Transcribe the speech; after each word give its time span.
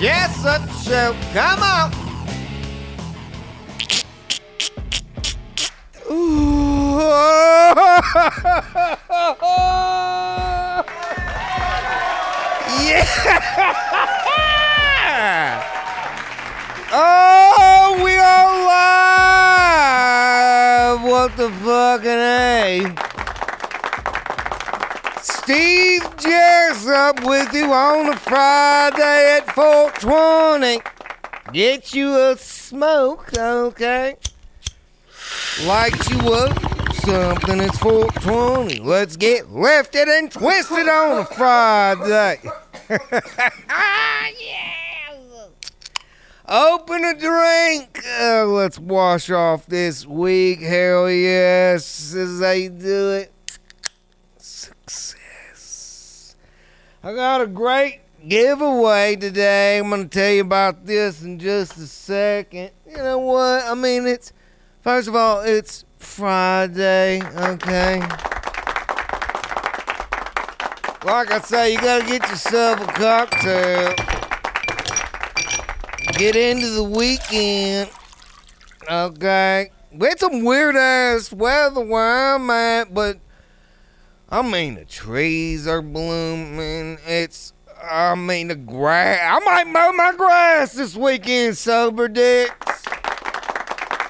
Jessup 0.00 0.62
Show. 0.82 1.14
Come 1.34 1.62
on. 1.62 1.92
Yeah. 12.80 12.96
Oh, 16.92 18.00
we 18.02 18.16
are 18.16 18.66
live! 20.96 21.04
What 21.04 21.36
the 21.36 21.48
fucking 21.48 22.10
A? 22.10 23.09
Steve 25.50 26.04
Jessup 26.16 27.24
with 27.24 27.52
you 27.52 27.72
on 27.72 28.08
a 28.10 28.16
Friday 28.16 29.38
at 29.38 29.52
420. 29.52 30.80
Get 31.52 31.92
you 31.92 32.16
a 32.16 32.36
smoke, 32.36 33.36
okay? 33.36 34.14
Light 35.64 36.08
you 36.08 36.18
up 36.34 36.56
something, 37.00 37.58
it's 37.58 37.78
420. 37.78 38.78
Let's 38.78 39.16
get 39.16 39.50
lifted 39.50 40.06
and 40.06 40.30
twisted 40.30 40.88
on 40.88 41.18
a 41.18 41.24
Friday. 41.24 42.38
yeah! 44.38 44.70
Open 46.46 47.04
a 47.04 47.18
drink. 47.18 48.00
Uh, 48.20 48.44
let's 48.44 48.78
wash 48.78 49.28
off 49.30 49.66
this 49.66 50.06
week. 50.06 50.60
Hell 50.60 51.10
yes. 51.10 52.14
How 52.14 52.52
you 52.52 52.70
do 52.70 53.10
it. 53.10 53.32
I 57.02 57.14
got 57.14 57.40
a 57.40 57.46
great 57.46 58.00
giveaway 58.28 59.16
today. 59.16 59.78
I'm 59.78 59.88
going 59.88 60.08
to 60.08 60.08
tell 60.08 60.30
you 60.30 60.42
about 60.42 60.84
this 60.84 61.22
in 61.22 61.38
just 61.38 61.78
a 61.78 61.86
second. 61.86 62.72
You 62.86 62.98
know 62.98 63.18
what? 63.18 63.64
I 63.64 63.74
mean, 63.74 64.06
it's, 64.06 64.32
first 64.82 65.08
of 65.08 65.16
all, 65.16 65.40
it's 65.40 65.84
Friday, 65.98 67.22
okay? 67.22 68.00
Like 71.02 71.30
I 71.30 71.40
say, 71.42 71.72
you 71.72 71.80
got 71.80 72.02
to 72.02 72.06
get 72.06 72.28
yourself 72.28 72.80
a 72.80 72.86
cocktail 72.92 73.94
get 76.20 76.36
into 76.36 76.68
the 76.68 76.84
weekend. 76.84 77.88
Okay. 78.90 79.70
We 79.90 80.06
had 80.06 80.20
some 80.20 80.44
weird 80.44 80.76
ass 80.76 81.32
weather 81.32 81.80
where 81.80 82.34
I'm 82.34 82.50
at, 82.50 82.92
but 82.92 83.18
I 84.32 84.42
mean 84.42 84.76
the 84.76 84.84
trees 84.84 85.66
are 85.66 85.82
blooming. 85.82 86.98
It's 87.04 87.52
I 87.82 88.14
mean 88.14 88.46
the 88.46 88.54
grass. 88.54 89.18
I 89.24 89.44
might 89.44 89.66
mow 89.66 89.90
my 89.90 90.12
grass 90.16 90.72
this 90.72 90.94
weekend, 90.94 91.56
sober 91.56 92.06
dicks. 92.06 92.84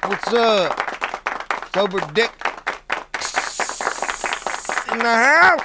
What's 0.04 0.32
up? 0.34 0.78
Sober 1.74 2.00
dick 2.12 2.30
in 4.92 4.98
the 4.98 5.14
house. 5.14 5.60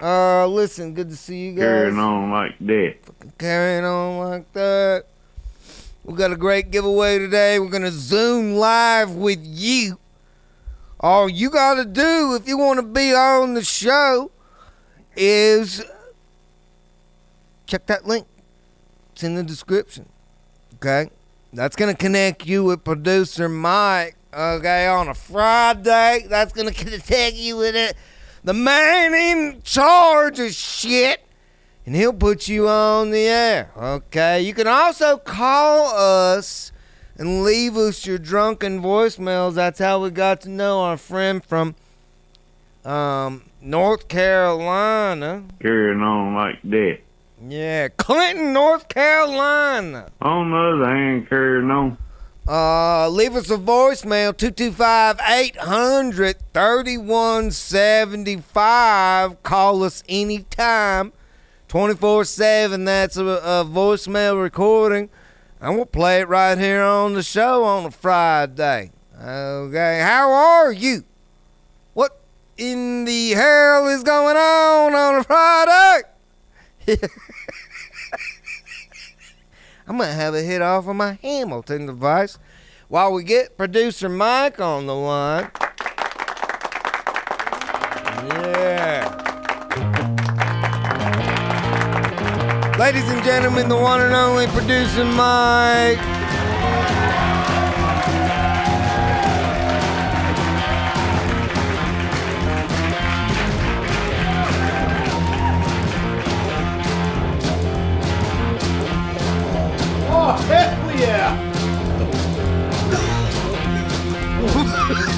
Uh, 0.00 0.46
listen, 0.46 0.94
good 0.94 1.10
to 1.10 1.16
see 1.16 1.46
you 1.46 1.52
guys. 1.54 1.64
Carrying 1.64 1.98
on 1.98 2.30
like 2.30 2.58
that. 2.60 2.94
Carrying 3.38 3.84
on 3.84 4.18
like 4.18 4.52
that. 4.52 5.06
We 6.04 6.14
got 6.14 6.30
a 6.30 6.36
great 6.36 6.70
giveaway 6.70 7.18
today. 7.18 7.58
We're 7.58 7.70
gonna 7.70 7.90
Zoom 7.90 8.54
live 8.54 9.16
with 9.16 9.40
you. 9.42 9.98
All 11.00 11.28
you 11.28 11.50
gotta 11.50 11.84
do 11.84 12.34
if 12.34 12.46
you 12.46 12.58
want 12.58 12.78
to 12.78 12.84
be 12.84 13.14
on 13.14 13.54
the 13.54 13.64
show 13.64 14.30
is 15.16 15.82
check 17.66 17.86
that 17.86 18.06
link. 18.06 18.26
It's 19.12 19.22
in 19.22 19.34
the 19.34 19.42
description. 19.42 20.08
Okay, 20.74 21.10
that's 21.52 21.76
gonna 21.76 21.94
connect 21.94 22.46
you 22.46 22.64
with 22.64 22.84
producer 22.84 23.48
Mike. 23.48 24.16
Okay, 24.32 24.86
on 24.86 25.08
a 25.08 25.14
Friday, 25.14 26.26
that's 26.28 26.52
gonna 26.52 26.72
connect 26.72 27.34
you 27.34 27.56
with 27.56 27.74
it 27.74 27.96
the 28.42 28.54
man 28.54 29.14
in 29.14 29.62
charge 29.62 30.38
of 30.38 30.52
shit, 30.52 31.20
and 31.84 31.94
he'll 31.94 32.12
put 32.12 32.48
you 32.48 32.68
on 32.68 33.10
the 33.10 33.26
air. 33.26 33.70
Okay. 33.76 34.42
You 34.42 34.54
can 34.54 34.66
also 34.66 35.18
call 35.18 35.94
us 35.94 36.72
and 37.20 37.44
leave 37.44 37.76
us 37.76 38.04
your 38.06 38.18
drunken 38.18 38.80
voicemails. 38.80 39.54
That's 39.54 39.78
how 39.78 40.02
we 40.02 40.10
got 40.10 40.40
to 40.40 40.48
know 40.48 40.80
our 40.80 40.96
friend 40.96 41.44
from 41.44 41.76
um, 42.82 43.42
North 43.60 44.08
Carolina. 44.08 45.44
Carrying 45.60 46.00
on 46.00 46.34
like 46.34 46.62
that. 46.62 47.00
Yeah, 47.46 47.88
Clinton, 47.88 48.54
North 48.54 48.88
Carolina. 48.88 50.10
On 50.22 50.50
the 50.50 50.56
other 50.56 50.96
hand, 50.96 51.28
carrying 51.28 51.70
on. 51.70 51.98
Uh, 52.48 53.06
leave 53.10 53.36
us 53.36 53.50
a 53.50 53.58
voicemail 53.58 54.34
225 54.34 55.20
800 55.20 56.36
3175. 56.54 59.42
Call 59.42 59.84
us 59.84 60.02
anytime 60.08 61.12
24 61.68 62.24
7. 62.24 62.86
That's 62.86 63.18
a, 63.18 63.24
a 63.24 63.66
voicemail 63.66 64.42
recording. 64.42 65.10
And 65.60 65.76
we'll 65.76 65.84
play 65.84 66.20
it 66.20 66.28
right 66.28 66.56
here 66.56 66.82
on 66.82 67.12
the 67.12 67.22
show 67.22 67.64
on 67.64 67.84
a 67.84 67.90
Friday. 67.90 68.92
Okay, 69.14 70.00
how 70.02 70.32
are 70.32 70.72
you? 70.72 71.04
What 71.92 72.18
in 72.56 73.04
the 73.04 73.32
hell 73.32 73.86
is 73.86 74.02
going 74.02 74.38
on 74.38 74.94
on 74.94 75.16
a 75.16 75.24
Friday? 75.24 76.02
I'm 79.86 79.98
gonna 79.98 80.12
have 80.12 80.34
a 80.34 80.40
hit 80.40 80.62
off 80.62 80.88
of 80.88 80.96
my 80.96 81.18
Hamilton 81.20 81.84
device 81.84 82.38
while 82.88 83.12
we 83.12 83.22
get 83.22 83.58
producer 83.58 84.08
Mike 84.08 84.60
on 84.60 84.86
the 84.86 84.94
line. 84.94 85.50
Yeah. 88.28 88.59
Ladies 92.80 93.08
and 93.10 93.22
gentlemen, 93.22 93.68
the 93.68 93.76
one 93.76 94.00
and 94.00 94.14
only 94.14 94.46
producer 94.46 95.04
Mike. 95.04 95.98
Oh, 110.08 110.32
hell 110.48 110.90
yeah! 110.98 111.36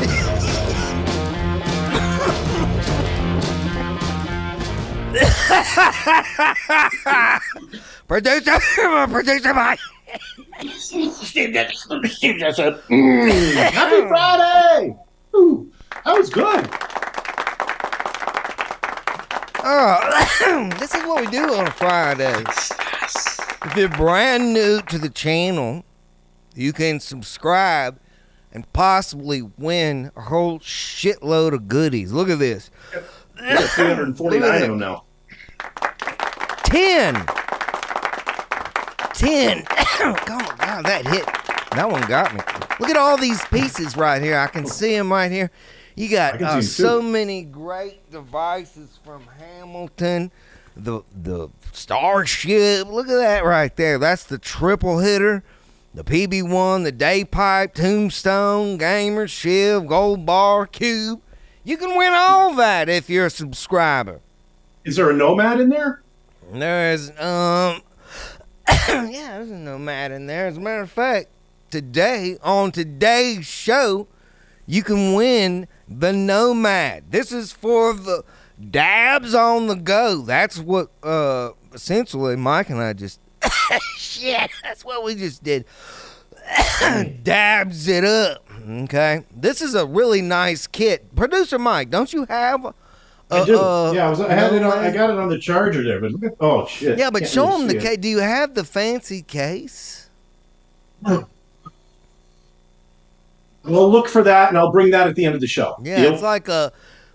Producer, 8.09 8.59
producer 9.11 9.55
Mike. 9.55 9.79
Steve 10.71 11.53
Jessup. 11.53 12.07
Steve 12.07 12.39
Jessup. 12.39 12.83
Mm, 12.89 13.55
happy 13.71 14.09
Friday! 14.09 14.97
Ooh, 15.35 15.71
that 16.05 16.17
was 16.17 16.31
good. 16.31 16.67
Oh, 19.65 20.71
this 20.79 20.95
is 20.95 21.05
what 21.05 21.21
we 21.21 21.31
do 21.31 21.55
on 21.55 21.67
a 21.67 21.71
Friday. 21.73 22.43
If 23.65 23.77
you're 23.77 23.91
brand 23.91 24.55
new 24.55 24.81
to 24.83 24.99
the 24.99 25.11
channel, 25.11 25.85
you 26.55 26.73
can 26.73 27.01
subscribe 27.01 27.99
and 28.53 28.71
possibly 28.73 29.43
win 29.43 30.11
a 30.17 30.23
whole 30.23 30.59
shitload 30.59 31.55
of 31.55 31.69
goodies. 31.69 32.13
Look 32.13 32.29
at 32.29 32.39
this. 32.39 32.71
We 32.95 33.01
got 33.43 33.71
349 33.71 34.55
of 34.55 34.61
them 34.69 34.79
now. 34.79 35.05
10. 36.65 37.15
10. 39.15 39.65
oh, 40.01 40.13
my 40.13 40.55
God, 40.59 40.85
that 40.85 41.07
hit. 41.07 41.27
That 41.73 41.91
one 41.91 42.03
got 42.03 42.35
me. 42.35 42.41
Look 42.81 42.91
at 42.91 42.97
all 42.97 43.17
these 43.17 43.45
pieces 43.47 43.97
right 43.97 44.23
here. 44.23 44.39
I 44.39 44.47
can 44.47 44.67
see 44.67 44.97
them 44.97 45.13
right 45.13 45.31
here. 45.31 45.51
You 45.95 46.09
got 46.09 46.41
uh, 46.43 46.63
so 46.63 47.03
many 47.03 47.43
great 47.43 48.11
devices 48.11 48.99
from 49.05 49.27
Hamilton. 49.39 50.31
the 50.75 51.03
the 51.15 51.49
Starship. 51.73 52.89
Look 52.89 53.09
at 53.09 53.17
that 53.17 53.45
right 53.45 53.75
there. 53.77 53.99
That's 53.99 54.25
the 54.25 54.39
triple 54.39 54.99
hitter. 54.99 55.43
The 55.95 56.05
PB1, 56.05 56.85
the 56.85 56.93
Day 56.93 57.23
Pipe, 57.25 57.75
Tombstone, 57.75 58.79
Gamer, 58.79 59.29
Shiv, 59.29 59.87
Gold 59.87 60.25
Bar, 60.25 60.67
Cube. 60.67 61.21
You 61.65 61.77
can 61.77 61.97
win 61.97 62.13
all 62.13 62.55
that 62.57 62.89
if 62.89 63.09
you're 63.09 63.27
a 63.27 63.31
subscriber. 63.31 64.21
Is 64.85 64.97
there 64.97 65.11
a 65.11 65.15
nomad 65.15 65.61
in 65.61 65.69
there? 65.69 66.03
There's 66.53 67.11
um 67.11 67.83
yeah, 68.89 69.39
there's 69.39 69.51
a 69.51 69.57
nomad 69.57 70.11
in 70.13 70.27
there. 70.27 70.47
As 70.47 70.57
a 70.57 70.61
matter 70.61 70.83
of 70.83 70.91
fact, 70.91 71.29
today 71.71 72.37
on 72.43 72.73
today's 72.73 73.47
show, 73.47 74.09
you 74.67 74.83
can 74.83 75.15
win 75.15 75.69
the 75.89 76.13
nomad. 76.13 77.05
This 77.11 77.31
is 77.31 77.53
for 77.53 77.95
the 77.95 78.25
dabs 78.71 79.35
on 79.35 79.69
the 79.69 79.77
go. 79.77 80.23
That's 80.23 80.59
what 80.59 80.91
uh 81.05 81.51
essentially 81.73 82.35
Mike 82.35 82.71
and 82.71 82.81
I 82.83 82.93
just 82.93 83.21
shit. 83.97 84.51
That's 84.65 84.85
what 84.85 85.05
we 85.05 85.15
just 85.15 85.45
did. 85.45 85.65
dabs 87.23 87.87
it 87.87 88.05
up. 88.05 88.49
Okay, 88.69 89.25
this 89.35 89.61
is 89.61 89.75
a 89.75 89.87
really 89.87 90.23
nice 90.23 90.67
kit. 90.67 91.15
Producer 91.15 91.59
Mike, 91.59 91.91
don't 91.91 92.13
you 92.13 92.27
have? 92.27 92.65
A, 92.65 92.75
I 93.31 93.45
do. 93.45 93.59
uh, 93.59 93.93
yeah, 93.93 94.07
I, 94.07 94.11
was, 94.11 94.21
I 94.21 94.33
had 94.33 94.53
it 94.53 94.63
on. 94.63 94.79
I 94.79 94.93
got 94.93 95.11
it 95.11 95.17
on 95.19 95.29
the 95.29 95.39
charger 95.39 95.83
there, 95.83 96.01
but 96.01 96.13
look 96.13 96.25
at, 96.25 96.37
oh 96.41 96.67
shit. 96.67 96.99
Yeah, 96.99 97.11
but 97.11 97.21
Can't 97.21 97.33
show 97.33 97.47
really 97.47 97.67
them 97.67 97.77
the 97.77 97.83
case. 97.83 97.97
Do 97.99 98.09
you 98.09 98.19
have 98.19 98.55
the 98.55 98.65
fancy 98.65 99.23
case? 99.23 100.11
Well, 103.65 103.89
look 103.89 104.09
for 104.09 104.23
that, 104.25 104.49
and 104.49 104.59
I'll 104.59 104.73
bring 104.73 104.91
that 104.91 105.07
at 105.07 105.15
the 105.15 105.25
end 105.25 105.35
of 105.35 105.41
the 105.41 105.47
show. 105.47 105.77
Yeah, 105.83 106.03
Deal? 106.03 106.15
it's 106.15 106.23
like 106.23 106.49
a 106.49 106.73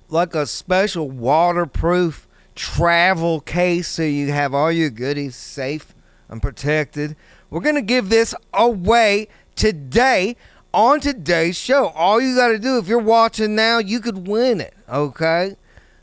like 0.10 0.34
a 0.34 0.46
special 0.46 1.10
waterproof 1.10 2.28
travel 2.56 3.42
case, 3.42 3.88
so 3.88 4.04
you 4.04 4.32
have 4.32 4.54
all 4.54 4.72
your 4.72 4.90
goodies 4.90 5.36
safe 5.36 5.94
and 6.30 6.42
protected. 6.42 7.16
We're 7.50 7.60
gonna 7.60 7.82
give 7.82 8.10
this 8.10 8.34
away 8.54 9.28
today 9.56 10.38
on 10.74 11.00
today's 11.00 11.58
show. 11.58 11.88
All 11.90 12.20
you 12.22 12.36
got 12.36 12.50
to 12.50 12.60
do, 12.60 12.78
if 12.78 12.88
you're 12.88 13.00
watching 13.00 13.56
now, 13.56 13.78
you 13.80 14.00
could 14.00 14.28
win 14.28 14.62
it. 14.62 14.74
Okay, 14.90 15.56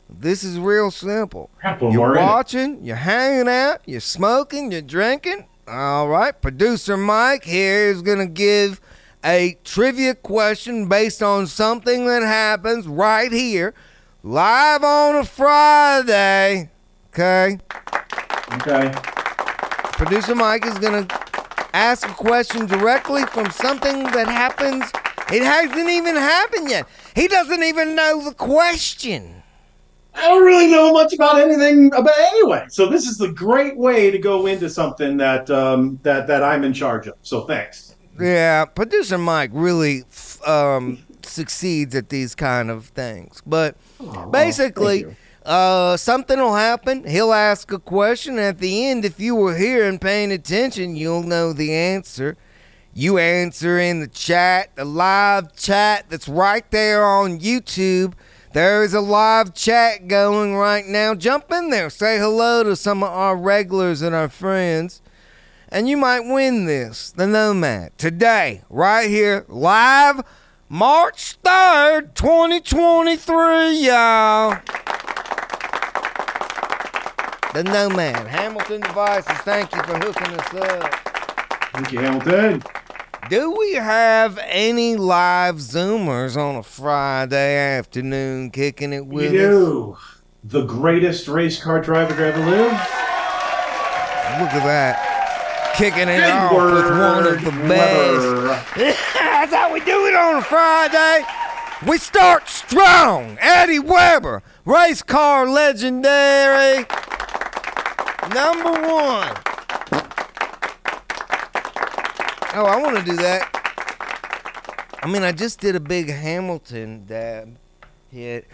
this 0.09 0.43
is 0.43 0.59
real 0.59 0.91
simple. 0.91 1.49
You're 1.63 1.89
more 1.91 2.11
in 2.13 2.17
it. 2.17 2.25
watching, 2.25 2.83
you're 2.83 2.95
hanging 2.95 3.47
out, 3.47 3.81
you're 3.85 3.99
smoking, 3.99 4.71
you're 4.71 4.81
drinking. 4.81 5.47
All 5.67 6.07
right, 6.07 6.39
producer 6.39 6.95
Mike 6.97 7.43
here 7.43 7.87
is 7.87 8.01
to 8.19 8.27
give 8.27 8.79
a 9.23 9.57
trivia 9.63 10.13
question 10.13 10.87
based 10.87 11.23
on 11.23 11.47
something 11.47 12.05
that 12.05 12.21
happens 12.21 12.87
right 12.87 13.31
here, 13.31 13.73
live 14.23 14.83
on 14.83 15.15
a 15.15 15.23
Friday. 15.25 16.69
Okay, 17.09 17.59
Okay. 18.53 18.91
producer 19.93 20.35
Mike 20.35 20.65
is 20.65 20.77
to 21.07 21.15
ask 21.75 22.07
a 22.07 22.13
question 22.13 22.65
directly 22.65 23.25
from 23.25 23.51
something 23.51 24.03
that 24.03 24.27
happens. 24.27 24.85
It 25.31 25.43
hasn't 25.43 25.89
even 25.89 26.15
happened 26.15 26.69
yet. 26.69 26.87
He 27.15 27.27
doesn't 27.27 27.63
even 27.63 27.95
know 27.95 28.23
the 28.23 28.33
question. 28.33 29.43
I 30.13 30.29
don't 30.29 30.45
really 30.45 30.71
know 30.71 30.93
much 30.93 31.13
about 31.13 31.41
anything 31.41 31.87
about 31.87 32.17
anyway. 32.17 32.65
So 32.69 32.87
this 32.87 33.05
is 33.05 33.17
the 33.17 33.33
great 33.33 33.75
way 33.75 34.09
to 34.09 34.17
go 34.17 34.45
into 34.45 34.69
something 34.69 35.17
that 35.17 35.49
um, 35.49 35.99
that 36.03 36.27
that 36.27 36.41
I'm 36.41 36.63
in 36.63 36.73
charge 36.73 37.07
of. 37.07 37.15
So 37.21 37.41
thanks. 37.41 37.95
Yeah, 38.17 38.63
producer 38.63 39.17
Mike 39.17 39.49
really 39.53 40.05
um, 40.45 40.99
succeeds 41.23 41.93
at 41.95 42.07
these 42.07 42.33
kind 42.33 42.71
of 42.71 42.85
things. 42.87 43.41
But 43.45 43.75
Oh, 43.99 44.29
basically, 44.29 45.05
uh, 45.45 45.97
something 45.97 46.39
will 46.39 46.55
happen. 46.55 47.07
He'll 47.07 47.33
ask 47.33 47.71
a 47.71 47.79
question. 47.79 48.39
At 48.39 48.59
the 48.59 48.85
end, 48.87 49.05
if 49.05 49.19
you 49.19 49.35
were 49.35 49.55
here 49.55 49.85
and 49.85 50.01
paying 50.01 50.31
attention, 50.31 50.95
you'll 50.95 51.23
know 51.23 51.53
the 51.53 51.73
answer. 51.73 52.35
You 52.93 53.17
answer 53.17 53.77
in 53.77 53.99
the 53.99 54.07
chat, 54.07 54.75
the 54.75 54.85
live 54.85 55.55
chat 55.55 56.05
that's 56.09 56.27
right 56.27 56.69
there 56.71 57.03
on 57.05 57.39
YouTube. 57.39 58.13
There 58.53 58.83
is 58.83 58.93
a 58.93 59.01
live 59.01 59.53
chat 59.53 60.07
going 60.07 60.55
right 60.55 60.85
now. 60.85 61.13
Jump 61.13 61.51
in 61.51 61.69
there, 61.69 61.89
say 61.89 62.17
hello 62.17 62.63
to 62.63 62.75
some 62.75 63.03
of 63.03 63.09
our 63.09 63.35
regulars 63.35 64.01
and 64.01 64.15
our 64.15 64.29
friends 64.29 65.01
and 65.69 65.89
you 65.89 65.97
might 65.97 66.21
win 66.21 66.65
this, 66.65 67.11
the 67.11 67.27
Nomad, 67.27 67.97
today, 67.97 68.61
right 68.69 69.09
here, 69.09 69.45
live, 69.49 70.21
March 70.69 71.35
3rd, 71.43 72.13
2023, 72.13 73.85
y'all. 73.85 74.57
The 77.55 77.63
Nomad, 77.63 78.27
Hamilton 78.27 78.81
Devices, 78.81 79.37
thank 79.43 79.73
you 79.73 79.81
for 79.83 79.97
hooking 79.97 80.27
us 80.37 80.53
up. 80.55 80.93
Thank 81.71 81.93
you, 81.93 81.99
Hamilton. 81.99 82.61
Do 83.29 83.51
we 83.57 83.75
have 83.75 84.37
any 84.43 84.97
live 84.97 85.55
Zoomers 85.55 86.35
on 86.35 86.57
a 86.57 86.63
Friday 86.63 87.55
afternoon 87.77 88.51
kicking 88.51 88.91
it 88.91 89.05
with 89.05 89.27
us? 89.27 89.31
do. 89.31 89.97
The 90.43 90.65
greatest 90.65 91.29
race 91.29 91.63
car 91.63 91.79
driver 91.79 92.13
to 92.13 92.25
ever 92.25 92.39
live. 92.39 92.71
Look 94.41 94.51
at 94.51 94.65
that. 94.65 95.75
Kicking 95.77 96.09
it 96.09 96.29
off 96.29 96.51
with 96.51 96.89
one 96.91 97.25
of 97.25 97.41
the 97.41 97.51
best. 97.69 98.75
That's 99.13 99.53
how 99.53 99.71
we 99.71 99.79
do 99.79 100.07
it 100.07 100.13
on 100.13 100.39
a 100.39 100.41
Friday. 100.41 101.23
We 101.87 101.99
start 101.99 102.49
strong. 102.49 103.37
Eddie 103.39 103.79
Weber, 103.79 104.43
race 104.65 105.01
car 105.01 105.47
legendary. 105.47 106.85
Number 108.33 108.71
one. 108.71 109.35
Oh, 112.57 112.65
I 112.65 112.79
want 112.81 112.97
to 112.97 113.03
do 113.03 113.15
that. 113.17 113.51
I 115.03 115.07
mean, 115.07 115.21
I 115.21 115.31
just 115.31 115.59
did 115.59 115.75
a 115.75 115.79
big 115.79 116.09
Hamilton 116.09 117.05
dab 117.05 117.55
hit. 118.11 118.47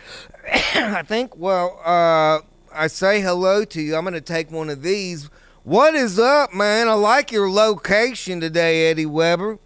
I 0.75 1.03
think, 1.03 1.37
well, 1.37 1.79
uh, 1.85 2.39
I 2.73 2.87
say 2.87 3.21
hello 3.21 3.63
to 3.63 3.81
you. 3.81 3.95
I'm 3.95 4.03
going 4.03 4.13
to 4.13 4.21
take 4.21 4.51
one 4.51 4.69
of 4.69 4.81
these. 4.81 5.29
What 5.63 5.95
is 5.95 6.19
up, 6.19 6.53
man? 6.53 6.89
I 6.89 6.93
like 6.93 7.31
your 7.31 7.49
location 7.49 8.41
today, 8.41 8.89
Eddie 8.89 9.05
Weber. 9.05 9.59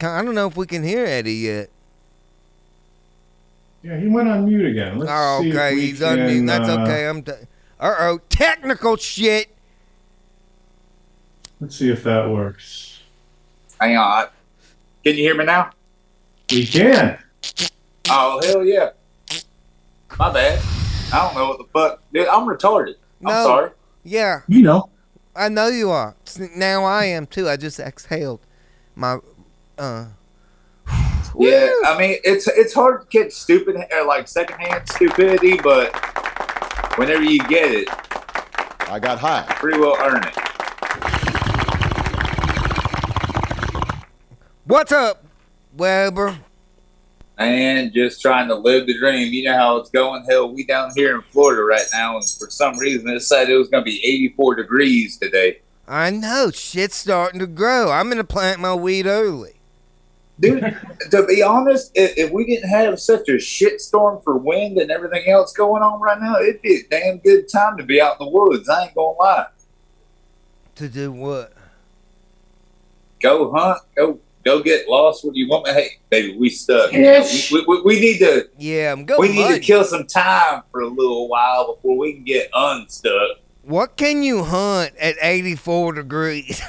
I 0.00 0.22
don't 0.22 0.34
know 0.34 0.46
if 0.46 0.56
we 0.56 0.66
can 0.66 0.84
hear 0.84 1.04
Eddie 1.04 1.34
yet. 1.34 1.70
Yeah, 3.82 3.98
he 3.98 4.08
went 4.08 4.28
on 4.28 4.44
mute 4.44 4.66
again. 4.66 4.98
Let's 4.98 5.10
Oh, 5.14 5.40
see 5.42 5.48
if 5.50 5.54
okay, 5.54 5.74
we 5.74 5.80
he's 5.86 6.00
unmuted. 6.00 6.28
can, 6.36 6.46
That's 6.46 6.68
uh, 6.68 6.80
okay. 6.82 7.08
I'm. 7.08 7.22
T- 7.22 7.32
uh 7.80 7.94
oh, 8.00 8.20
technical 8.28 8.96
shit. 8.96 9.48
Let's 11.60 11.76
see 11.76 11.90
if 11.90 12.02
that 12.04 12.28
works. 12.28 13.00
Hang 13.80 13.96
on. 13.96 14.26
Can 15.04 15.16
you 15.16 15.22
hear 15.22 15.34
me 15.34 15.44
now? 15.46 15.70
We 16.50 16.66
can. 16.66 17.18
Oh 18.10 18.40
hell 18.44 18.64
yeah. 18.64 18.90
My 20.18 20.30
bad. 20.32 20.58
I 21.12 21.18
don't 21.26 21.34
know 21.34 21.48
what 21.48 21.58
the 21.58 21.64
fuck. 21.72 22.02
Dude, 22.12 22.28
I'm 22.28 22.46
retarded. 22.46 22.96
I'm 23.24 23.44
sorry. 23.44 23.70
Yeah, 24.04 24.40
You 24.48 24.62
know. 24.62 24.90
I 25.36 25.48
know 25.48 25.68
you 25.68 25.90
are. 25.90 26.16
Now 26.56 26.84
I 26.84 27.04
am 27.06 27.26
too. 27.26 27.48
I 27.48 27.56
just 27.56 27.78
exhaled 27.80 28.40
my. 28.94 29.18
Uh. 29.78 30.06
Yeah, 31.38 31.72
I 31.84 31.96
mean 31.98 32.16
it's 32.24 32.48
it's 32.48 32.74
hard 32.74 33.02
to 33.02 33.06
get 33.08 33.32
stupid 33.32 33.76
or 33.92 34.04
like 34.04 34.26
secondhand 34.28 34.88
stupidity, 34.88 35.56
but 35.58 35.94
whenever 36.98 37.22
you 37.22 37.38
get 37.46 37.70
it, 37.72 37.88
I 38.90 38.98
got 38.98 39.18
high. 39.18 39.46
you 39.48 39.54
pretty 39.54 39.78
well 39.78 39.96
earn 40.00 40.24
it. 40.24 40.34
What's 44.64 44.92
up, 44.92 45.24
Weber? 45.76 46.36
And 47.38 47.92
just 47.94 48.20
trying 48.20 48.48
to 48.48 48.54
live 48.54 48.86
the 48.86 48.98
dream. 48.98 49.32
You 49.32 49.44
know 49.44 49.56
how 49.56 49.76
it's 49.76 49.90
going. 49.90 50.24
Hell, 50.28 50.52
we 50.52 50.64
down 50.64 50.90
here 50.94 51.14
in 51.14 51.22
Florida 51.22 51.62
right 51.62 51.86
now, 51.92 52.16
and 52.16 52.24
for 52.28 52.50
some 52.50 52.76
reason 52.78 53.08
it 53.08 53.20
said 53.20 53.48
it 53.48 53.56
was 53.56 53.68
gonna 53.68 53.84
be 53.84 54.04
84 54.04 54.56
degrees 54.56 55.16
today. 55.16 55.60
I 55.86 56.10
know 56.10 56.50
shit's 56.50 56.96
starting 56.96 57.40
to 57.40 57.46
grow. 57.46 57.90
I'm 57.90 58.08
gonna 58.08 58.24
plant 58.24 58.60
my 58.60 58.74
weed 58.74 59.06
early. 59.06 59.59
Dude, 60.40 60.76
to 61.10 61.26
be 61.26 61.42
honest, 61.42 61.92
if, 61.94 62.16
if 62.16 62.32
we 62.32 62.46
didn't 62.46 62.70
have 62.70 62.98
such 62.98 63.28
a 63.28 63.32
shitstorm 63.32 64.24
for 64.24 64.38
wind 64.38 64.78
and 64.78 64.90
everything 64.90 65.28
else 65.28 65.52
going 65.52 65.82
on 65.82 66.00
right 66.00 66.18
now, 66.18 66.36
it'd 66.36 66.62
be 66.62 66.76
a 66.76 66.88
damn 66.90 67.18
good 67.18 67.46
time 67.48 67.76
to 67.76 67.82
be 67.82 68.00
out 68.00 68.16
in 68.18 68.26
the 68.26 68.32
woods. 68.32 68.68
I 68.68 68.84
ain't 68.84 68.94
gonna 68.94 69.18
lie. 69.18 69.46
To 70.76 70.88
do 70.88 71.12
what? 71.12 71.52
Go 73.20 73.52
hunt, 73.52 73.82
go 73.94 74.18
go 74.44 74.62
get 74.62 74.88
lost. 74.88 75.24
What 75.24 75.34
do 75.34 75.40
you 75.40 75.48
want 75.48 75.66
me? 75.66 75.72
Hey, 75.72 75.88
baby, 76.08 76.38
we 76.38 76.48
stuck. 76.48 76.90
Yes. 76.92 77.52
We, 77.52 77.62
we, 77.68 77.82
we 77.82 78.00
need 78.00 78.18
to 78.20 78.48
Yeah, 78.56 78.92
I'm 78.92 79.04
going. 79.04 79.20
we 79.20 79.34
need 79.36 79.48
to 79.54 79.60
kill 79.60 79.84
some 79.84 80.06
time 80.06 80.62
for 80.70 80.80
a 80.80 80.88
little 80.88 81.28
while 81.28 81.74
before 81.74 81.98
we 81.98 82.14
can 82.14 82.24
get 82.24 82.48
unstuck. 82.54 83.38
What 83.62 83.96
can 83.98 84.22
you 84.22 84.42
hunt 84.42 84.94
at 84.98 85.16
84 85.20 85.92
degrees? 85.92 86.62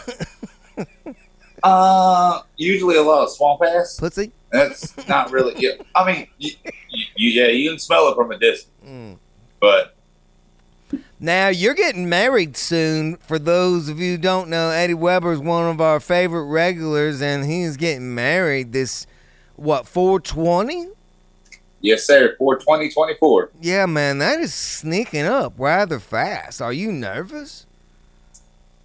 Uh, 1.63 2.41
usually 2.57 2.95
a 2.97 3.01
lot 3.01 3.23
of 3.23 3.31
swamp 3.31 3.61
ass. 3.63 3.99
Pussy. 3.99 4.31
That's 4.51 5.07
not 5.07 5.31
really. 5.31 5.53
Yeah, 5.57 5.71
I 5.95 6.05
mean, 6.11 6.27
you, 6.37 6.51
you, 6.89 7.29
yeah, 7.29 7.47
you 7.47 7.69
can 7.69 7.79
smell 7.79 8.09
it 8.09 8.15
from 8.15 8.31
a 8.31 8.37
distance, 8.37 8.67
Mm. 8.85 9.17
but 9.59 9.95
Now 11.19 11.47
you're 11.49 11.75
getting 11.75 12.09
married 12.09 12.57
soon. 12.57 13.15
For 13.17 13.37
those 13.39 13.87
of 13.89 13.99
you 13.99 14.13
who 14.13 14.17
don't 14.17 14.49
know, 14.49 14.71
Eddie 14.71 14.93
Weber 14.95 15.31
is 15.31 15.39
one 15.39 15.69
of 15.69 15.79
our 15.79 15.99
favorite 15.99 16.45
regulars, 16.45 17.21
and 17.21 17.45
he's 17.45 17.77
getting 17.77 18.13
married 18.15 18.73
this 18.73 19.05
what 19.55 19.87
420? 19.87 20.87
Yes, 21.79 22.05
sir. 22.05 22.35
For 22.37 22.57
2024. 22.57 23.51
Yeah, 23.61 23.85
man, 23.85 24.17
that 24.17 24.39
is 24.39 24.53
sneaking 24.53 25.25
up 25.25 25.53
rather 25.57 25.99
fast. 25.99 26.61
Are 26.61 26.73
you 26.73 26.91
nervous? 26.91 27.65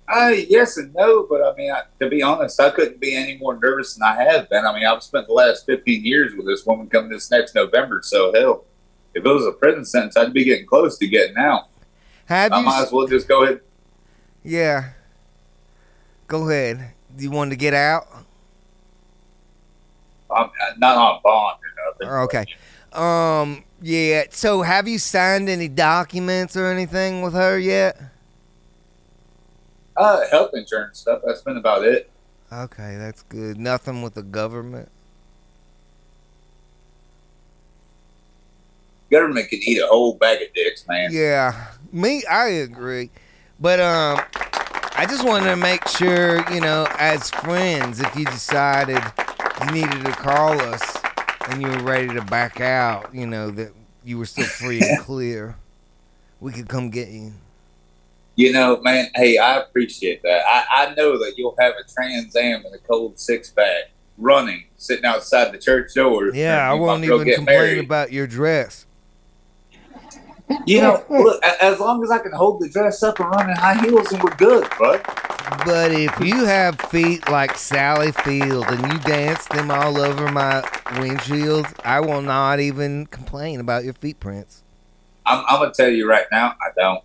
I 0.08 0.46
yes 0.48 0.76
and 0.76 0.94
no, 0.94 1.26
but 1.28 1.42
I 1.42 1.54
mean, 1.56 1.72
I, 1.72 1.82
to 1.98 2.08
be 2.08 2.22
honest, 2.22 2.60
I 2.60 2.70
couldn't 2.70 3.00
be 3.00 3.16
any 3.16 3.38
more 3.38 3.58
nervous 3.58 3.94
than 3.94 4.04
I 4.04 4.22
have 4.22 4.48
been. 4.48 4.64
I 4.64 4.72
mean, 4.72 4.86
I've 4.86 5.02
spent 5.02 5.26
the 5.26 5.32
last 5.32 5.66
15 5.66 6.04
years 6.04 6.34
with 6.36 6.46
this 6.46 6.64
woman 6.64 6.88
coming 6.88 7.10
this 7.10 7.30
next 7.30 7.54
November, 7.54 8.00
so 8.02 8.32
hell, 8.32 8.64
if 9.14 9.24
it 9.24 9.28
was 9.28 9.46
a 9.46 9.52
prison 9.52 9.84
sentence, 9.84 10.16
I'd 10.16 10.32
be 10.32 10.44
getting 10.44 10.66
close 10.66 10.96
to 10.98 11.08
getting 11.08 11.36
out. 11.36 11.68
Have 12.26 12.52
I 12.52 12.58
you? 12.60 12.64
might 12.64 12.82
as 12.82 12.92
well 12.92 13.06
just 13.06 13.26
go 13.26 13.44
ahead. 13.44 13.60
Yeah. 14.44 14.90
Go 16.28 16.48
ahead. 16.48 16.92
Do 17.16 17.24
you 17.24 17.30
want 17.30 17.50
to 17.50 17.56
get 17.56 17.74
out? 17.74 18.06
I'm 20.30 20.50
not 20.78 20.96
on 20.96 21.20
bond 21.22 21.58
or 21.62 22.08
nothing. 22.08 22.08
Okay. 22.24 22.44
Um. 22.92 23.64
Yeah. 23.80 24.24
So, 24.30 24.62
have 24.62 24.88
you 24.88 24.98
signed 24.98 25.48
any 25.48 25.68
documents 25.68 26.56
or 26.56 26.66
anything 26.66 27.22
with 27.22 27.34
her 27.34 27.58
yet? 27.58 28.00
Uh, 29.96 30.26
health 30.30 30.50
insurance 30.54 30.98
stuff. 30.98 31.22
That's 31.24 31.42
been 31.42 31.56
about 31.56 31.84
it. 31.84 32.10
Okay, 32.52 32.96
that's 32.96 33.22
good. 33.22 33.58
Nothing 33.58 34.02
with 34.02 34.14
the 34.14 34.22
government. 34.22 34.90
Government 39.10 39.48
could 39.48 39.60
eat 39.60 39.80
a 39.80 39.86
whole 39.86 40.14
bag 40.14 40.42
of 40.42 40.52
dicks, 40.52 40.86
man. 40.88 41.10
Yeah, 41.12 41.68
me, 41.92 42.24
I 42.26 42.48
agree. 42.48 43.10
But 43.60 43.80
um, 43.80 44.20
I 44.96 45.06
just 45.08 45.24
wanted 45.24 45.50
to 45.50 45.56
make 45.56 45.86
sure, 45.88 46.44
you 46.52 46.60
know, 46.60 46.86
as 46.98 47.30
friends, 47.30 48.00
if 48.00 48.14
you 48.16 48.24
decided 48.24 49.02
you 49.64 49.70
needed 49.72 50.04
to 50.04 50.12
call 50.12 50.60
us 50.60 50.96
and 51.48 51.62
you 51.62 51.68
were 51.68 51.82
ready 51.82 52.08
to 52.08 52.22
back 52.24 52.60
out, 52.60 53.14
you 53.14 53.26
know, 53.26 53.50
that 53.50 53.72
you 54.04 54.18
were 54.18 54.26
still 54.26 54.46
free 54.46 54.80
and 54.80 54.98
clear, 55.04 55.56
we 56.40 56.52
could 56.52 56.68
come 56.68 56.90
get 56.90 57.08
you. 57.08 57.32
You 58.36 58.52
know, 58.52 58.80
man. 58.82 59.08
Hey, 59.14 59.38
I 59.38 59.58
appreciate 59.58 60.22
that. 60.22 60.42
I, 60.46 60.88
I 60.88 60.94
know 60.94 61.18
that 61.18 61.34
you'll 61.36 61.56
have 61.58 61.74
a 61.74 61.90
Trans 61.90 62.36
Am 62.36 62.64
and 62.64 62.74
a 62.74 62.78
cold 62.78 63.18
six 63.18 63.50
pack 63.50 63.90
running, 64.18 64.64
sitting 64.76 65.04
outside 65.04 65.52
the 65.52 65.58
church 65.58 65.94
door. 65.94 66.34
Yeah, 66.34 66.70
I 66.70 66.74
won't 66.74 67.04
even 67.04 67.24
complain 67.24 67.44
married. 67.44 67.84
about 67.84 68.12
your 68.12 68.26
dress. 68.26 68.86
You 70.64 70.80
know, 70.80 71.04
look, 71.10 71.44
as 71.44 71.80
long 71.80 72.04
as 72.04 72.10
I 72.10 72.18
can 72.18 72.30
hold 72.30 72.60
the 72.60 72.68
dress 72.68 73.02
up 73.02 73.18
and 73.18 73.28
run 73.30 73.50
in 73.50 73.56
high 73.56 73.80
heels, 73.80 74.12
and 74.12 74.22
we're 74.22 74.36
good, 74.36 74.68
bud. 74.78 75.02
But 75.64 75.92
if 75.92 76.20
you 76.20 76.44
have 76.44 76.80
feet 76.82 77.28
like 77.28 77.56
Sally 77.56 78.12
Field 78.12 78.64
and 78.68 78.92
you 78.92 78.98
dance 79.00 79.46
them 79.46 79.70
all 79.70 79.98
over 79.98 80.30
my 80.30 80.62
windshield, 80.98 81.66
I 81.84 82.00
will 82.00 82.22
not 82.22 82.60
even 82.60 83.06
complain 83.06 83.60
about 83.60 83.84
your 83.84 83.94
feet 83.94 84.20
prints. 84.20 84.62
I'm, 85.24 85.44
I'm 85.48 85.60
gonna 85.60 85.74
tell 85.74 85.88
you 85.88 86.08
right 86.08 86.26
now, 86.30 86.54
I 86.60 86.70
don't. 86.76 87.02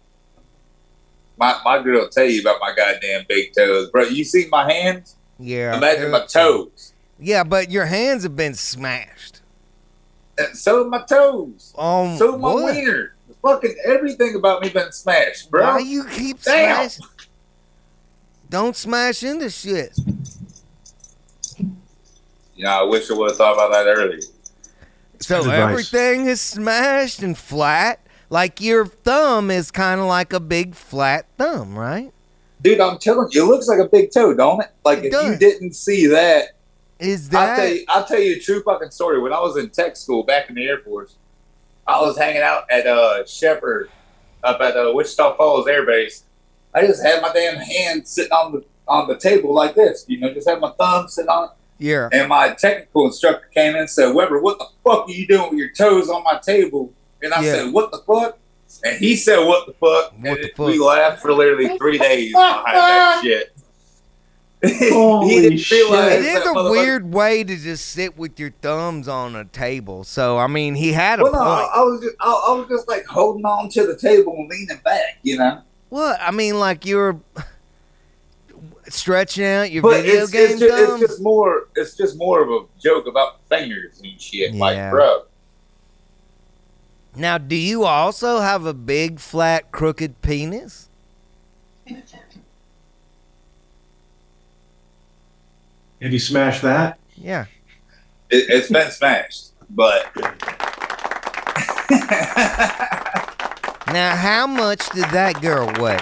My 1.42 1.60
my 1.66 1.82
girl 1.82 2.08
tell 2.08 2.26
you 2.26 2.40
about 2.42 2.58
my 2.62 2.72
goddamn 2.76 3.26
big 3.28 3.54
toes, 3.58 3.90
bro. 3.90 4.04
You 4.04 4.24
see 4.24 4.48
my 4.52 4.72
hands? 4.72 5.16
Yeah. 5.40 5.76
Imagine 5.76 6.12
my 6.12 6.24
toes, 6.28 6.94
Yeah, 7.20 7.44
but 7.44 7.72
your 7.72 7.86
hands 7.88 8.22
have 8.22 8.36
been 8.36 8.54
smashed. 8.54 9.42
and 10.38 10.56
so 10.56 10.84
my 10.88 11.02
toes, 11.10 11.74
Um, 11.76 12.16
so 12.18 12.38
my 12.38 12.54
what? 12.54 12.76
wiener. 12.76 13.16
Fucking 13.42 13.76
everything 13.84 14.36
about 14.36 14.62
me 14.62 14.70
been 14.70 14.92
smashed, 14.92 15.50
bro. 15.50 15.64
Why 15.64 15.80
you 15.80 16.04
keep 16.06 16.44
Damn. 16.44 16.88
smashing? 16.90 17.06
Don't 18.52 18.76
smash 18.76 19.24
into 19.24 19.50
shit. 19.50 19.98
You 21.58 22.66
know, 22.66 22.70
I 22.70 22.84
wish 22.84 23.10
I 23.10 23.16
would 23.16 23.30
have 23.32 23.38
thought 23.38 23.54
about 23.54 23.72
that 23.72 23.88
earlier. 23.88 24.20
So 25.22 25.50
everything 25.50 26.28
is 26.28 26.40
smashed 26.40 27.24
and 27.24 27.36
flat. 27.36 28.00
Like 28.32 28.62
your 28.62 28.86
thumb 28.86 29.52
is 29.52 29.72
kind 29.72 30.00
of 30.00 30.08
like 30.08 30.32
a 30.32 30.40
big 30.40 30.74
flat 30.74 31.26
thumb, 31.38 31.78
right? 31.78 32.14
Dude, 32.62 32.80
I'm 32.80 32.98
telling 32.98 33.28
you, 33.32 33.44
it 33.44 33.48
looks 33.48 33.68
like 33.68 33.80
a 33.80 33.90
big 33.90 34.10
toe, 34.12 34.34
don't 34.34 34.62
it? 34.62 34.72
Like 34.86 35.00
It 35.00 35.14
if 35.14 35.24
you 35.24 35.38
didn't 35.38 35.74
see 35.74 36.08
that, 36.08 36.52
Is 36.98 37.26
I'll 37.36 37.46
that 37.46 37.56
tell 37.58 37.68
you. 37.68 37.86
I'll 37.90 38.06
tell 38.06 38.20
you 38.20 38.38
a 38.38 38.40
true 38.40 38.64
fucking 38.64 38.92
story. 38.92 39.20
When 39.20 39.34
I 39.34 39.40
was 39.42 39.58
in 39.58 39.70
tech 39.70 39.98
school 39.98 40.24
back 40.24 40.48
in 40.48 40.56
the 40.56 40.66
Air 40.66 40.80
Force, 40.80 41.16
I 41.86 42.00
was 42.00 42.18
hanging 42.18 42.42
out 42.42 42.72
at 42.72 42.88
uh 42.88 43.26
Sheppard 43.26 43.90
up 44.46 44.62
at 44.62 44.78
uh, 44.78 44.92
Wichita 44.94 45.36
Falls 45.36 45.68
Air 45.68 45.86
Base. 45.86 46.24
I 46.74 46.88
just 46.88 47.04
had 47.04 47.22
my 47.22 47.34
damn 47.34 47.58
hand 47.58 48.08
sitting 48.08 48.32
on 48.32 48.54
the 48.54 48.64
on 48.88 49.10
the 49.10 49.18
table 49.18 49.54
like 49.54 49.76
this, 49.76 50.06
you 50.08 50.20
know, 50.20 50.34
just 50.34 50.48
had 50.48 50.62
my 50.62 50.72
thumb 50.80 51.10
sitting 51.10 51.30
on 51.30 51.50
it. 51.50 51.52
yeah? 51.80 52.08
And 52.14 52.30
my 52.30 52.54
technical 52.54 53.08
instructor 53.08 53.48
came 53.54 53.74
in 53.76 53.82
and 53.82 53.90
said, 53.90 54.14
Weber, 54.14 54.42
what 54.42 54.58
the 54.58 54.68
fuck 54.86 55.10
are 55.10 55.12
you 55.12 55.28
doing 55.28 55.50
with 55.50 55.60
your 55.60 55.72
toes 55.74 56.10
on 56.10 56.24
my 56.24 56.40
table? 56.40 56.94
And 57.22 57.34
I 57.34 57.42
Yeah. 57.44 57.54
said, 57.54 57.74
What 57.74 57.92
the 57.92 58.00
fuck? 58.00 58.38
And 58.84 58.98
he 59.00 59.16
said, 59.16 59.46
What 59.46 59.68
the 59.68 59.74
fuck? 59.74 60.14
What 60.14 60.14
and 60.14 60.38
the 60.44 60.52
fuck? 60.56 60.68
we 60.68 60.80
laughed 60.80 61.22
for 61.22 61.34
literally 61.34 61.78
three 61.78 61.98
days 61.98 62.32
behind 62.34 62.66
that 62.78 63.22
shit. 63.24 63.56
Holy 64.94 65.58
shit. 65.58 65.92
It 65.92 66.24
is 66.24 66.46
a 66.46 66.70
weird 66.72 67.12
way 67.14 67.44
to 67.44 67.58
just 67.58 67.88
sit 67.88 68.16
with 68.16 68.40
your 68.40 68.52
thumbs 68.62 69.08
on 69.08 69.36
a 69.36 69.44
table. 69.46 70.04
So 70.04 70.38
I 70.38 70.46
mean, 70.48 70.76
he 70.76 70.92
had 70.94 71.20
a 71.20 71.24
Well, 71.24 71.32
no, 71.34 71.40
I, 71.40 71.60
point. 71.62 71.70
I 71.74 71.82
was 71.82 72.02
just, 72.02 72.16
I, 72.20 72.28
I 72.48 72.52
was 72.54 72.68
just 72.70 72.88
like 72.88 73.06
holding 73.06 73.44
on 73.46 73.70
to 73.70 73.88
the 73.88 73.98
table 73.98 74.34
and 74.38 74.48
leaning 74.50 74.80
back, 74.84 75.18
you 75.24 75.38
know. 75.38 75.62
What? 75.90 76.20
I 76.22 76.30
mean, 76.32 76.60
like 76.60 76.86
you're 76.86 77.20
stretching 78.88 79.46
out 79.46 79.72
your 79.72 79.82
But 79.84 80.02
video 80.04 80.22
it's, 80.24 80.32
game 80.32 80.52
it's, 80.52 80.60
just, 80.60 80.92
it's 80.92 81.00
just 81.00 81.22
more. 81.22 81.68
It's 81.76 81.96
just 81.96 82.18
more 82.18 82.44
of 82.44 82.50
a 82.50 82.66
joke 82.80 83.08
about 83.08 83.44
fingers 83.50 84.00
and 84.04 84.20
shit. 84.22 84.54
Yeah. 84.54 84.60
Like, 84.62 84.92
bro, 84.92 85.24
Now, 87.16 87.38
do 87.38 87.56
you 87.56 87.84
also 87.84 88.40
have 88.40 88.66
a 88.66 88.74
big, 88.74 89.20
flat, 89.20 89.72
crooked 89.72 90.22
penis? 90.22 90.90
Have 96.02 96.14
you 96.14 96.20
smashed 96.20 96.62
that? 96.62 96.98
Yeah. 97.16 97.46
it, 98.30 98.50
it's 98.50 98.70
been 98.70 98.90
smashed, 98.90 99.52
but 99.70 100.10
Now, 103.92 104.16
how 104.16 104.48
much 104.48 104.90
did 104.92 105.04
that 105.10 105.42
girl 105.42 105.66
weigh? 105.78 106.00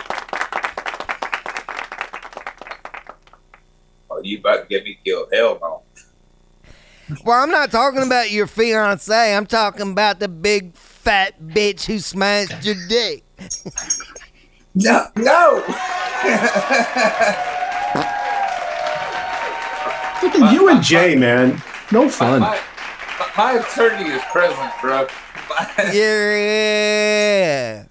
oh, 4.12 4.22
you 4.24 4.38
about 4.38 4.62
to 4.62 4.68
get 4.70 4.84
me 4.84 5.00
killed? 5.04 5.30
Hell 5.34 5.58
no. 5.60 5.82
Well, 7.26 7.42
I'm 7.42 7.50
not 7.50 7.72
talking 7.72 8.04
about 8.04 8.30
your 8.30 8.46
fiance. 8.46 9.36
I'm 9.36 9.48
talking 9.48 9.92
about 9.92 10.20
the 10.20 10.28
big, 10.28 10.76
fat 11.00 11.42
bitch 11.42 11.86
who 11.86 12.00
smashed 12.00 12.66
your 12.66 12.76
dick. 12.88 13.24
No, 14.76 15.08
no. 15.16 15.64
Look 20.22 20.36
at 20.36 20.54
you 20.54 20.70
and 20.70 20.84
Jay, 20.84 21.16
man. 21.16 21.62
No 21.92 22.04
my, 22.04 22.10
fun. 22.10 22.40
my, 22.42 22.60
my 23.38 23.52
attorney 23.54 24.10
is 24.10 24.22
present, 24.32 24.72
bro. 24.82 25.08
Yeah. 25.94 27.86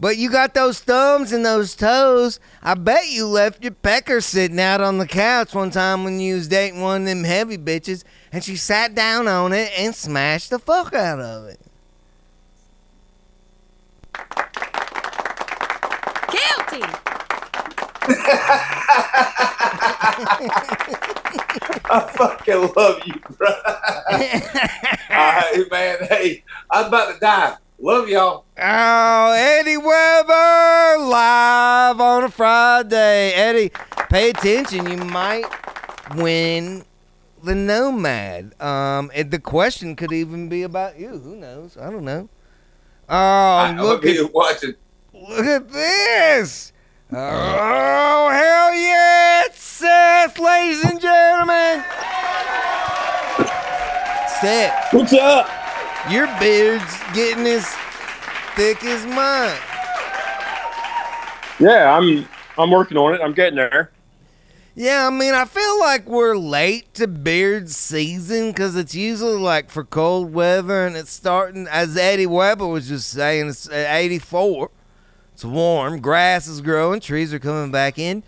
But 0.00 0.16
you 0.16 0.30
got 0.30 0.54
those 0.54 0.80
thumbs 0.80 1.32
and 1.32 1.44
those 1.44 1.74
toes. 1.74 2.38
I 2.62 2.74
bet 2.74 3.10
you 3.10 3.26
left 3.26 3.62
your 3.62 3.72
pecker 3.72 4.20
sitting 4.20 4.60
out 4.60 4.80
on 4.80 4.98
the 4.98 5.06
couch 5.06 5.54
one 5.54 5.70
time 5.70 6.04
when 6.04 6.20
you 6.20 6.36
was 6.36 6.46
dating 6.48 6.80
one 6.80 7.02
of 7.02 7.06
them 7.08 7.24
heavy 7.24 7.58
bitches, 7.58 8.04
and 8.32 8.44
she 8.44 8.56
sat 8.56 8.94
down 8.94 9.26
on 9.26 9.52
it 9.52 9.72
and 9.76 9.94
smashed 9.94 10.50
the 10.50 10.58
fuck 10.60 10.94
out 10.94 11.18
of 11.20 11.46
it. 11.46 11.60
Guilty. 16.30 16.84
I 21.90 22.10
fucking 22.14 22.72
love 22.76 23.00
you, 23.06 23.14
bro. 23.36 23.48
All 24.10 24.18
right, 25.10 25.64
man. 25.70 25.98
Hey, 26.08 26.44
I'm 26.70 26.86
about 26.86 27.14
to 27.14 27.20
die. 27.20 27.56
Love 27.80 28.08
y'all. 28.08 28.44
Oh, 28.58 29.32
Eddie 29.32 29.76
Weber 29.76 31.08
live 31.08 32.00
on 32.00 32.24
a 32.24 32.28
Friday. 32.28 33.32
Eddie, 33.34 33.70
pay 34.10 34.30
attention. 34.30 34.90
You 34.90 34.96
might 34.96 35.44
win 36.16 36.84
the 37.44 37.54
Nomad. 37.54 38.60
Um, 38.60 39.10
and 39.14 39.30
the 39.30 39.38
question 39.38 39.94
could 39.96 40.12
even 40.12 40.48
be 40.48 40.62
about 40.62 40.98
you. 40.98 41.18
Who 41.18 41.36
knows? 41.36 41.76
I 41.76 41.90
don't 41.90 42.04
know. 42.04 42.28
Oh, 43.10 43.14
I'm 43.58 43.76
look 43.78 44.02
gonna 44.02 44.24
at 44.24 44.34
watching. 44.34 44.74
look 45.14 45.46
at 45.46 45.70
this. 45.70 46.72
Oh, 47.10 48.28
hell 48.30 48.74
yeah, 48.74 49.44
it's 49.46 49.62
Seth, 49.62 50.38
ladies 50.38 50.84
and 50.84 51.00
gentlemen. 51.00 51.82
Seth, 54.40 54.92
What's 54.92 55.12
up? 55.14 55.48
your 56.10 56.26
beard's 56.38 56.98
getting 57.14 57.46
as 57.46 57.66
thick 58.54 58.84
as 58.84 59.04
mine. 59.06 59.56
Yeah, 61.58 61.96
I'm 61.96 62.28
I'm 62.58 62.70
working 62.70 62.96
on 62.98 63.14
it. 63.14 63.20
I'm 63.22 63.32
getting 63.32 63.56
there. 63.56 63.90
Yeah, 64.78 65.08
I 65.08 65.10
mean, 65.10 65.34
I 65.34 65.44
feel 65.44 65.80
like 65.80 66.08
we're 66.08 66.36
late 66.36 66.94
to 66.94 67.08
beard 67.08 67.68
season 67.68 68.52
because 68.52 68.76
it's 68.76 68.94
usually 68.94 69.36
like 69.36 69.70
for 69.70 69.82
cold 69.82 70.32
weather 70.32 70.86
and 70.86 70.96
it's 70.96 71.10
starting, 71.10 71.66
as 71.66 71.96
Eddie 71.96 72.28
Weber 72.28 72.64
was 72.64 72.86
just 72.86 73.10
saying, 73.10 73.48
it's 73.48 73.68
uh, 73.68 73.86
84. 73.88 74.70
It's 75.32 75.44
warm, 75.44 76.00
grass 76.00 76.46
is 76.46 76.60
growing, 76.60 77.00
trees 77.00 77.34
are 77.34 77.40
coming 77.40 77.72
back 77.72 77.98
in, 77.98 78.22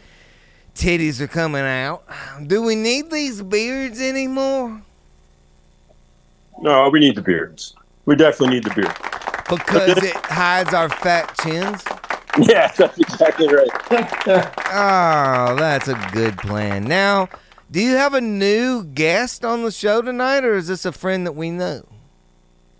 titties 0.74 1.20
are 1.20 1.28
coming 1.28 1.62
out. 1.62 2.02
Do 2.44 2.62
we 2.62 2.74
need 2.74 3.12
these 3.12 3.42
beards 3.42 4.00
anymore? 4.00 4.82
No, 6.60 6.88
we 6.88 6.98
need 6.98 7.14
the 7.14 7.22
beards. 7.22 7.76
We 8.06 8.16
definitely 8.16 8.56
need 8.56 8.64
the 8.64 8.74
beard. 8.74 8.96
Because 9.48 10.02
it 10.02 10.16
hides 10.16 10.74
our 10.74 10.88
fat 10.88 11.32
chins? 11.44 11.84
Yeah, 12.38 12.70
that's 12.76 12.98
exactly 12.98 13.48
right. 13.48 13.68
Oh, 14.72 15.56
that's 15.56 15.88
a 15.88 15.94
good 16.12 16.38
plan. 16.38 16.84
Now, 16.84 17.28
do 17.70 17.80
you 17.80 17.96
have 17.96 18.14
a 18.14 18.20
new 18.20 18.84
guest 18.84 19.44
on 19.44 19.64
the 19.64 19.72
show 19.72 20.00
tonight, 20.00 20.44
or 20.44 20.54
is 20.54 20.68
this 20.68 20.84
a 20.84 20.92
friend 20.92 21.26
that 21.26 21.32
we 21.32 21.50
know? 21.50 21.84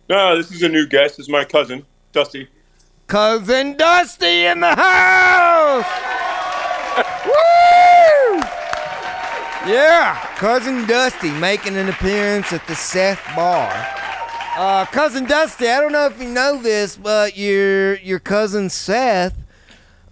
No, 0.09 0.37
this 0.37 0.53
is 0.53 0.63
a 0.63 0.69
new 0.69 0.87
guest. 0.87 1.19
It's 1.19 1.29
my 1.29 1.45
cousin, 1.45 1.85
Dusty. 2.13 2.49
Cousin 3.09 3.77
Dusty 3.77 4.47
in 4.47 4.61
the 4.61 4.75
house! 4.75 5.85
Woo! 7.27 8.41
Yeah, 9.69 10.17
Cousin 10.37 10.87
Dusty 10.87 11.31
making 11.33 11.77
an 11.77 11.89
appearance 11.89 12.53
at 12.53 12.65
the 12.69 12.77
Seth 12.77 13.21
Bar. 13.35 14.00
Uh, 14.57 14.85
cousin 14.87 15.27
Dusty, 15.27 15.69
I 15.69 15.81
don't 15.81 15.93
know 15.93 16.07
if 16.07 16.21
you 16.21 16.29
know 16.29 16.61
this, 16.61 16.97
but 16.97 17.37
your 17.37 17.95
your 17.97 18.19
cousin 18.19 18.69
Seth 18.69 19.39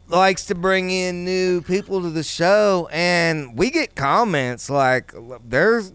likes 0.09 0.47
to 0.47 0.55
bring 0.55 0.91
in 0.91 1.25
new 1.25 1.61
people 1.61 2.01
to 2.03 2.11
the 2.11 2.23
show, 2.23 2.89
and 2.93 3.59
we 3.59 3.71
get 3.71 3.95
comments 3.97 4.71
like 4.71 5.13
there's 5.45 5.93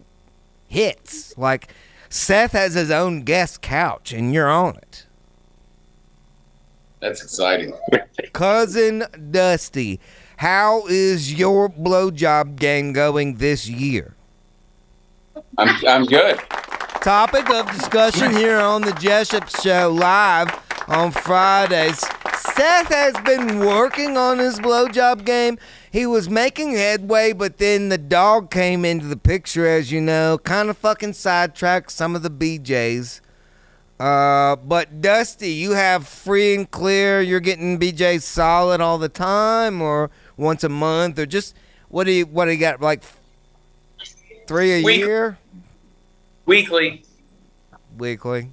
hits. 0.68 1.36
Like 1.38 1.72
Seth 2.10 2.52
has 2.52 2.74
his 2.74 2.90
own 2.90 3.22
guest 3.22 3.62
couch, 3.62 4.12
and 4.12 4.32
you're 4.32 4.50
on 4.50 4.76
it. 4.76 5.06
That's 7.00 7.22
exciting. 7.22 7.74
Cousin 8.32 9.04
Dusty, 9.30 10.00
how 10.36 10.86
is 10.86 11.32
your 11.32 11.68
blowjob 11.68 12.56
game 12.56 12.92
going 12.92 13.36
this 13.36 13.68
year? 13.68 14.14
I'm 15.58 15.86
I'm 15.86 16.04
good. 16.04 16.38
Topic 17.04 17.50
of 17.50 17.70
discussion 17.70 18.30
here 18.34 18.58
on 18.58 18.80
the 18.80 18.92
Jessup 18.92 19.46
Show 19.60 19.90
live 19.90 20.48
on 20.88 21.10
Fridays. 21.10 21.98
Seth 21.98 22.88
has 22.88 23.14
been 23.26 23.58
working 23.58 24.16
on 24.16 24.38
his 24.38 24.58
blowjob 24.58 25.26
game. 25.26 25.58
He 25.92 26.06
was 26.06 26.30
making 26.30 26.72
headway, 26.72 27.34
but 27.34 27.58
then 27.58 27.90
the 27.90 27.98
dog 27.98 28.50
came 28.50 28.86
into 28.86 29.04
the 29.04 29.18
picture, 29.18 29.66
as 29.66 29.92
you 29.92 30.00
know, 30.00 30.38
kind 30.38 30.70
of 30.70 30.78
fucking 30.78 31.12
sidetracked 31.12 31.90
some 31.92 32.16
of 32.16 32.22
the 32.22 32.30
BJs. 32.30 33.20
Uh, 34.00 34.56
but 34.56 35.02
Dusty, 35.02 35.50
you 35.50 35.72
have 35.72 36.08
free 36.08 36.54
and 36.54 36.70
clear. 36.70 37.20
You're 37.20 37.38
getting 37.40 37.78
BJs 37.78 38.22
solid 38.22 38.80
all 38.80 38.96
the 38.96 39.10
time, 39.10 39.82
or 39.82 40.10
once 40.38 40.64
a 40.64 40.70
month, 40.70 41.18
or 41.18 41.26
just 41.26 41.54
what 41.90 42.04
do 42.04 42.12
you 42.12 42.24
what 42.24 42.46
do 42.46 42.52
you 42.52 42.58
got? 42.58 42.80
Like 42.80 43.02
three 44.46 44.72
a 44.72 44.78
year, 44.78 45.38
Weekly. 46.46 47.02
weekly. 47.96 48.50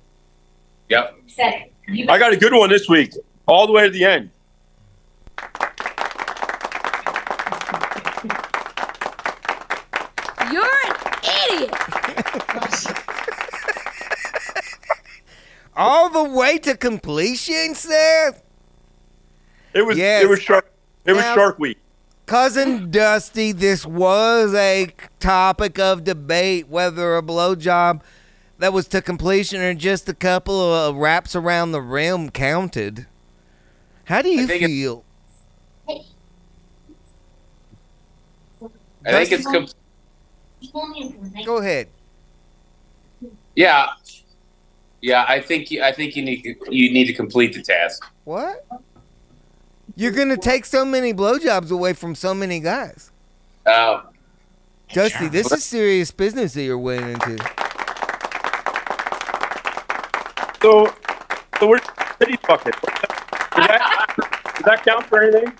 Yep. 0.90 1.18
I 1.40 2.18
got 2.20 2.34
a 2.34 2.38
good 2.38 2.54
one 2.54 2.70
this 2.70 2.88
week, 2.88 3.14
all 3.48 3.68
the 3.68 3.74
way 3.74 3.84
to 3.84 3.90
the 3.90 4.04
end. 4.06 4.30
You're 10.52 10.64
an 10.64 10.96
idiot. 11.50 11.74
All 15.74 16.10
the 16.10 16.24
way 16.24 16.58
to 16.60 16.76
completion, 16.76 17.74
Seth. 17.76 18.44
It 19.74 19.84
was 19.84 19.98
Yes. 19.98 20.24
it 20.24 20.30
was 20.30 20.42
shark 20.42 20.70
it 21.06 21.14
was 21.14 21.22
Now- 21.24 21.34
Shark 21.36 21.58
Week. 21.60 21.78
Cousin 22.32 22.90
Dusty, 22.92 23.52
this 23.52 23.86
was 23.86 24.54
a 24.54 24.88
topic 25.20 25.78
of 25.78 26.06
debate 26.06 26.70
whether 26.70 27.18
a 27.18 27.22
blowjob 27.22 28.00
that 28.58 28.72
was 28.72 28.88
to 28.88 29.02
completion 29.02 29.60
or 29.60 29.74
just 29.74 30.08
a 30.08 30.14
couple 30.14 30.56
of 30.74 30.96
uh, 30.96 30.98
wraps 30.98 31.36
around 31.36 31.74
the 31.74 31.82
rim 31.82 32.30
counted. 32.30 33.06
How 34.06 34.22
do 34.22 34.30
you 34.30 34.48
feel? 34.48 35.04
I 39.06 39.26
think 39.26 39.32
it's 39.34 39.46
com- 39.46 39.68
Go 41.44 41.58
ahead. 41.58 41.90
yeah, 43.58 43.90
yeah. 45.02 45.26
I 45.28 45.42
think 45.42 45.70
you, 45.70 45.84
I 45.84 45.92
think 45.92 46.16
you 46.16 46.24
need 46.24 46.46
you 46.70 46.94
need 46.94 47.08
to 47.08 47.14
complete 47.14 47.52
the 47.52 47.62
task. 47.62 48.06
What? 48.24 48.66
You're 49.96 50.12
gonna 50.12 50.38
take 50.38 50.66
so 50.66 50.86
many 50.86 51.14
blowjobs 51.14 51.72
away 51.72 51.94
from 51.94 52.16
so 52.16 52.34
many 52.34 52.60
guys. 52.60 53.12
Um, 53.66 54.04
Dusty, 54.94 55.28
this 55.28 55.52
is 55.52 55.64
serious 55.64 56.12
business 56.12 56.54
that 56.54 56.64
you're 56.64 56.78
wading 56.78 57.10
into. 57.10 57.38
So, 60.62 60.94
so 61.60 61.68
where's 61.68 61.82
the 61.82 62.16
city 62.20 62.38
bucket? 62.48 62.76
Does 62.82 63.68
that, 63.68 64.16
does 64.56 64.64
that 64.66 64.86
count 64.86 65.06
for 65.06 65.24
anything? 65.24 65.54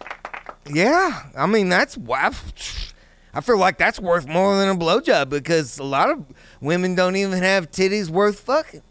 Yeah, 0.70 1.24
I 1.36 1.48
mean 1.48 1.70
that's 1.70 1.98
why 1.98 2.32
I 3.34 3.42
feel 3.42 3.58
like 3.58 3.78
that's 3.78 4.00
worth 4.00 4.28
more 4.28 4.58
than 4.58 4.70
a 4.70 4.76
blowjob 4.76 5.30
because 5.30 5.80
a 5.80 5.84
lot 5.84 6.10
of 6.10 6.26
women 6.60 6.96
don't 6.96 7.16
even 7.16 7.40
have 7.40 7.72
titties 7.72 8.10
worth 8.10 8.40
fucking. 8.40 8.82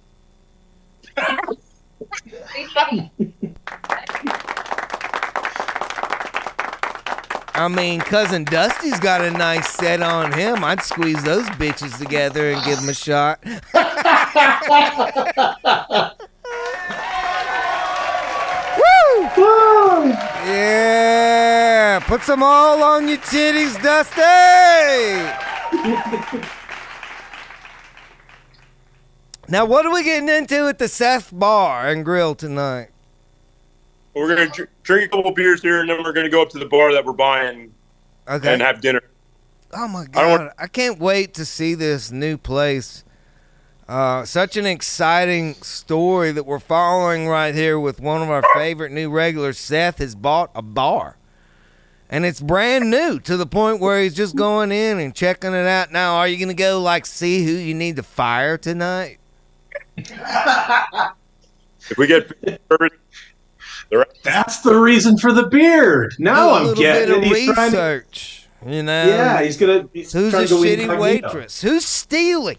I 7.60 7.68
mean, 7.68 8.00
cousin 8.00 8.44
Dusty's 8.44 8.98
got 9.00 9.20
a 9.20 9.30
nice 9.30 9.68
set 9.68 10.00
on 10.00 10.32
him. 10.32 10.64
I'd 10.64 10.80
squeeze 10.80 11.22
those 11.22 11.44
bitches 11.50 11.98
together 11.98 12.52
and 12.52 12.64
give 12.64 12.78
him 12.78 12.88
a 12.88 12.94
shot. 12.94 13.38
Woo! 19.36 20.08
Yeah, 20.46 21.98
put 22.06 22.22
some 22.22 22.42
all 22.42 22.82
on 22.82 23.06
your 23.06 23.18
titties, 23.18 23.74
Dusty. 23.82 24.22
now, 29.50 29.66
what 29.66 29.84
are 29.84 29.92
we 29.92 30.02
getting 30.02 30.30
into 30.30 30.66
at 30.66 30.78
the 30.78 30.88
Seth 30.88 31.28
Bar 31.30 31.88
and 31.88 32.06
Grill 32.06 32.34
tonight? 32.34 32.88
We're 34.14 34.28
gonna 34.34 34.48
dr- 34.48 34.68
drink 34.82 35.12
a 35.12 35.16
couple 35.16 35.32
beers 35.32 35.62
here, 35.62 35.80
and 35.80 35.88
then 35.88 36.02
we're 36.02 36.12
gonna 36.12 36.28
go 36.28 36.42
up 36.42 36.50
to 36.50 36.58
the 36.58 36.66
bar 36.66 36.92
that 36.92 37.04
we're 37.04 37.12
buying 37.12 37.72
Okay. 38.28 38.52
and 38.52 38.62
have 38.62 38.80
dinner. 38.80 39.02
Oh 39.72 39.86
my 39.88 40.02
I 40.02 40.06
god, 40.06 40.40
want- 40.40 40.52
I 40.58 40.66
can't 40.66 40.98
wait 40.98 41.34
to 41.34 41.44
see 41.44 41.74
this 41.74 42.10
new 42.10 42.36
place. 42.36 43.04
Uh, 43.88 44.24
such 44.24 44.56
an 44.56 44.66
exciting 44.66 45.54
story 45.62 46.30
that 46.32 46.44
we're 46.44 46.60
following 46.60 47.26
right 47.26 47.54
here 47.54 47.78
with 47.78 48.00
one 48.00 48.22
of 48.22 48.30
our 48.30 48.42
favorite 48.54 48.92
new 48.92 49.10
regulars. 49.10 49.58
Seth 49.58 49.98
has 49.98 50.14
bought 50.14 50.50
a 50.54 50.62
bar, 50.62 51.16
and 52.08 52.24
it's 52.24 52.40
brand 52.40 52.88
new 52.90 53.18
to 53.20 53.36
the 53.36 53.46
point 53.46 53.80
where 53.80 54.00
he's 54.00 54.14
just 54.14 54.36
going 54.36 54.70
in 54.72 54.98
and 55.00 55.14
checking 55.14 55.54
it 55.54 55.66
out. 55.66 55.90
Now, 55.92 56.16
are 56.16 56.28
you 56.28 56.38
gonna 56.38 56.54
go 56.54 56.80
like 56.80 57.04
see 57.06 57.44
who 57.44 57.52
you 57.52 57.74
need 57.74 57.96
to 57.96 58.02
fire 58.04 58.56
tonight? 58.58 59.18
If 59.96 61.96
we 61.98 62.06
get 62.06 62.30
service, 63.92 64.18
That's 64.22 64.60
the 64.60 64.74
reason 64.74 65.18
for 65.18 65.32
the 65.32 65.46
beard. 65.46 66.14
Now 66.18 66.58
Do 66.60 66.66
a 66.66 66.70
I'm 66.70 66.74
getting 66.74 67.08
bit 67.08 67.16
it. 67.24 67.30
of 67.30 67.36
He's 67.36 67.54
trying 67.54 67.70
to, 67.72 67.76
research. 67.76 68.48
You 68.66 68.82
know, 68.82 69.06
yeah, 69.06 69.42
he's 69.42 69.56
gonna. 69.56 69.88
He's 69.92 70.12
Who's 70.12 70.34
a 70.34 70.42
to 70.42 70.48
go 70.48 70.56
shitty 70.62 70.98
waitress? 71.00 71.62
Who's 71.62 71.84
stealing? 71.86 72.58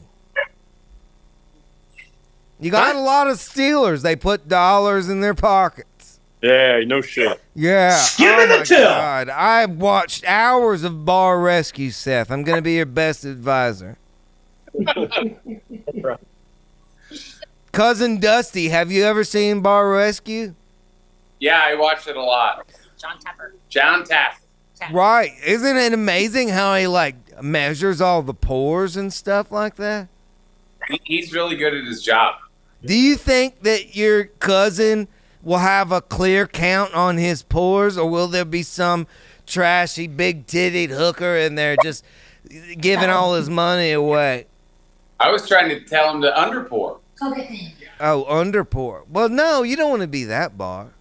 You 2.60 2.70
got 2.72 2.96
a 2.96 3.00
lot 3.00 3.28
of 3.28 3.39
stealers. 3.39 4.02
They 4.04 4.15
put 4.15 4.48
dollars 4.48 5.10
in 5.10 5.22
their 5.22 5.34
pockets. 5.34 6.20
yeah, 6.41 6.80
no 6.86 7.02
shit. 7.02 7.39
Yeah. 7.56 8.04
Give 8.17 8.34
oh 8.34 8.38
me 8.39 8.46
the 8.48 8.58
my 8.60 8.63
tip. 8.63 8.80
God. 8.80 9.30
I've 9.30 9.72
watched 9.78 10.24
hours 10.28 10.84
of 10.84 11.04
bar 11.06 11.39
rescue, 11.39 11.89
Seth. 11.91 12.30
I'm 12.32 12.44
going 12.44 12.58
to 12.58 12.62
be 12.62 12.74
your 12.74 12.86
best 12.86 13.26
advisor. 13.26 13.98
Cousin 17.72 18.20
Dusty, 18.20 18.70
have 18.70 18.91
you 18.91 19.04
ever 19.06 19.24
seen 19.24 19.62
Bar 19.62 19.89
Rescue? 19.91 20.56
Yeah, 21.41 21.60
I 21.62 21.75
watched 21.75 22.08
it 22.08 22.15
a 22.15 22.23
lot. 22.23 22.71
John 22.97 23.17
Taffer. 23.17 23.54
John 23.67 24.06
Taft. 24.06 24.43
Right. 24.91 25.32
Isn't 25.45 25.75
it 25.75 25.91
amazing 25.91 26.49
how 26.49 26.75
he 26.75 26.88
like 26.88 27.41
measures 27.43 27.99
all 27.99 28.21
the 28.21 28.34
pores 28.34 28.95
and 28.95 29.12
stuff 29.12 29.51
like 29.51 29.75
that? 29.75 30.08
He's 31.04 31.34
really 31.34 31.56
good 31.56 31.73
at 31.73 31.84
his 31.84 32.01
job. 32.01 32.36
Do 32.86 32.97
you 32.97 33.15
think 33.15 33.62
that 33.62 33.95
your 33.95 34.25
cousin 34.25 35.08
will 35.41 35.58
have 35.58 35.91
a 35.91 36.01
clear 36.01 36.47
count 36.47 36.93
on 36.93 37.17
his 37.17 37.43
pores, 37.43 37.97
or 37.97 38.10
will 38.10 38.27
there 38.27 38.45
be 38.45 38.63
some 38.63 39.08
trashy, 39.45 40.08
big 40.08 40.45
titted 40.45 40.89
hooker 40.89 41.36
in 41.38 41.56
there 41.56 41.75
just 41.84 42.06
giving 42.80 43.10
all 43.10 43.34
his 43.36 43.49
money 43.49 43.91
away? 43.91 44.45
I 45.19 45.32
was 45.32 45.47
trying 45.47 45.69
to 45.69 45.80
tell 45.82 46.13
him 46.13 46.21
to 46.21 46.32
underpour. 46.32 46.99
Oh, 47.99 48.25
underpour. 48.27 49.08
Well, 49.08 49.30
no, 49.30 49.63
you 49.63 49.75
don't 49.75 49.89
want 49.89 50.01
to 50.01 50.08
be 50.08 50.23
that 50.25 50.58
bar. 50.58 50.91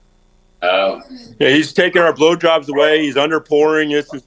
Oh, 0.62 1.01
Yeah, 1.38 1.49
he's 1.51 1.73
taking 1.73 2.03
our 2.03 2.12
blowjobs 2.12 2.68
away. 2.68 3.03
He's 3.03 3.14
underpouring. 3.16 3.92
It's 3.92 4.11
just 4.11 4.27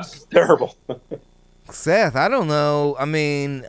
it's 0.00 0.24
terrible. 0.24 0.76
Seth, 1.70 2.16
I 2.16 2.28
don't 2.28 2.48
know. 2.48 2.96
I 2.98 3.04
mean, 3.04 3.66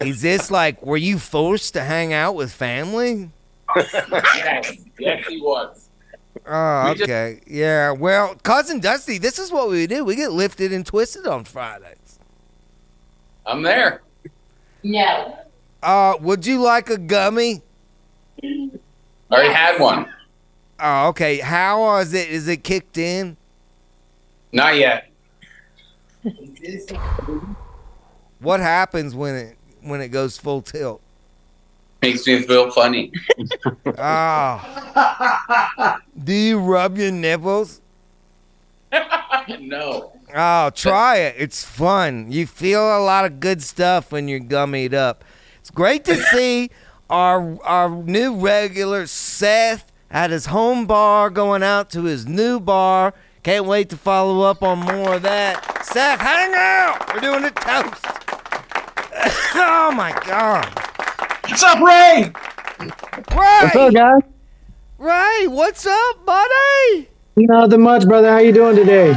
is 0.00 0.22
this 0.22 0.50
like, 0.50 0.80
were 0.84 0.96
you 0.96 1.18
forced 1.18 1.74
to 1.74 1.80
hang 1.82 2.12
out 2.12 2.34
with 2.36 2.52
family? 2.52 3.30
yes, 3.76 4.72
yes, 4.98 5.26
he 5.26 5.40
was. 5.40 5.88
Oh, 6.46 6.84
We 6.90 6.94
just- 6.94 7.02
okay. 7.02 7.40
yeah. 7.46 7.90
Well, 7.92 8.36
cousin 8.36 8.78
Dusty, 8.80 9.18
this 9.18 9.38
is 9.38 9.50
what 9.50 9.68
we 9.68 9.86
do. 9.86 10.04
We 10.04 10.14
get 10.14 10.32
lifted 10.32 10.72
and 10.72 10.86
twisted 10.86 11.26
on 11.26 11.44
Fridays. 11.44 12.18
I'm 13.44 13.62
there. 13.62 14.02
No. 14.82 15.36
Uh, 15.82 16.14
would 16.20 16.46
you 16.46 16.60
like 16.60 16.90
a 16.90 16.98
gummy? 16.98 17.62
I 18.42 18.70
already 19.30 19.52
had 19.52 19.80
one. 19.80 20.12
Oh, 20.80 21.08
okay. 21.08 21.38
How 21.38 21.96
is 21.96 22.14
it? 22.14 22.28
Is 22.28 22.48
it 22.48 22.62
kicked 22.62 22.98
in? 22.98 23.36
Not 24.52 24.76
yet. 24.76 25.10
What 28.40 28.60
happens 28.60 29.14
when 29.14 29.34
it 29.34 29.56
when 29.82 30.00
it 30.00 30.08
goes 30.08 30.38
full 30.38 30.62
tilt? 30.62 31.00
Makes 32.02 32.26
me 32.26 32.42
feel 32.42 32.70
funny. 32.70 33.12
Ah. 33.98 35.98
Do 36.24 36.32
you 36.32 36.60
rub 36.60 36.96
your 36.98 37.10
nipples? 37.10 37.80
no. 39.60 40.12
Oh, 40.34 40.70
try 40.70 41.16
it. 41.16 41.34
It's 41.38 41.64
fun. 41.64 42.30
You 42.30 42.46
feel 42.46 42.80
a 42.80 43.02
lot 43.02 43.24
of 43.24 43.40
good 43.40 43.62
stuff 43.62 44.12
when 44.12 44.28
you're 44.28 44.40
gummied 44.40 44.94
up. 44.94 45.24
It's 45.58 45.70
great 45.70 46.04
to 46.04 46.16
see 46.32 46.70
our 47.10 47.58
our 47.64 47.88
new 47.90 48.36
regular 48.36 49.06
Seth 49.06 49.87
at 50.10 50.30
his 50.30 50.46
home 50.46 50.86
bar 50.86 51.30
going 51.30 51.62
out 51.62 51.90
to 51.90 52.04
his 52.04 52.26
new 52.26 52.60
bar. 52.60 53.14
Can't 53.42 53.66
wait 53.66 53.88
to 53.90 53.96
follow 53.96 54.42
up 54.42 54.62
on 54.62 54.80
more 54.80 55.14
of 55.14 55.22
that. 55.22 55.84
Seth, 55.84 56.20
hang 56.20 56.52
out. 56.54 57.14
We're 57.14 57.20
doing 57.20 57.44
a 57.44 57.50
toast. 57.50 58.04
oh 59.54 59.92
my 59.94 60.12
god. 60.26 60.66
What's 61.48 61.62
up, 61.62 61.80
Ray? 61.80 62.32
Ray, 62.80 63.60
What's 63.62 63.76
up, 63.76 63.94
guys? 63.94 64.22
Ray, 64.98 65.46
what's 65.46 65.86
up, 65.86 66.26
buddy? 66.26 67.08
Nothing 67.36 67.82
much, 67.82 68.06
brother. 68.06 68.30
How 68.30 68.38
you 68.38 68.52
doing 68.52 68.76
today? 68.76 69.12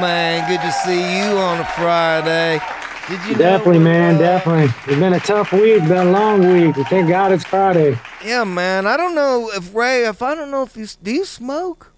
Man, 0.00 0.48
good 0.48 0.60
to 0.60 0.72
see 0.72 1.18
you 1.18 1.38
on 1.38 1.60
a 1.60 1.64
Friday. 1.64 2.60
Did 3.08 3.24
you 3.26 3.34
Definitely, 3.36 3.76
it 3.76 3.84
man. 3.84 4.12
was- 4.14 4.20
Definitely. 4.20 4.64
It's 4.92 5.00
been 5.00 5.12
a 5.12 5.20
tough 5.20 5.52
week. 5.52 5.80
Been 5.86 6.08
a 6.08 6.10
long 6.10 6.52
week. 6.52 6.74
Thank 6.88 7.08
God 7.08 7.30
it's 7.30 7.44
Friday. 7.44 7.96
Yeah, 8.24 8.42
man. 8.42 8.84
I 8.86 8.96
don't 8.96 9.14
know 9.14 9.48
if 9.54 9.72
Ray, 9.74 10.06
if 10.06 10.22
I 10.22 10.34
don't 10.34 10.50
know 10.50 10.62
if 10.64 10.76
you 10.76 10.86
do 11.02 11.12
you 11.12 11.24
smoke? 11.24 11.92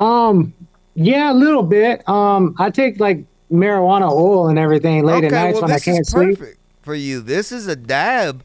Um, 0.00 0.52
yeah, 0.94 1.30
a 1.30 1.34
little 1.34 1.62
bit. 1.62 2.06
Um, 2.08 2.56
I 2.58 2.70
take 2.70 2.98
like 2.98 3.24
marijuana 3.52 4.10
oil 4.10 4.48
and 4.48 4.58
everything 4.58 5.04
late 5.04 5.22
at 5.22 5.30
nights 5.30 5.54
well, 5.54 5.62
when 5.62 5.72
I 5.72 5.78
can't 5.78 6.00
is 6.00 6.08
sleep. 6.08 6.40
for 6.82 6.94
you. 6.94 7.20
This 7.20 7.52
is 7.52 7.68
a 7.68 7.76
dab 7.76 8.42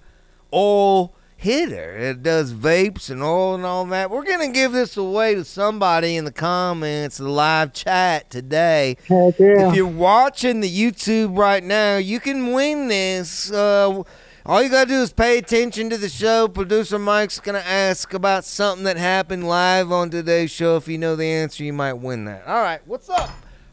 oil 0.54 1.15
hitter. 1.46 1.96
It 1.96 2.24
does 2.24 2.54
vapes 2.54 3.12
and 3.12 3.22
oil 3.22 3.54
and 3.54 3.64
all 3.64 3.86
that. 3.86 4.10
We're 4.10 4.24
gonna 4.24 4.48
give 4.48 4.72
this 4.72 4.98
away 4.98 5.36
to 5.36 5.46
somebody 5.46 6.18
in 6.18 6.26
the 6.26 6.32
comments, 6.32 7.18
the 7.18 7.30
live 7.30 7.72
chat 7.72 8.32
today. 8.32 8.98
Yeah. 9.08 9.30
If 9.38 9.76
you're 9.76 9.86
watching 9.86 10.60
the 10.60 10.70
YouTube 10.70 11.38
right 11.38 11.64
now, 11.64 11.98
you 11.98 12.20
can 12.20 12.52
win 12.52 12.88
this. 12.88 13.52
Uh, 13.52 14.02
all 14.44 14.64
you 14.64 14.70
gotta 14.70 14.90
do 14.90 15.02
is 15.02 15.14
pay 15.14 15.38
attention 15.38 15.92
to 15.92 15.98
the 16.00 16.10
show. 16.10 16.48
Producer 16.48 16.98
Mike's 16.98 17.40
gonna 17.40 17.60
ask 17.60 18.16
about 18.16 18.44
something 18.44 18.84
that 18.86 18.98
happened 18.98 19.48
live 19.48 19.92
on 19.92 20.10
today's 20.10 20.50
show. 20.50 20.78
If 20.78 20.88
you 20.88 20.98
know 20.98 21.16
the 21.16 21.26
answer, 21.28 21.64
you 21.64 21.74
might 21.74 21.94
win 21.94 22.26
that. 22.26 22.48
All 22.48 22.62
right, 22.62 22.82
what's 22.88 23.08
up, 23.08 23.30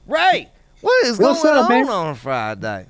Ray? 0.06 0.50
What 0.82 1.06
is 1.06 1.18
What's 1.18 1.42
going 1.42 1.56
up, 1.56 1.64
on 1.64 1.70
man? 1.70 1.88
on 1.88 2.08
a 2.08 2.14
Friday? 2.14 2.86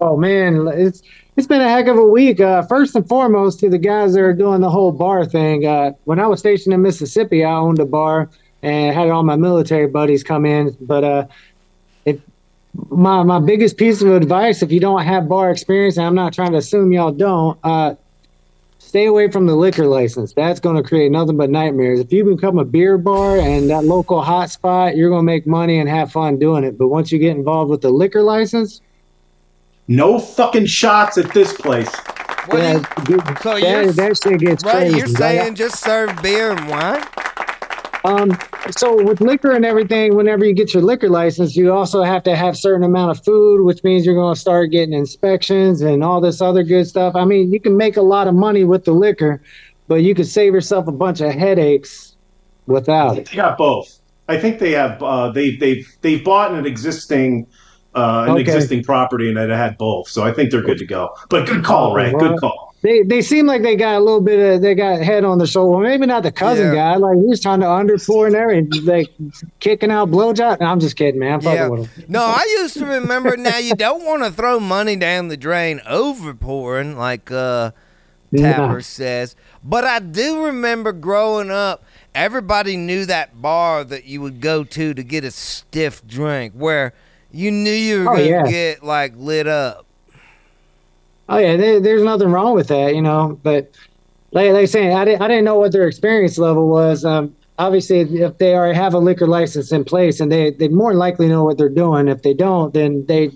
Oh 0.00 0.16
man, 0.16 0.66
it's 0.72 1.02
it's 1.36 1.46
been 1.46 1.60
a 1.60 1.68
heck 1.68 1.86
of 1.86 1.96
a 1.96 2.04
week. 2.04 2.40
Uh, 2.40 2.62
first 2.62 2.94
and 2.94 3.08
foremost, 3.08 3.60
to 3.60 3.70
the 3.70 3.78
guys 3.78 4.12
that 4.14 4.20
are 4.20 4.34
doing 4.34 4.60
the 4.60 4.70
whole 4.70 4.92
bar 4.92 5.24
thing. 5.24 5.66
Uh, 5.66 5.92
when 6.04 6.20
I 6.20 6.26
was 6.26 6.40
stationed 6.40 6.74
in 6.74 6.82
Mississippi, 6.82 7.44
I 7.44 7.54
owned 7.54 7.78
a 7.78 7.86
bar 7.86 8.30
and 8.62 8.94
had 8.94 9.08
all 9.08 9.22
my 9.22 9.36
military 9.36 9.86
buddies 9.86 10.22
come 10.22 10.44
in. 10.44 10.76
But 10.80 11.04
uh, 11.04 11.26
if 12.04 12.20
my 12.90 13.22
my 13.22 13.40
biggest 13.40 13.78
piece 13.78 14.02
of 14.02 14.12
advice, 14.12 14.62
if 14.62 14.70
you 14.70 14.80
don't 14.80 15.02
have 15.02 15.28
bar 15.28 15.50
experience, 15.50 15.96
and 15.96 16.06
I'm 16.06 16.14
not 16.14 16.34
trying 16.34 16.52
to 16.52 16.58
assume 16.58 16.92
y'all 16.92 17.12
don't, 17.12 17.58
uh, 17.64 17.94
stay 18.78 19.06
away 19.06 19.30
from 19.30 19.46
the 19.46 19.56
liquor 19.56 19.86
license. 19.86 20.34
That's 20.34 20.60
going 20.60 20.76
to 20.76 20.82
create 20.82 21.10
nothing 21.10 21.38
but 21.38 21.48
nightmares. 21.48 21.98
If 21.98 22.12
you 22.12 22.24
become 22.24 22.58
a 22.58 22.64
beer 22.64 22.98
bar 22.98 23.38
and 23.38 23.70
that 23.70 23.84
local 23.86 24.20
hot 24.20 24.50
spot, 24.50 24.96
you're 24.96 25.08
going 25.08 25.22
to 25.22 25.32
make 25.32 25.46
money 25.46 25.78
and 25.78 25.88
have 25.88 26.12
fun 26.12 26.38
doing 26.38 26.62
it. 26.62 26.76
But 26.76 26.88
once 26.88 27.10
you 27.10 27.18
get 27.18 27.34
involved 27.34 27.70
with 27.70 27.80
the 27.80 27.90
liquor 27.90 28.22
license, 28.22 28.82
No 29.88 30.18
fucking 30.18 30.66
shots 30.66 31.18
at 31.18 31.32
this 31.34 31.52
place. 31.54 31.90
What 32.46 32.58
yeah, 32.58 32.72
you, 32.72 33.04
dude, 33.04 33.38
so 33.40 33.56
you're, 33.56 33.86
that, 33.86 33.96
that 33.96 34.18
shit 34.22 34.40
gets 34.40 34.64
Ray, 34.64 34.72
crazy. 34.72 34.96
you're 34.98 35.06
Like, 35.08 35.16
saying 35.16 35.54
just 35.54 35.78
serve 35.80 36.20
beer 36.22 36.52
and 36.52 36.68
wine? 36.68 37.02
um, 38.04 38.36
so 38.76 39.00
with 39.02 39.20
liquor 39.20 39.52
and 39.52 39.64
everything, 39.64 40.16
whenever 40.16 40.44
you 40.44 40.54
get 40.54 40.74
your 40.74 40.82
liquor 40.82 41.08
license, 41.08 41.56
you 41.56 41.72
also 41.72 42.02
have 42.02 42.22
to 42.24 42.34
have 42.34 42.56
certain 42.56 42.82
amount 42.84 43.16
of 43.16 43.24
food, 43.24 43.64
which 43.64 43.84
means 43.84 44.04
you're 44.04 44.14
going 44.16 44.34
to 44.34 44.40
start 44.40 44.70
getting 44.72 44.92
inspections 44.92 45.82
and 45.82 46.02
all 46.02 46.20
this 46.20 46.40
other 46.40 46.64
good 46.64 46.86
stuff. 46.86 47.14
I 47.14 47.24
mean, 47.24 47.52
you 47.52 47.60
can 47.60 47.76
make 47.76 47.96
a 47.96 48.02
lot 48.02 48.26
of 48.26 48.34
money 48.34 48.64
with 48.64 48.84
the 48.84 48.92
liquor, 48.92 49.40
but 49.86 49.96
you 49.96 50.14
could 50.14 50.26
save 50.26 50.52
yourself 50.52 50.88
a 50.88 50.92
bunch 50.92 51.20
of 51.20 51.32
headaches 51.32 52.16
without 52.66 53.18
it. 53.18 53.26
They 53.30 53.36
got 53.36 53.56
both. 53.56 54.00
I 54.28 54.38
think 54.38 54.58
they 54.58 54.72
have. 54.72 55.02
Uh, 55.02 55.30
they 55.30 55.56
they've 55.56 55.86
they've 56.00 56.24
bought 56.24 56.52
an 56.54 56.64
existing 56.66 57.46
uh, 57.94 58.24
an 58.26 58.32
Okay. 58.32 58.40
existing 58.40 58.82
property 58.84 59.28
and 59.28 59.38
it 59.38 59.50
had 59.50 59.76
both. 59.78 60.08
So 60.08 60.22
I 60.22 60.32
think 60.32 60.50
they're 60.50 60.62
good 60.62 60.78
to 60.78 60.86
go. 60.86 61.10
But 61.28 61.46
good 61.46 61.64
call, 61.64 61.94
Ray. 61.94 62.12
Good 62.12 62.38
call. 62.38 62.70
They 62.82 63.02
they 63.02 63.22
seem 63.22 63.46
like 63.46 63.62
they 63.62 63.76
got 63.76 63.94
a 63.94 64.00
little 64.00 64.20
bit 64.20 64.40
of 64.56 64.60
they 64.60 64.74
got 64.74 65.00
head 65.02 65.24
on 65.24 65.38
the 65.38 65.46
shoulder. 65.46 65.80
Maybe 65.84 66.04
not 66.04 66.24
the 66.24 66.32
cousin 66.32 66.66
Yeah. 66.68 66.74
guy. 66.74 66.96
Like 66.96 67.16
he's 67.28 67.40
trying 67.40 67.60
to 67.60 67.66
underpour 67.66 68.26
and 68.26 68.34
everything, 68.34 68.84
like 68.84 69.06
kicking 69.60 69.92
out 69.92 70.10
blowjob. 70.10 70.58
No, 70.58 70.66
I'm 70.66 70.80
just 70.80 70.96
kidding, 70.96 71.20
man. 71.20 71.34
I'm 71.34 71.40
fucking 71.42 71.56
Yeah. 71.58 71.68
with 71.68 71.80
him. 71.96 72.04
No, 72.08 72.22
I 72.24 72.44
used 72.58 72.74
to 72.78 72.86
remember. 72.86 73.36
Now 73.36 73.58
you 73.58 73.76
don't 73.76 74.04
want 74.06 74.24
to 74.24 74.32
throw 74.32 74.58
money 74.58 74.96
down 74.96 75.28
the 75.28 75.36
drain 75.36 75.80
over 75.86 76.34
pouring, 76.34 76.98
like 76.98 77.30
uh, 77.30 77.70
Taffer 78.34 78.68
Nah. 78.72 78.80
says. 78.80 79.36
But 79.62 79.84
I 79.84 80.00
do 80.00 80.44
remember 80.46 80.90
growing 80.90 81.52
up, 81.52 81.84
everybody 82.16 82.76
knew 82.76 83.06
that 83.06 83.40
bar 83.40 83.84
that 83.84 84.06
you 84.06 84.20
would 84.22 84.40
go 84.40 84.64
to 84.64 84.92
to 84.92 85.02
get 85.04 85.22
a 85.22 85.30
stiff 85.30 86.04
drink, 86.04 86.52
where 86.54 86.94
you 87.32 87.50
knew 87.50 87.70
you 87.70 88.04
were 88.04 88.10
Oh, 88.10 88.16
gonna 88.16 88.24
yeah. 88.28 88.46
get 88.46 88.82
like 88.84 89.14
lit 89.16 89.46
up. 89.46 89.86
Oh 91.28 91.38
yeah, 91.38 91.56
there, 91.56 91.80
there's 91.80 92.02
nothing 92.02 92.28
wrong 92.30 92.54
with 92.54 92.68
that, 92.68 92.94
you 92.94 93.02
know. 93.02 93.38
But 93.42 93.70
like 94.32 94.52
like 94.52 94.68
saying, 94.68 94.94
I 94.96 95.04
didn't 95.04 95.22
I 95.22 95.28
didn't 95.28 95.44
know 95.44 95.58
what 95.58 95.72
their 95.72 95.86
experience 95.88 96.38
level 96.38 96.68
was. 96.68 97.04
Um, 97.04 97.34
obviously, 97.58 98.00
if 98.00 98.38
they 98.38 98.54
already 98.54 98.76
have 98.76 98.94
a 98.94 98.98
liquor 98.98 99.26
license 99.26 99.72
in 99.72 99.84
place, 99.84 100.20
and 100.20 100.30
they 100.30 100.50
they 100.50 100.68
more 100.68 100.90
than 100.92 100.98
likely 100.98 101.28
know 101.28 101.44
what 101.44 101.58
they're 101.58 101.68
doing. 101.68 102.08
If 102.08 102.22
they 102.22 102.34
don't, 102.34 102.74
then 102.74 103.06
they 103.06 103.30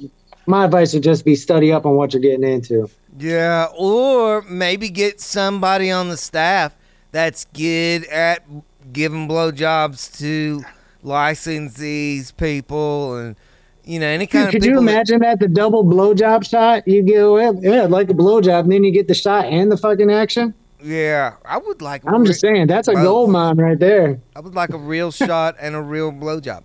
my 0.46 0.64
advice 0.66 0.92
would 0.94 1.02
just 1.02 1.24
be 1.24 1.34
study 1.34 1.72
up 1.72 1.86
on 1.86 1.96
what 1.96 2.12
you're 2.12 2.22
getting 2.22 2.44
into. 2.44 2.88
Yeah, 3.18 3.68
or 3.76 4.42
maybe 4.42 4.90
get 4.90 5.20
somebody 5.20 5.90
on 5.90 6.08
the 6.10 6.16
staff 6.18 6.76
that's 7.12 7.46
good 7.46 8.04
at 8.06 8.44
giving 8.92 9.26
blowjobs 9.26 10.18
to 10.18 10.64
licensees, 11.02 12.36
people, 12.36 13.16
and 13.16 13.36
you 13.86 13.98
know 14.00 14.06
any 14.06 14.26
kind 14.26 14.46
Dude, 14.46 14.48
of 14.48 14.52
could 14.52 14.64
you 14.64 14.70
people. 14.72 14.84
that- 14.84 14.90
imagine 14.92 15.20
that 15.20 15.38
the 15.40 15.48
double 15.48 15.84
blowjob 15.84 16.44
shot? 16.48 16.86
You 16.86 17.02
go 17.02 17.38
yeah, 17.38 17.82
like 17.84 18.10
a 18.10 18.14
blowjob, 18.14 18.60
and 18.60 18.72
then 18.72 18.84
you 18.84 18.92
get 18.92 19.08
the 19.08 19.14
shot 19.14 19.46
and 19.46 19.70
the 19.72 19.76
fucking 19.76 20.10
action. 20.10 20.52
yeah, 20.82 21.34
I 21.44 21.56
would 21.58 21.80
like. 21.80 22.02
I'm 22.06 22.22
re- 22.22 22.26
just 22.28 22.40
saying, 22.40 22.66
that's 22.66 22.88
a 22.88 22.94
gold 22.94 23.30
mine 23.30 23.56
right 23.56 23.78
there. 23.78 24.18
I 24.34 24.40
would 24.40 24.54
like 24.54 24.70
a 24.70 24.78
real 24.78 25.10
shot 25.12 25.56
and 25.60 25.74
a 25.74 25.80
real 25.80 26.12
blowjob. 26.12 26.62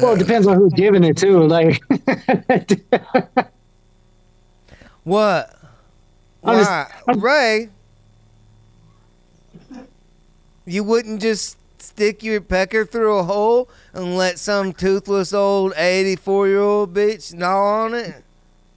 Well, 0.00 0.14
it 0.14 0.18
depends 0.18 0.46
on 0.46 0.56
who's 0.56 0.72
giving 0.74 1.04
it 1.04 1.16
to. 1.18 1.38
Like, 1.46 1.80
What? 5.04 5.54
I'm 6.44 6.58
just- 6.58 7.20
Ray? 7.22 7.68
You 10.64 10.84
wouldn't 10.84 11.20
just 11.20 11.56
stick 11.82 12.22
your 12.22 12.40
pecker 12.40 12.84
through 12.86 13.18
a 13.18 13.24
hole 13.24 13.68
and 13.92 14.16
let 14.16 14.38
some 14.38 14.72
toothless 14.72 15.32
old 15.32 15.72
eighty-four-year-old 15.76 16.94
bitch 16.94 17.34
gnaw 17.34 17.84
on 17.84 17.94
it? 17.94 18.22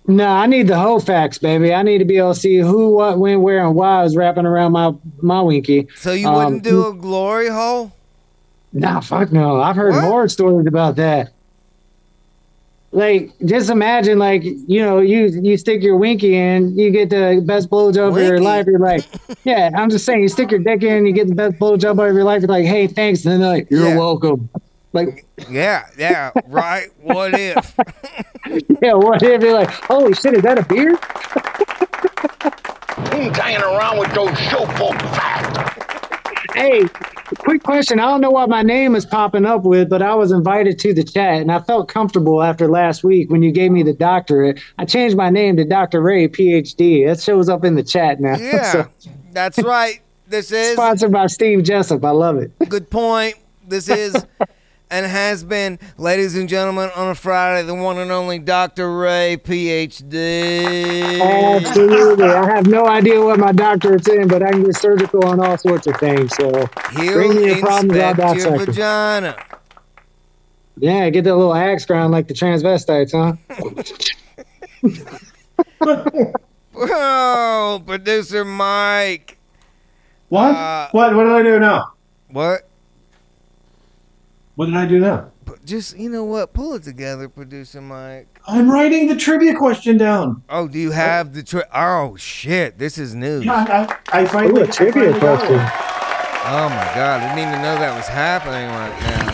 No, 0.07 0.27
I 0.27 0.45
need 0.45 0.67
the 0.67 0.77
whole 0.77 0.99
facts, 0.99 1.39
baby. 1.39 1.73
I 1.73 1.81
need 1.81 1.97
to 1.97 2.05
be 2.05 2.17
able 2.17 2.33
to 2.35 2.39
see 2.39 2.57
who, 2.57 2.89
what, 2.95 3.17
when, 3.17 3.41
where, 3.41 3.65
and 3.65 3.73
why 3.75 4.01
I 4.01 4.03
was 4.03 4.15
wrapping 4.15 4.45
around 4.45 4.71
my 4.73 4.93
my 5.21 5.41
winky. 5.41 5.87
So 5.95 6.11
you 6.13 6.27
Um, 6.27 6.35
wouldn't 6.35 6.63
do 6.63 6.87
a 6.87 6.93
glory 6.93 7.49
hole? 7.49 7.91
Nah, 8.73 8.99
fuck 8.99 9.31
no. 9.31 9.61
I've 9.61 9.75
heard 9.75 9.93
What? 9.95 10.03
horror 10.03 10.27
stories 10.27 10.67
about 10.67 10.95
that. 10.97 11.31
Like, 12.95 13.31
just 13.45 13.69
imagine, 13.69 14.17
like, 14.19 14.41
you 14.43 14.81
know, 14.81 14.99
you 15.01 15.25
you 15.27 15.57
stick 15.57 15.83
your 15.83 15.97
winky 15.97 16.35
in, 16.35 16.77
you 16.77 16.91
get 16.91 17.09
the 17.09 17.43
best 17.45 17.69
blowjob 17.69 18.17
of 18.17 18.23
your 18.23 18.39
life. 18.39 18.65
You're 18.67 18.79
like, 18.79 19.03
yeah, 19.43 19.69
I'm 19.75 19.89
just 19.89 20.05
saying, 20.05 20.21
you 20.21 20.29
stick 20.29 20.49
your 20.49 20.61
dick 20.61 20.81
in, 20.81 21.05
you 21.05 21.11
get 21.11 21.27
the 21.27 21.35
best 21.35 21.55
blowjob 21.59 21.91
of 21.91 21.97
your 22.15 22.23
life. 22.23 22.41
You're 22.41 22.47
like, 22.47 22.63
hey, 22.65 22.87
thanks. 22.87 23.25
And 23.25 23.41
they're 23.43 23.49
like, 23.49 23.67
you're 23.69 23.89
Yeah. 23.89 23.97
welcome. 23.97 24.49
Like, 24.93 25.25
Yeah, 25.49 25.87
yeah, 25.97 26.31
right. 26.47 26.87
What 27.01 27.33
if? 27.33 27.75
yeah, 28.81 28.93
what 28.93 29.21
if 29.21 29.41
you're 29.41 29.53
like, 29.53 29.69
holy 29.71 30.13
shit, 30.13 30.33
is 30.35 30.43
that 30.43 30.57
a 30.57 30.63
beard? 30.63 30.95
ain't 33.13 33.35
hanging 33.35 33.61
around 33.61 33.99
with 33.99 34.13
those 34.13 34.37
show 34.39 34.65
folk 34.77 34.95
fat. 35.13 35.84
Hey, 36.55 36.85
quick 37.39 37.63
question. 37.63 37.99
I 37.99 38.03
don't 38.03 38.21
know 38.21 38.31
what 38.31 38.47
my 38.49 38.61
name 38.61 38.95
is 38.95 39.05
popping 39.05 39.45
up 39.45 39.63
with, 39.63 39.89
but 39.89 40.01
I 40.01 40.15
was 40.15 40.31
invited 40.31 40.79
to 40.79 40.93
the 40.93 41.03
chat 41.03 41.41
and 41.41 41.51
I 41.51 41.59
felt 41.59 41.89
comfortable 41.89 42.41
after 42.41 42.69
last 42.69 43.03
week 43.03 43.29
when 43.29 43.43
you 43.43 43.51
gave 43.51 43.71
me 43.71 43.83
the 43.83 43.93
doctorate. 43.93 44.61
I 44.77 44.85
changed 44.85 45.17
my 45.17 45.29
name 45.29 45.57
to 45.57 45.65
Dr. 45.65 46.01
Ray, 46.01 46.29
PhD. 46.29 47.05
That 47.07 47.19
shows 47.21 47.49
up 47.49 47.65
in 47.65 47.75
the 47.75 47.83
chat 47.83 48.21
now. 48.21 48.37
Yeah, 48.45 48.71
So, 48.71 48.87
that's 49.33 49.61
right. 49.61 49.99
This 50.27 50.51
is 50.51 50.73
sponsored 50.73 51.11
by 51.11 51.27
Steve 51.27 51.63
Jessup. 51.63 52.03
I 52.05 52.11
love 52.11 52.37
it. 52.37 52.51
good 52.69 52.89
point. 52.89 53.35
This 53.67 53.89
is 53.89 54.15
and 54.91 55.05
has 55.05 55.43
been, 55.43 55.79
ladies 55.97 56.35
and 56.35 56.47
gentlemen, 56.47 56.89
on 56.95 57.09
a 57.09 57.15
Friday, 57.15 57.65
the 57.65 57.73
one 57.75 57.97
and 57.97 58.11
only 58.11 58.39
Dr. 58.39 58.97
Ray, 58.97 59.37
PhD. 59.43 61.21
Absolutely. 61.21 62.25
I 62.25 62.45
have 62.45 62.67
no 62.67 62.85
idea 62.87 63.19
what 63.21 63.39
my 63.39 63.51
doctorate's 63.51 64.07
in, 64.07 64.27
but 64.27 64.43
I 64.43 64.51
can 64.51 64.63
get 64.63 64.75
surgical 64.77 65.25
on 65.25 65.39
all 65.39 65.57
sorts 65.57 65.87
of 65.87 65.97
things. 65.97 66.33
So, 66.35 66.51
He'll 66.97 67.13
Bring 67.13 67.35
me 67.35 67.47
your 67.47 67.59
problems, 67.59 67.97
I'll 67.97 68.09
inspect 68.09 68.17
your 68.19 68.35
dissect 68.35 68.59
'em. 68.59 68.65
vagina. 68.65 69.35
yeah, 70.77 71.09
get 71.09 71.23
that 71.23 71.35
little 71.35 71.53
axe 71.55 71.85
ground 71.85 72.11
like 72.11 72.27
the 72.27 72.33
transvestites, 72.33 73.11
huh? 73.11 73.33
Oh, 76.77 77.81
producer 77.85 78.43
Mike. 78.43 79.37
What? 80.27 80.53
Uh, 80.55 80.89
what? 80.91 81.15
What 81.15 81.23
did 81.23 81.31
I 81.33 81.41
do 81.43 81.57
now? 81.59 81.93
What? 82.29 82.67
What 84.55 84.67
did 84.67 84.75
I 84.75 84.85
do 84.85 84.99
now? 84.99 85.31
Just, 85.65 85.97
you 85.97 86.09
know 86.09 86.23
what? 86.23 86.53
Pull 86.53 86.73
it 86.75 86.83
together, 86.83 87.27
producer 87.27 87.81
Mike. 87.81 88.39
I'm 88.47 88.69
writing 88.71 89.07
the 89.07 89.15
trivia 89.15 89.55
question 89.55 89.97
down. 89.97 90.43
Oh, 90.49 90.67
do 90.67 90.77
you 90.79 90.91
have 90.91 91.33
the 91.33 91.41
tri- 91.43 91.63
Oh, 91.73 92.15
shit. 92.15 92.77
This 92.77 92.97
is 92.97 93.13
news. 93.15 93.43
Yeah, 93.45 93.87
I, 94.11 94.21
I 94.21 94.25
finally. 94.25 94.61
Ooh, 94.61 94.63
a 94.63 94.67
trivia 94.67 95.11
finally 95.13 95.19
question. 95.19 95.59
Oh 96.47 96.69
my 96.69 96.91
god, 96.95 97.21
I 97.21 97.35
didn't 97.35 97.49
even 97.49 97.61
know 97.63 97.75
that 97.75 97.95
was 97.97 98.07
happening 98.07 98.69
right 98.69 99.01
now. 99.01 99.31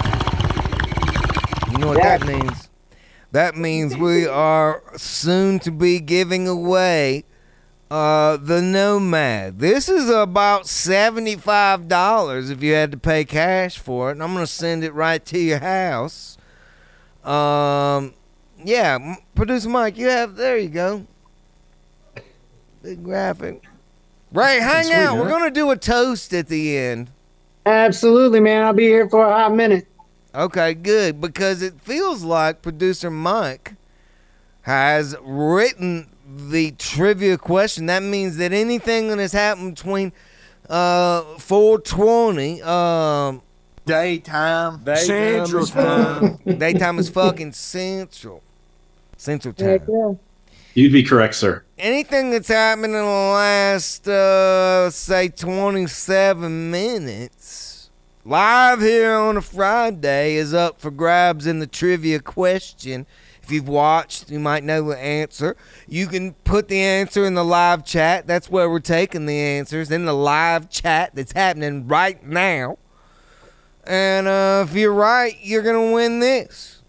You 1.71 1.77
know 1.79 1.87
what 1.89 1.97
Yeah. 1.97 2.17
that 2.17 2.25
means? 2.27 2.69
That 3.33 3.55
means 3.57 3.95
we 3.97 4.25
are 4.27 4.81
soon 4.97 5.59
to 5.59 5.71
be 5.71 5.99
giving 5.99 6.47
away 6.47 7.25
uh, 7.91 8.37
the 8.37 8.61
Nomad. 8.61 9.59
This 9.59 9.89
is 9.89 10.09
about 10.09 10.63
$75 10.63 12.49
if 12.49 12.63
you 12.63 12.71
had 12.71 12.91
to 12.93 12.97
pay 12.97 13.25
cash 13.25 13.77
for 13.77 14.07
it, 14.09 14.13
and 14.13 14.23
I'm 14.23 14.33
going 14.33 14.45
to 14.45 14.51
send 14.51 14.85
it 14.85 14.93
right 14.93 15.23
to 15.25 15.37
your 15.37 15.59
house. 15.59 16.37
Um, 17.25 18.13
yeah, 18.63 19.15
producer 19.35 19.67
Mike, 19.67 19.97
you 19.97 20.07
have, 20.07 20.37
there 20.37 20.57
you 20.57 20.69
go. 20.69 21.05
Big 22.81 23.03
graphic. 23.03 23.61
Ray, 24.31 24.61
hang 24.61 24.85
Sweet, 24.85 24.95
out. 24.95 25.17
huh? 25.17 25.21
We're 25.21 25.29
going 25.29 25.43
to 25.43 25.51
do 25.51 25.69
a 25.71 25.75
toast 25.75 26.33
at 26.33 26.47
the 26.47 26.77
end. 26.77 27.11
Absolutely, 27.65 28.39
man. 28.39 28.63
I'll 28.63 28.71
be 28.71 28.85
here 28.85 29.09
for 29.09 29.25
a 29.25 29.33
hot 29.33 29.53
minute. 29.53 29.85
Okay, 30.33 30.73
good. 30.75 31.19
Because 31.19 31.61
it 31.61 31.81
feels 31.81 32.23
like 32.23 32.61
producer 32.61 33.11
Mike 33.11 33.73
has 34.61 35.13
written 35.21 36.07
the 36.37 36.71
trivia 36.71 37.37
question. 37.37 37.87
That 37.87 38.03
means 38.03 38.37
that 38.37 38.53
anything 38.53 39.09
that 39.09 39.19
has 39.19 39.33
happened 39.33 39.75
between 39.75 40.13
uh 40.69 41.21
420 41.37 42.61
um 42.61 43.41
Daytime. 43.85 44.85
Central 44.95 45.65
time. 45.65 46.37
Daytime 46.57 46.99
is 46.99 47.09
fucking 47.09 47.51
central. 47.53 48.43
Central 49.17 49.53
time. 49.53 50.19
You'd 50.75 50.93
be 50.93 51.03
correct, 51.03 51.35
sir. 51.35 51.63
Anything 51.77 52.31
that's 52.31 52.47
happened 52.47 52.85
in 52.85 52.91
the 52.93 53.03
last 53.03 54.07
uh 54.07 54.89
say 54.91 55.29
27 55.29 56.71
minutes 56.71 57.89
live 58.23 58.81
here 58.81 59.15
on 59.15 59.37
a 59.37 59.41
Friday 59.41 60.35
is 60.35 60.53
up 60.53 60.79
for 60.79 60.91
grabs 60.91 61.47
in 61.47 61.59
the 61.59 61.67
trivia 61.67 62.19
question. 62.19 63.05
If 63.51 63.55
you've 63.55 63.67
watched, 63.67 64.31
you 64.31 64.39
might 64.39 64.63
know 64.63 64.81
the 64.81 64.97
answer. 64.97 65.57
You 65.85 66.07
can 66.07 66.35
put 66.45 66.69
the 66.69 66.79
answer 66.79 67.25
in 67.25 67.33
the 67.33 67.43
live 67.43 67.83
chat. 67.83 68.25
That's 68.25 68.49
where 68.49 68.69
we're 68.69 68.79
taking 68.79 69.25
the 69.25 69.37
answers 69.37 69.91
in 69.91 70.05
the 70.05 70.13
live 70.13 70.69
chat 70.69 71.13
that's 71.15 71.33
happening 71.33 71.85
right 71.85 72.25
now. 72.25 72.77
And 73.83 74.25
uh, 74.25 74.65
if 74.65 74.73
you're 74.73 74.93
right, 74.93 75.37
you're 75.41 75.63
gonna 75.63 75.91
win 75.91 76.21
this. 76.21 76.81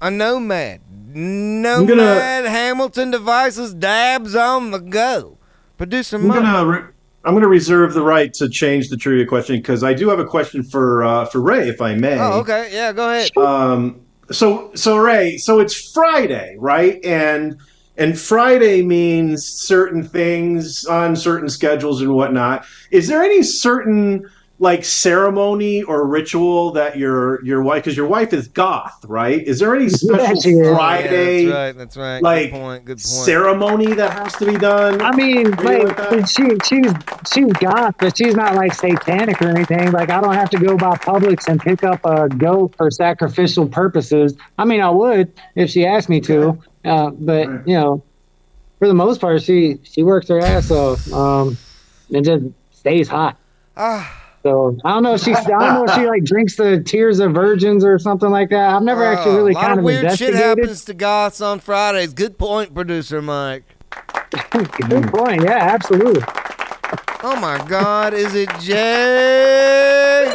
A 0.00 0.10
Nomad. 0.10 0.80
Nomad 1.14 1.86
gonna- 1.86 2.48
Hamilton 2.48 3.10
devices 3.10 3.74
dabs 3.74 4.34
on 4.34 4.70
the 4.70 4.78
go. 4.78 5.36
Producer 5.76 6.16
I'm 6.16 6.28
gonna. 6.28 6.64
Re- 6.64 6.88
I'm 7.26 7.34
gonna 7.34 7.46
reserve 7.46 7.92
the 7.92 8.00
right 8.00 8.32
to 8.34 8.48
change 8.48 8.88
the 8.88 8.96
trivia 8.96 9.26
question 9.26 9.56
because 9.56 9.84
I 9.84 9.92
do 9.92 10.08
have 10.08 10.18
a 10.18 10.24
question 10.24 10.62
for 10.62 11.04
uh, 11.04 11.26
for 11.26 11.42
Ray, 11.42 11.68
if 11.68 11.82
I 11.82 11.94
may. 11.94 12.18
Oh, 12.18 12.38
okay. 12.40 12.70
Yeah, 12.72 12.94
go 12.94 13.10
ahead. 13.10 13.36
Um, 13.36 14.00
so 14.30 14.70
so 14.74 14.96
Ray, 14.96 15.36
so 15.36 15.60
it's 15.60 15.92
Friday, 15.92 16.56
right? 16.58 17.04
And 17.04 17.58
and 17.96 18.18
Friday 18.18 18.82
means 18.82 19.46
certain 19.46 20.02
things 20.02 20.84
on 20.86 21.16
certain 21.16 21.48
schedules 21.48 22.02
and 22.02 22.14
whatnot. 22.14 22.66
Is 22.90 23.08
there 23.08 23.22
any 23.22 23.42
certain 23.42 24.28
like 24.58 24.84
ceremony 24.86 25.82
or 25.82 26.06
ritual 26.06 26.70
that 26.72 26.96
your 26.96 27.44
your 27.44 27.62
wife 27.62 27.84
because 27.84 27.96
your 27.96 28.06
wife 28.06 28.32
is 28.32 28.48
goth, 28.48 29.04
right? 29.06 29.46
Is 29.46 29.58
there 29.58 29.76
any 29.76 29.88
special 29.90 30.40
she. 30.40 30.54
Friday 30.62 31.42
Yeah, 31.42 31.72
that's 31.72 31.74
right. 31.74 31.76
That's 31.76 31.96
right. 31.96 32.22
like, 32.22 32.50
good 32.52 32.58
point. 32.60 32.84
Good 32.86 32.96
point. 32.96 33.00
ceremony 33.00 33.92
that 33.92 34.12
has 34.14 34.32
to 34.36 34.46
be 34.46 34.56
done? 34.56 35.02
I 35.02 35.14
mean, 35.14 35.52
Are 35.58 35.72
you 35.74 35.84
with 35.84 35.98
like 35.98 36.26
she 36.28 36.48
she's 36.64 36.92
she's 37.32 37.52
goth, 37.54 37.96
but 37.98 38.16
she's 38.16 38.34
not 38.34 38.54
like 38.54 38.72
satanic 38.72 39.42
or 39.42 39.48
anything. 39.48 39.92
Like 39.92 40.08
I 40.10 40.20
don't 40.22 40.34
have 40.34 40.48
to 40.50 40.58
go 40.58 40.76
by 40.78 40.96
Publix 40.96 41.48
and 41.48 41.60
pick 41.60 41.84
up 41.84 42.00
a 42.04 42.28
goat 42.30 42.74
for 42.76 42.90
sacrificial 42.90 43.68
purposes. 43.68 44.34
I 44.58 44.64
mean, 44.64 44.80
I 44.80 44.88
would 44.88 45.32
if 45.54 45.68
she 45.70 45.84
asked 45.84 46.08
me 46.08 46.20
to, 46.22 46.58
uh, 46.84 47.10
but 47.10 47.46
Right. 47.48 47.60
you 47.68 47.74
know, 47.74 48.02
for 48.78 48.88
the 48.88 48.94
most 48.94 49.20
part, 49.20 49.42
she 49.42 49.78
she 49.82 50.02
works 50.02 50.28
her 50.28 50.40
ass 50.40 50.70
off 50.70 51.12
um, 51.12 51.58
and 52.14 52.24
just 52.24 52.44
stays 52.70 53.06
hot. 53.08 53.36
Ah, 53.76 54.22
So 54.46 54.78
I 54.84 54.90
don't 54.90 55.02
know 55.02 55.14
if 55.14 55.22
she 55.22 55.34
I 55.34 55.42
don't 55.42 55.58
know 55.58 55.84
if 55.88 55.94
she 55.96 56.06
like 56.06 56.22
drinks 56.22 56.54
the 56.54 56.80
tears 56.80 57.18
of 57.18 57.32
virgins 57.34 57.84
or 57.84 57.98
something 57.98 58.30
like 58.30 58.48
that. 58.50 58.76
I've 58.76 58.82
never 58.84 59.04
actually 59.04 59.32
oh, 59.32 59.38
really 59.38 59.50
a 59.50 59.54
lot 59.54 59.60
kind 59.62 59.72
of 59.72 59.78
of 59.78 59.84
weird 59.84 60.16
shit 60.16 60.34
happens 60.34 60.84
to 60.84 60.94
goths 60.94 61.40
on 61.40 61.58
Fridays. 61.58 62.12
Good 62.12 62.38
point, 62.38 62.72
producer 62.72 63.20
Mike. 63.20 63.64
Good 64.52 65.08
point. 65.08 65.42
Yeah, 65.42 65.58
absolutely. 65.74 66.22
Oh 67.24 67.36
my 67.40 67.60
God, 67.68 68.14
is 68.14 68.36
it 68.36 68.48
Jay? 68.60 70.32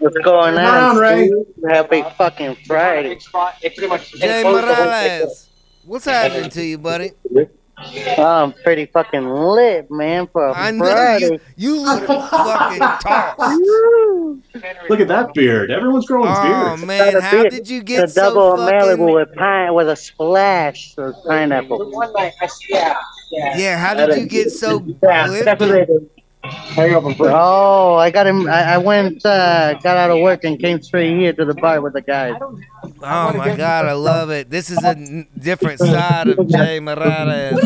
What's 0.00 0.16
going 0.24 0.54
Come 0.54 0.64
on, 0.64 0.96
on, 0.96 0.96
Ray. 0.96 1.26
Steve? 1.26 1.64
Happy 1.68 2.04
fucking 2.16 2.56
Friday. 2.66 3.18
Jay 4.14 4.42
Morales. 4.44 5.50
What's 5.84 6.06
happening 6.06 6.48
to 6.48 6.64
you, 6.64 6.78
buddy? 6.78 7.12
I'm 7.78 8.52
pretty 8.64 8.86
fucking 8.86 9.28
lit, 9.28 9.90
man, 9.90 10.26
for 10.28 10.46
a 10.48 10.52
I 10.56 10.70
know 10.70 10.84
Friday. 10.86 11.24
you. 11.26 11.40
You 11.56 11.80
look 11.84 12.06
fucking 12.06 12.78
tossed. 12.78 13.60
Look 14.88 15.00
at 15.00 15.08
that 15.08 15.30
beard. 15.34 15.70
Everyone's 15.70 16.06
growing 16.06 16.30
Oh 16.34 16.42
beards. 16.76 16.84
man, 16.86 17.16
a 17.16 17.20
how 17.20 17.30
beard. 17.32 17.50
did 17.50 17.68
you 17.68 17.80
The 17.80 17.84
get 17.84 18.14
double 18.14 18.56
so 18.56 18.62
Malibu 18.62 18.90
fucking? 18.98 19.14
with 19.14 19.34
pine 19.34 19.74
with 19.74 19.88
a 19.90 19.96
splash 19.96 20.94
of 20.96 21.14
pineapple. 21.26 21.92
Yeah, 23.30 23.78
how 23.78 23.92
did 23.94 24.16
you 24.16 24.26
get 24.26 24.50
so 24.50 24.82
Yeah, 25.02 25.26
lifted? 26.76 27.32
Oh, 27.32 27.94
I 27.94 28.10
got 28.10 28.26
him. 28.26 28.48
I, 28.48 28.74
I 28.74 28.78
went, 28.78 29.24
uh, 29.24 29.74
got 29.74 29.96
out 29.96 30.10
of 30.10 30.20
work 30.20 30.44
and 30.44 30.58
came 30.58 30.80
straight 30.82 31.16
here 31.18 31.32
to 31.32 31.44
the 31.44 31.54
bar 31.54 31.80
with 31.80 31.92
the 31.94 32.02
guys. 32.02 32.34
Oh 32.40 33.32
my 33.32 33.56
God, 33.56 33.86
I 33.86 33.92
love 33.92 34.30
it. 34.30 34.50
This 34.50 34.70
is 34.70 34.82
a 34.84 34.88
n- 34.90 35.26
different 35.38 35.78
side 35.80 36.28
of 36.28 36.48
Jay 36.48 36.80
Morales. 36.80 37.60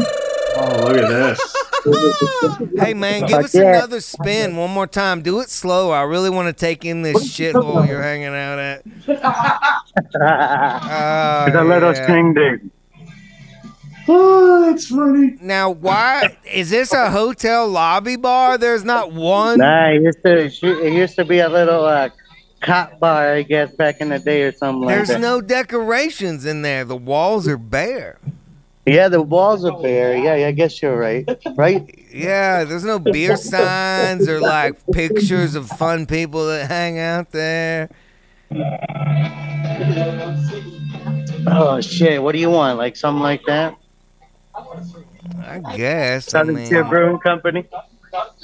Oh 0.57 0.89
look 0.89 0.97
at 0.97 1.09
this. 1.09 1.57
Hey 2.79 2.93
man, 2.93 3.25
give 3.27 3.39
us 3.39 3.55
another 3.55 4.01
spin 4.01 4.57
one 4.57 4.71
more 4.71 4.87
time. 4.87 5.23
Do 5.23 5.41
it 5.41 5.49
slow. 5.49 5.91
I 5.93 6.03
really 6.03 6.29
want 6.31 6.49
to 6.49 6.53
take 6.53 6.85
in 6.85 7.03
this 7.03 7.17
shithole 7.33 7.87
you're 7.87 8.03
hanging 8.03 8.29
out 8.35 8.59
at. 8.59 8.83
Oh, 10.23 11.45
It's 11.47 11.57
a 11.57 11.65
little 11.65 11.93
yeah. 11.93 12.07
shindig. 12.07 12.71
Oh, 14.13 14.61
that's 14.67 14.89
funny. 14.89 15.37
Now, 15.41 15.71
why 15.71 16.37
is 16.53 16.71
this 16.71 16.93
a 16.93 17.11
hotel 17.11 17.69
lobby 17.69 18.17
bar? 18.17 18.59
There's 18.59 18.83
not 18.85 19.13
one. 19.13 19.59
Nah, 19.59 19.91
it 19.91 20.03
used 20.03 20.23
to 20.25 20.85
it 20.85 20.93
used 20.93 21.15
to 21.17 21.25
be 21.25 21.39
a 21.39 21.49
little 21.49 21.85
uh, 21.85 22.09
cop 22.61 22.99
bar, 22.99 23.35
I 23.35 23.43
guess, 23.43 23.73
back 23.73 24.01
in 24.01 24.09
the 24.09 24.19
day 24.19 24.43
or 24.43 24.53
something 24.53 24.83
like 24.83 24.97
There's 24.97 25.09
that. 25.09 25.21
no 25.21 25.41
decorations 25.41 26.45
in 26.45 26.63
there. 26.63 26.85
The 26.85 26.97
walls 26.97 27.47
are 27.47 27.57
bare. 27.57 28.19
Yeah, 28.87 29.09
the 29.09 29.23
walls 29.23 29.65
are 29.65 29.81
bare. 29.81 30.17
Yeah, 30.17 30.35
yeah, 30.35 30.47
I 30.49 30.53
guess 30.53 30.83
you're 30.83 30.99
right. 30.99 31.29
Right? 31.55 31.97
Yeah, 32.13 32.65
there's 32.65 32.83
no 32.85 32.99
beer 32.99 33.37
signs 33.37 34.29
or 34.29 34.41
like 34.41 34.75
pictures 34.93 35.55
of 35.55 35.69
fun 35.69 36.07
people 36.07 36.47
that 36.49 36.69
hang 36.69 36.99
out 36.99 37.31
there. 37.31 37.91
Oh 41.47 41.81
shit! 41.81 42.21
What 42.23 42.33
do 42.33 42.39
you 42.39 42.51
want? 42.51 42.79
Like 42.79 42.97
something 42.97 43.23
like 43.23 43.43
that? 43.47 43.77
I 45.45 45.77
guess. 45.77 46.29
I 46.29 46.39
Southern 46.41 46.55
mean, 46.57 46.69
Tier 46.69 46.85
Brewing 46.85 47.19
Company. 47.19 47.67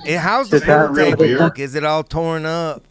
eh, 0.07 0.17
how's 0.19 0.51
the 0.51 0.57
Is 0.57 0.63
that 0.65 0.87
pool 0.89 0.95
real 0.97 1.05
table 1.07 1.25
beer? 1.25 1.39
look? 1.39 1.59
Is 1.59 1.75
it 1.75 1.85
all 1.85 2.03
torn 2.03 2.47
up? 2.47 2.83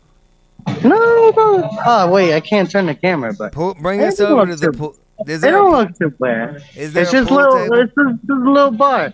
No, 0.83 0.89
no. 0.89 1.69
Oh 1.85 2.09
wait, 2.11 2.33
I 2.33 2.39
can't 2.39 2.69
turn 2.69 2.87
the 2.87 2.95
camera, 2.95 3.33
but 3.37 3.51
Pull, 3.51 3.75
bring 3.75 4.01
It 4.01 4.05
us 4.07 4.17
don't 4.17 4.31
over 4.31 4.45
look 4.51 4.59
to 4.59 4.65
the 4.65 4.71
too- 4.71 4.77
pool. 4.77 4.95
Is 5.27 5.37
it 5.37 5.41
there 5.41 5.51
don't 5.53 5.73
a, 5.73 5.77
look 5.77 5.97
too 5.97 6.09
bad. 6.19 6.61
is 6.75 6.91
there 6.93 7.03
It's 7.03 7.13
a 7.13 7.17
just 7.17 7.29
pool 7.29 7.37
little. 7.37 7.57
table? 7.59 7.75
It's 7.79 7.93
just, 7.95 8.19
just 8.27 8.29
a 8.31 8.51
little 8.51 8.71
bar. 8.71 9.13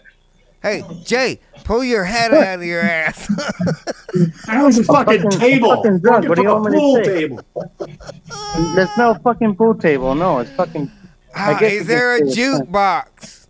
Hey, 0.63 0.84
Jay, 1.04 1.39
pull 1.63 1.84
your 1.84 2.04
head 2.06 2.34
out 2.34 2.60
of 2.60 2.63
your 2.65 2.82
ass. 2.82 3.28
That 4.47 4.62
was 4.63 4.78
a 4.78 4.84
fucking, 4.84 5.21
Fucking- 5.24 5.39
table. 5.39 5.76
fucking 5.76 6.00
drunk. 6.00 6.28
What 6.28 6.36
do 6.36 6.41
you 6.41 6.50
want 6.50 6.65
me 6.65 6.71
to 6.71 6.78
pool 6.78 6.95
say? 6.97 7.04
table. 7.04 8.76
There's 8.76 8.89
no 8.97 9.13
fucking 9.24 9.56
pool 9.56 9.74
table. 9.76 10.13
No, 10.15 10.39
it's 10.39 10.52
fucking 10.52 10.91
Ah, 11.34 11.58
guess 11.58 11.71
is 11.71 11.88
there 11.88 12.15
a 12.15 12.19
could 12.19 12.34
say 12.34 12.41
jukebox? 12.41 13.41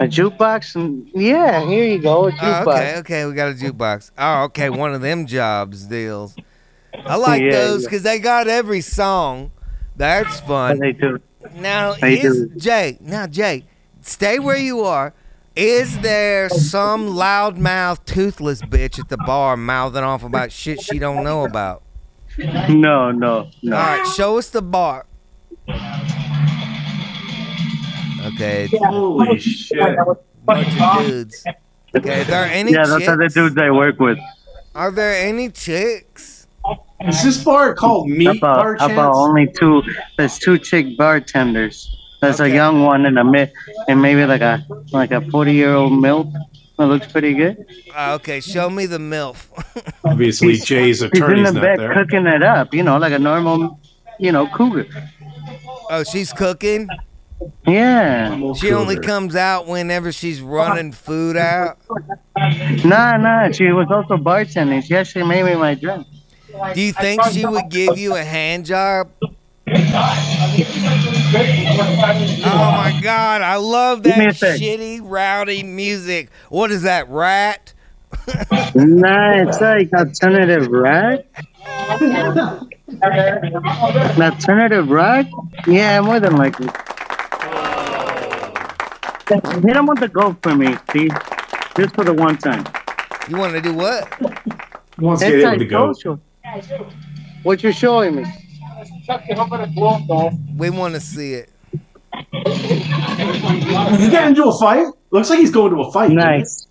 A 0.00 0.04
jukebox. 0.06 0.74
And 0.76 1.08
yeah, 1.14 1.64
here 1.66 1.84
you 1.84 2.00
go, 2.00 2.26
a 2.26 2.28
Oh, 2.28 2.30
jukebox. 2.32 2.66
okay, 2.68 2.96
okay, 2.98 3.24
we 3.26 3.34
got 3.34 3.50
a 3.50 3.54
jukebox. 3.54 4.10
Oh, 4.18 4.44
okay, 4.44 4.70
one 4.70 4.94
of 4.94 5.00
them 5.00 5.26
jobs 5.26 5.84
deals. 5.84 6.36
I 6.94 7.16
like 7.28 7.42
Yeah, 7.42 7.50
those 7.52 7.82
yeah. 7.82 7.86
because 7.88 8.02
they 8.02 8.18
got 8.18 8.48
every 8.48 8.80
song. 8.80 9.50
That's 9.96 10.40
fun. 10.40 10.78
they 10.78 10.92
do. 10.92 11.18
Now, 11.54 11.94
they 11.94 12.20
is 12.20 12.46
do. 12.46 12.54
Jay? 12.56 12.98
Now, 13.00 13.26
Jay, 13.26 13.64
stay 14.02 14.38
where 14.38 14.56
you 14.56 14.80
are. 14.80 15.14
Is 15.56 15.98
there 16.00 16.48
some 16.48 17.08
loudmouth, 17.08 18.04
toothless 18.04 18.62
bitch 18.62 19.00
at 19.00 19.08
the 19.08 19.16
bar 19.16 19.56
mouthing 19.56 20.04
off 20.04 20.22
about 20.22 20.52
shit 20.52 20.80
she 20.80 21.00
don't 21.00 21.24
know 21.24 21.44
about? 21.44 21.82
No, 22.38 23.10
no, 23.10 23.10
no. 23.10 23.76
All 23.76 23.82
right, 23.82 24.06
show 24.16 24.38
us 24.38 24.50
the 24.50 24.62
bar. 24.62 25.06
Okay, 28.34 28.64
it's 28.64 28.74
a 28.74 28.86
Holy 28.86 29.38
shit. 29.38 29.96
bunch 30.44 30.68
of 30.80 31.06
dudes. 31.06 31.44
Okay, 31.96 32.20
are 32.20 32.24
there 32.24 32.44
any 32.44 32.72
yeah, 32.72 32.84
those 32.86 33.06
are 33.08 33.16
the 33.16 33.28
dudes 33.28 33.56
I 33.58 33.70
work 33.70 33.98
with. 34.00 34.18
Are 34.74 34.90
there 34.90 35.14
any 35.26 35.50
chicks? 35.50 36.46
Is 37.06 37.22
this 37.24 37.42
bar 37.44 37.74
called 37.74 38.08
Meat 38.10 38.40
Bar 38.40 38.74
About, 38.74 38.78
Chance? 38.80 38.92
about 38.92 39.14
only 39.14 39.46
two. 39.58 39.82
There's 40.16 40.38
two 40.38 40.58
chick 40.58 40.96
bartenders. 40.98 41.94
There's 42.20 42.40
Okay. 42.40 42.50
a 42.50 42.54
young 42.54 42.82
one 42.82 43.06
and 43.06 43.18
a 43.18 43.24
mid, 43.24 43.52
and 43.88 44.02
maybe 44.02 44.24
like 44.26 44.40
a 44.42 44.66
like 44.92 45.12
a 45.12 45.20
40 45.30 45.52
year 45.54 45.72
old 45.74 45.92
milf. 45.92 46.32
That 46.78 46.86
looks 46.86 47.10
pretty 47.10 47.34
good. 47.34 47.64
Uh, 47.96 48.14
okay, 48.20 48.38
show 48.40 48.68
me 48.70 48.86
the 48.86 48.98
MILF. 48.98 49.46
Obviously, 50.04 50.52
He's- 50.54 50.64
Jay's 50.66 51.00
He's 51.00 51.02
in 51.02 51.08
attorney's 51.08 51.48
the 51.48 51.52
not 51.54 51.62
bed 51.62 51.78
there. 51.80 51.94
cooking 51.94 52.26
it 52.26 52.42
up, 52.44 52.72
you 52.72 52.82
know, 52.84 52.98
like 52.98 53.12
a 53.12 53.18
normal, 53.18 53.80
you 54.20 54.30
know, 54.30 54.46
cougar. 54.54 54.86
oh, 55.90 56.04
she's 56.04 56.32
cooking? 56.32 56.88
Yeah. 57.66 58.52
She 58.54 58.72
only 58.72 58.98
comes 58.98 59.36
out 59.36 59.66
whenever 59.66 60.10
she's 60.12 60.40
running 60.40 60.92
food 60.92 61.36
out. 61.36 61.78
Nah, 62.84 63.16
nah. 63.16 63.50
She 63.52 63.68
was 63.68 63.88
also 63.90 64.16
bartending. 64.16 64.82
She 64.84 64.96
actually 64.96 65.24
made 65.26 65.44
me 65.44 65.54
my 65.54 65.74
drink. 65.74 66.06
Do 66.74 66.80
you 66.80 66.92
think 66.92 67.22
she 67.24 67.46
would 67.46 67.68
give 67.68 67.98
you 67.98 68.14
a 68.16 68.24
hand 68.24 68.64
job? 68.66 69.10
Oh 69.20 69.74
my 72.72 72.98
god, 73.02 73.42
I 73.42 73.56
love 73.56 74.02
that 74.04 74.16
shitty, 74.18 75.00
rowdy 75.02 75.62
music. 75.62 76.30
What 76.48 76.70
is 76.70 76.82
that, 76.82 77.08
rat? 77.08 77.74
Nah, 78.74 79.42
it's 79.42 79.60
like 79.60 79.92
alternative 79.92 80.68
rock. 80.68 81.20
alternative 84.18 84.88
rock? 84.90 85.26
Yeah, 85.66 86.00
more 86.00 86.18
than 86.18 86.36
likely. 86.36 86.68
Hit 89.28 89.76
him 89.76 89.86
with 89.86 90.00
the 90.00 90.08
goat 90.08 90.36
for 90.42 90.54
me, 90.54 90.74
Steve. 90.88 91.10
Just 91.76 91.94
for 91.94 92.04
the 92.04 92.14
one 92.14 92.36
time. 92.38 92.64
You 93.28 93.36
want 93.36 93.52
to 93.54 93.60
do 93.60 93.74
what? 93.74 94.08
He 94.98 95.04
wants 95.04 95.22
to 95.22 95.30
get 95.30 95.40
in 95.40 95.50
with 95.50 95.58
the 95.60 95.66
goat. 95.66 95.96
What 97.42 97.62
you 97.62 97.72
showing 97.72 98.16
me? 98.16 98.24
We 100.56 100.70
want 100.70 100.94
to 100.94 101.00
see 101.00 101.34
it. 101.34 101.50
Did 102.32 104.00
he 104.00 104.10
get 104.10 104.28
into 104.28 104.44
a 104.44 104.58
fight? 104.58 104.86
Looks 105.10 105.30
like 105.30 105.38
he's 105.38 105.50
going 105.50 105.72
to 105.74 105.80
a 105.82 105.92
fight. 105.92 106.10
Nice. 106.10 106.66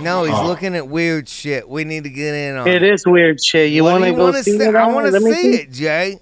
No, 0.00 0.24
he's 0.24 0.34
Oh. 0.34 0.46
looking 0.46 0.74
at 0.74 0.88
weird 0.88 1.28
shit. 1.28 1.68
We 1.68 1.84
need 1.84 2.04
to 2.04 2.10
get 2.10 2.34
in 2.34 2.56
on 2.56 2.66
it. 2.68 2.82
It 2.82 2.82
is 2.82 3.06
weird 3.06 3.42
shit. 3.42 3.70
You 3.72 3.84
want 3.84 4.04
to 4.04 4.12
go 4.12 4.32
see 4.32 4.58
see? 4.58 4.64
it? 4.64 4.74
I 4.74 4.86
want 4.86 5.06
to 5.06 5.12
Let 5.12 5.22
me 5.22 5.32
see 5.32 5.54
it, 5.54 5.70
Jay. 5.72 6.18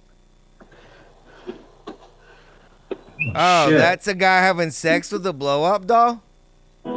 Oh, 3.35 3.69
Shit. 3.69 3.79
that's 3.79 4.07
a 4.07 4.15
guy 4.15 4.39
having 4.41 4.71
sex 4.71 5.13
with 5.13 5.27
a 5.27 5.33
blow 5.33 5.65
up 5.65 5.87
doll? 5.87 6.23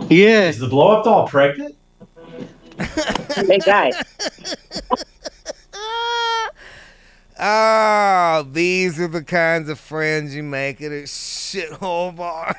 Yeah. 0.09 0.47
Is 0.49 0.59
the 0.59 0.67
blow 0.67 0.97
up 0.97 1.03
doll 1.05 1.27
pregnant? 1.27 1.75
Hey 3.35 3.59
guys, 3.59 3.93
Oh, 7.39 8.47
these 8.51 8.99
are 8.99 9.07
the 9.07 9.23
kinds 9.23 9.69
of 9.69 9.79
friends 9.79 10.33
you 10.35 10.43
make 10.43 10.81
at 10.81 10.91
a 10.91 11.03
shithole 11.03 12.15
bar. 12.15 12.55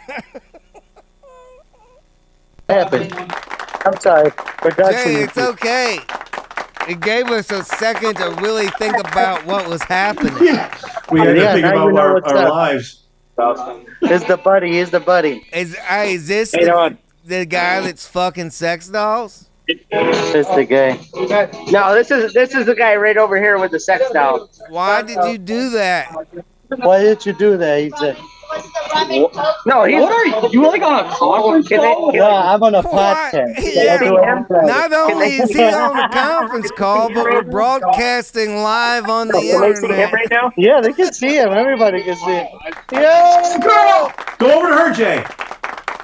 happened. 2.69 3.13
I'm 3.87 3.99
sorry. 4.01 4.31
Production. 4.31 5.05
Jay, 5.13 5.23
it's 5.23 5.39
okay. 5.39 5.99
It 6.89 7.01
gave 7.01 7.29
us 7.31 7.51
a 7.51 7.65
second 7.65 8.17
to 8.17 8.31
really 8.43 8.67
think 8.79 8.99
about 8.99 9.45
what 9.47 9.67
was 9.69 9.83
happening. 9.83 10.35
Yeah. 10.41 10.77
We 11.11 11.21
had 11.21 11.37
Yeah, 11.37 11.49
to 11.49 11.53
think 11.53 11.67
about 11.67 11.97
our, 11.99 12.15
what's 12.15 12.33
our 12.33 12.39
up. 12.49 12.53
It's 13.37 14.25
the 14.25 14.37
buddy. 14.37 14.73
He's 14.73 14.91
the 14.91 15.01
buddy. 15.01 15.47
Is, 15.53 15.75
hey, 15.77 16.15
is 16.15 16.29
this 16.29 16.53
hey 16.53 16.65
the, 16.65 16.97
the 17.25 17.47
guy 17.47 17.81
that's 17.81 18.07
fucking 18.07 18.51
sex 18.51 18.89
dolls? 18.89 19.49
It's 19.67 20.49
the 20.51 20.65
guy. 20.65 20.99
No, 21.71 21.95
this 21.95 22.11
is 22.11 22.35
this 22.35 22.55
is 22.55 22.67
the 22.67 22.75
guy 22.75 22.97
right 22.97 23.17
over 23.17 23.37
here 23.39 23.59
with 23.59 23.71
the 23.71 23.81
sex 23.81 24.11
doll. 24.13 24.51
Why 24.69 25.03
did 25.03 25.19
you 25.25 25.39
do 25.39 25.71
that? 25.71 26.13
Why 26.77 27.03
did 27.03 27.25
you 27.25 27.33
do 27.33 27.57
that? 27.57 27.81
He 27.81 27.91
said. 27.99 28.17
No, 29.67 29.85
he's. 29.85 30.01
What 30.01 30.13
are 30.13 30.27
you? 30.27 30.49
You 30.53 30.63
like 30.67 30.83
on 30.83 31.05
a 31.05 31.09
conference 31.11 31.69
call? 31.69 32.13
No, 32.13 32.31
I'm 32.31 32.63
on 32.63 32.75
a 32.75 32.83
What? 32.83 32.93
podcast. 32.93 33.55
Yeah. 33.59 33.95
I 33.95 33.99
do 33.99 34.17
on 34.17 34.67
Not 34.67 34.93
only 34.93 35.27
is 35.37 35.51
he 35.51 35.63
on 35.65 35.99
a 35.99 36.09
conference 36.11 36.71
call, 36.73 37.09
but 37.13 37.25
we're 37.25 37.43
broadcasting 37.43 38.57
live 38.63 39.09
on 39.09 39.29
the 39.29 39.35
Can 39.35 39.61
they 39.61 39.75
see 39.75 39.87
him 39.87 39.91
internet. 39.93 40.13
right 40.13 40.29
now? 40.31 40.53
Yeah, 40.57 40.81
they 40.81 40.93
can 40.93 41.13
see 41.13 41.37
him. 41.39 41.51
Everybody 41.53 42.03
can 42.03 42.17
see 42.17 42.35
him. 42.35 42.47
Yeah, 42.93 43.59
Girl! 43.61 44.13
Go 44.39 44.59
over 44.59 44.69
to 44.69 44.75
her, 44.77 44.93
Jay. 44.93 45.25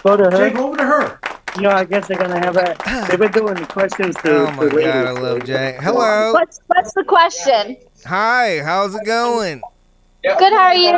Go 0.03 0.17
to 0.17 0.31
Jay, 0.37 0.51
go 0.51 0.69
over 0.69 0.77
to 0.79 0.85
her. 0.85 1.19
You 1.57 1.63
know, 1.63 1.71
I 1.71 1.85
guess 1.85 2.07
they're 2.07 2.17
gonna 2.17 2.39
have 2.39 2.57
a. 2.57 2.77
They've 3.09 3.19
been 3.19 3.33
doing 3.33 3.55
the 3.55 3.67
questions 3.67 4.15
to. 4.17 4.31
Oh 4.47 4.51
my 4.53 4.57
to 4.69 4.75
ladies. 4.77 4.85
god, 4.85 5.07
I 5.07 5.11
love 5.13 5.45
Jay. 5.45 5.77
Hello. 5.81 6.33
What's 6.33 6.61
what's 6.69 6.93
the 6.95 7.05
question? 7.05 7.77
Hi, 8.07 8.61
how's 8.65 8.95
it 8.95 9.05
going? 9.05 9.61
Good, 10.23 10.53
how 10.53 10.59
are 10.59 10.75
you? 10.75 10.91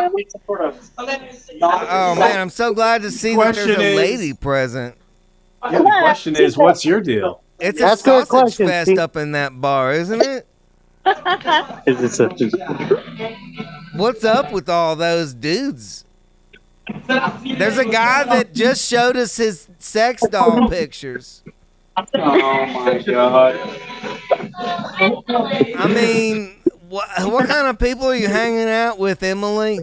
Oh 1.63 2.15
man, 2.17 2.41
I'm 2.41 2.51
so 2.51 2.75
glad 2.75 3.03
to 3.03 3.11
see 3.11 3.37
that 3.37 3.55
there's 3.55 3.67
Question 3.67 3.81
a 3.81 3.85
is- 3.85 3.97
lady 3.97 4.33
present. 4.33 4.97
Yeah, 5.65 5.79
the 5.79 5.85
question 5.85 6.35
is, 6.37 6.57
what's 6.57 6.85
your 6.85 7.01
deal? 7.01 7.41
It's 7.61 7.79
a 7.79 7.83
That's 7.83 8.01
a 8.03 8.05
good 8.05 8.27
sausage 8.27 8.29
question, 8.29 8.67
fest 8.67 8.87
Steve. 8.89 8.99
up 8.99 9.17
in 9.17 9.33
that 9.33 9.61
bar, 9.61 9.93
isn't 9.93 10.21
it? 10.21 10.47
Is 11.87 12.01
it 12.03 12.09
such 12.11 12.41
a- 12.41 13.37
What's 13.95 14.25
up 14.25 14.51
with 14.53 14.69
all 14.69 14.97
those 14.97 15.35
dudes? 15.35 16.05
There's 17.07 17.79
a 17.79 17.85
guy 17.85 18.25
that 18.25 18.53
just 18.55 18.89
showed 18.89 19.17
us 19.17 19.37
his 19.37 19.69
sex 19.79 20.27
doll 20.27 20.69
pictures. 20.71 21.45
Oh 21.97 22.05
my 22.67 22.99
god. 23.07 23.57
I 25.79 25.93
mean, 25.95 26.57
what, 26.93 27.09
what 27.33 27.49
kind 27.49 27.67
of 27.69 27.79
people 27.79 28.05
are 28.07 28.15
you 28.15 28.29
hanging 28.29 28.69
out 28.69 28.99
with, 28.99 29.23
Emily? 29.23 29.81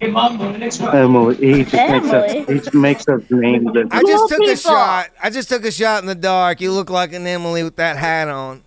Emily. 0.00 1.34
He 1.36 1.64
just 1.64 1.72
makes 1.74 2.08
Emily? 2.08 2.38
up. 2.40 2.48
He 2.48 2.54
just 2.58 2.74
makes 2.74 3.08
up 3.08 3.30
names. 3.30 3.64
that- 3.72 3.88
I 3.90 4.02
just 4.02 4.28
took 4.28 4.42
a 4.42 4.56
shot. 4.56 5.08
I 5.20 5.30
just 5.30 5.48
took 5.48 5.64
a 5.64 5.72
shot 5.72 6.02
in 6.02 6.06
the 6.06 6.14
dark. 6.14 6.60
You 6.60 6.72
look 6.72 6.90
like 6.90 7.12
an 7.12 7.26
Emily 7.26 7.64
with 7.64 7.74
that 7.76 7.96
hat 7.96 8.28
on. 8.28 8.62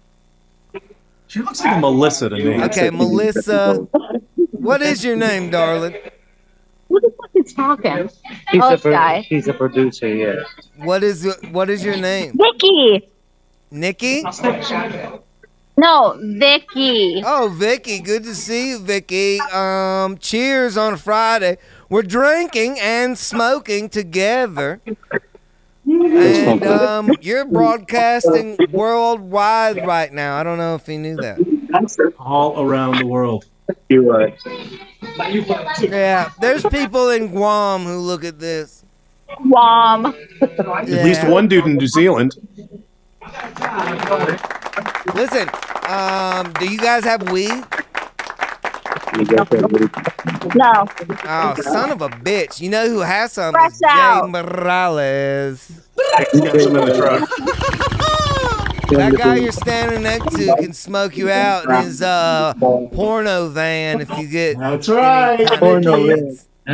She 1.28 1.39
looks 1.39 1.64
like 1.64 1.78
a 1.78 1.80
Melissa 1.80 2.28
to 2.28 2.36
me. 2.36 2.62
Okay, 2.66 2.89
Melissa. 2.94 3.88
What 4.52 4.82
is 4.82 5.06
your 5.06 5.16
name, 5.16 5.50
darling? 5.50 5.96
Who 6.89 7.00
the 7.00 7.10
fuck 7.18 7.30
is 7.36 7.54
talking? 7.54 8.10
He's 8.52 8.62
Oh, 8.62 8.74
a 8.74 8.78
pro- 8.78 8.92
guy. 8.92 9.22
he's 9.22 9.48
a 9.48 9.54
producer. 9.54 10.14
Yeah. 10.14 10.44
What 10.76 11.04
is 11.04 11.34
what 11.52 11.70
is 11.70 11.86
your 11.86 11.96
name? 11.96 12.38
Vicky. 12.38 13.08
Nikki? 13.72 14.24
No, 15.78 16.19
Vicky. 16.22 17.24
Oh, 17.26 17.53
Vicky, 17.57 17.99
good 18.01 18.24
to 18.24 18.36
see 18.36 18.69
you, 18.69 18.80
Vicky. 18.80 19.39
Um, 19.53 20.17
cheers 20.17 20.78
on 20.78 20.97
Friday. 20.97 21.57
We're 21.89 22.03
drinking 22.03 22.78
and 22.80 23.17
smoking 23.17 23.89
together. 23.89 24.82
And 25.86 26.63
um, 26.63 27.11
you're 27.22 27.45
broadcasting 27.45 28.57
worldwide 28.72 29.86
right 29.86 30.11
now. 30.13 30.38
I 30.38 30.43
don't 30.43 30.57
know 30.57 30.76
if 30.76 30.88
you 30.88 30.99
knew 30.99 31.15
that. 31.17 31.39
All 32.19 32.61
around 32.61 32.99
the 32.99 33.05
world. 33.05 33.45
You 33.89 34.11
are. 34.11 34.32
Yeah, 35.82 36.30
there's 36.39 36.63
people 36.65 37.09
in 37.09 37.28
Guam 37.30 37.84
who 37.84 37.97
look 37.97 38.24
at 38.24 38.39
this. 38.39 38.86
Guam. 39.49 40.13
At 40.41 40.88
least 40.88 41.26
one 41.28 41.47
dude 41.47 41.65
in 41.65 41.76
New 41.76 41.88
Zealand. 41.88 42.36
Listen, 45.13 45.49
um, 45.88 46.51
do 46.53 46.72
you 46.72 46.78
guys 46.78 47.03
have 47.03 47.30
weed? 47.32 47.63
No. 50.55 50.86
Oh, 51.26 51.55
son 51.61 51.91
of 51.91 52.01
a 52.01 52.09
bitch. 52.09 52.61
You 52.61 52.69
know 52.69 52.88
who 52.89 52.99
has 52.99 53.34
some? 53.34 53.53
Fresh 53.53 53.80
Jay 53.80 53.88
out. 53.88 54.30
Morales. 54.30 55.67
He's 56.32 56.41
got 56.41 56.61
some 56.61 56.76
in 56.76 56.86
the 56.86 56.97
truck. 56.97 57.30
That 58.91 59.13
guy 59.17 59.38
you're 59.38 59.53
standing 59.53 60.03
next 60.03 60.36
to 60.36 60.55
can 60.59 60.74
smoke 60.74 61.15
you 61.15 61.30
out 61.30 61.63
in 61.65 61.86
his 61.86 62.01
uh, 62.01 62.53
porno 62.59 63.47
van 63.49 64.01
if 64.01 64.09
you 64.17 64.28
get. 64.28 64.57
That's 64.57 64.89
right. 64.89 65.47
Porno 65.59 66.03
hits. 66.05 66.47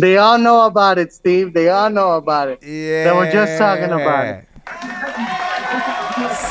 they 0.00 0.16
all 0.16 0.38
know 0.38 0.66
about 0.66 0.98
it, 0.98 1.12
Steve. 1.12 1.52
They 1.52 1.68
all 1.68 1.90
know 1.90 2.12
about 2.12 2.48
it. 2.48 2.60
Yeah. 2.62 3.04
They 3.04 3.12
were 3.12 3.30
just 3.30 3.58
talking 3.58 3.92
about 3.92 4.26
it. 4.26 4.47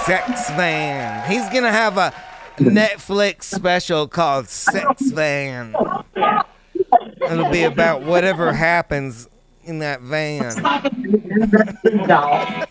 Sex 0.08 0.50
van. 0.52 1.30
He's 1.30 1.50
gonna 1.50 1.70
have 1.70 1.98
a 1.98 2.14
Netflix 2.58 3.44
special 3.44 4.08
called 4.08 4.48
Sex 4.48 5.12
Van. 5.12 5.76
It'll 7.30 7.52
be 7.52 7.64
about 7.64 8.04
whatever 8.04 8.54
happens 8.54 9.28
in 9.66 9.80
that 9.80 10.00
van. 10.00 10.54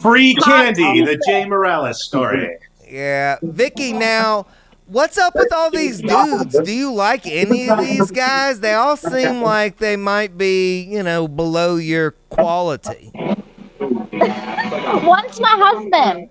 Free 0.00 0.34
candy, 0.36 1.04
the 1.04 1.22
Jay 1.28 1.44
Morales 1.44 2.02
story. 2.02 2.56
Yeah, 2.88 3.36
Vicky. 3.42 3.92
Now, 3.92 4.46
what's 4.86 5.18
up 5.18 5.34
with 5.36 5.52
all 5.52 5.70
these 5.70 6.00
dudes? 6.00 6.58
Do 6.60 6.72
you 6.72 6.94
like 6.94 7.26
any 7.26 7.68
of 7.68 7.78
these 7.78 8.10
guys? 8.10 8.60
They 8.60 8.72
all 8.72 8.96
seem 8.96 9.42
like 9.42 9.76
they 9.76 9.96
might 9.96 10.38
be, 10.38 10.80
you 10.84 11.02
know, 11.02 11.28
below 11.28 11.76
your 11.76 12.12
quality. 12.30 13.12
One's 13.80 15.40
my 15.40 15.56
husband. 15.58 16.28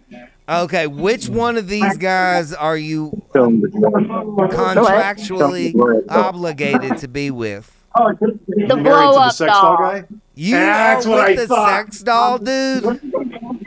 Okay, 0.50 0.88
which 0.88 1.28
one 1.30 1.58
of 1.58 1.68
these 1.68 1.98
guys 1.98 2.54
are 2.54 2.78
you 2.78 3.22
contractually 3.34 5.74
obligated 6.10 6.98
to 7.00 7.08
be 7.08 7.32
with? 7.32 7.74
The 7.96 8.16
Married 8.58 8.70
to 8.70 8.76
blow 8.78 9.14
the 9.14 9.20
up 9.20 9.32
sex 9.34 9.52
doll 9.52 9.62
doll. 9.62 9.78
guy? 9.78 10.04
You 10.36 10.56
That's 10.56 11.06
are 11.06 11.10
what 11.10 11.30
with 11.30 11.40
I 11.40 11.42
the 11.42 11.48
thought. 11.48 11.86
sex 11.86 12.02
doll 12.04 12.38
dude? 12.38 12.84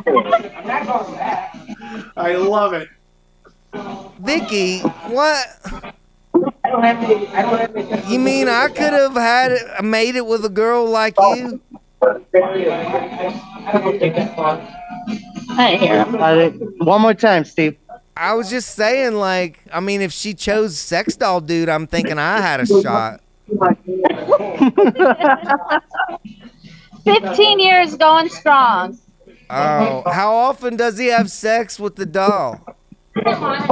I 2.17 2.35
love 2.37 2.73
it. 2.75 2.89
Vicky, 4.21 4.79
what? 4.81 5.47
You 8.09 8.19
mean 8.21 8.49
I 8.49 8.69
could 8.69 8.93
have 8.93 9.15
had 9.15 9.53
it, 9.53 9.85
made 9.85 10.15
it 10.17 10.27
with 10.27 10.45
a 10.45 10.49
girl 10.49 10.89
like 10.89 11.15
you? 11.19 11.61
I 12.03 12.17
hear 15.79 16.05
him. 16.05 16.17
I 16.17 16.49
One 16.79 17.03
more 17.03 17.15
time, 17.15 17.45
Steve. 17.45 17.77
I 18.17 18.35
was 18.35 18.51
just 18.51 18.75
saying, 18.75 19.15
like, 19.15 19.61
I 19.73 19.79
mean, 19.81 20.01
if 20.01 20.13
she 20.13 20.35
chose 20.35 20.77
sex 20.79 21.15
doll 21.17 21.41
dude, 21.41 21.69
I'm 21.69 21.87
thinking 21.87 22.19
I 22.19 22.41
had 22.41 22.59
a 22.61 22.67
shot. 22.67 23.21
15 27.05 27.61
years 27.61 27.97
going 27.97 28.29
strong. 28.29 28.99
Oh, 29.49 30.03
how 30.11 30.35
often 30.35 30.77
does 30.77 30.99
he 30.99 31.07
have 31.09 31.31
sex 31.31 31.79
with 31.81 31.97
the 31.97 32.07
doll? 32.07 32.61
I 33.17 33.67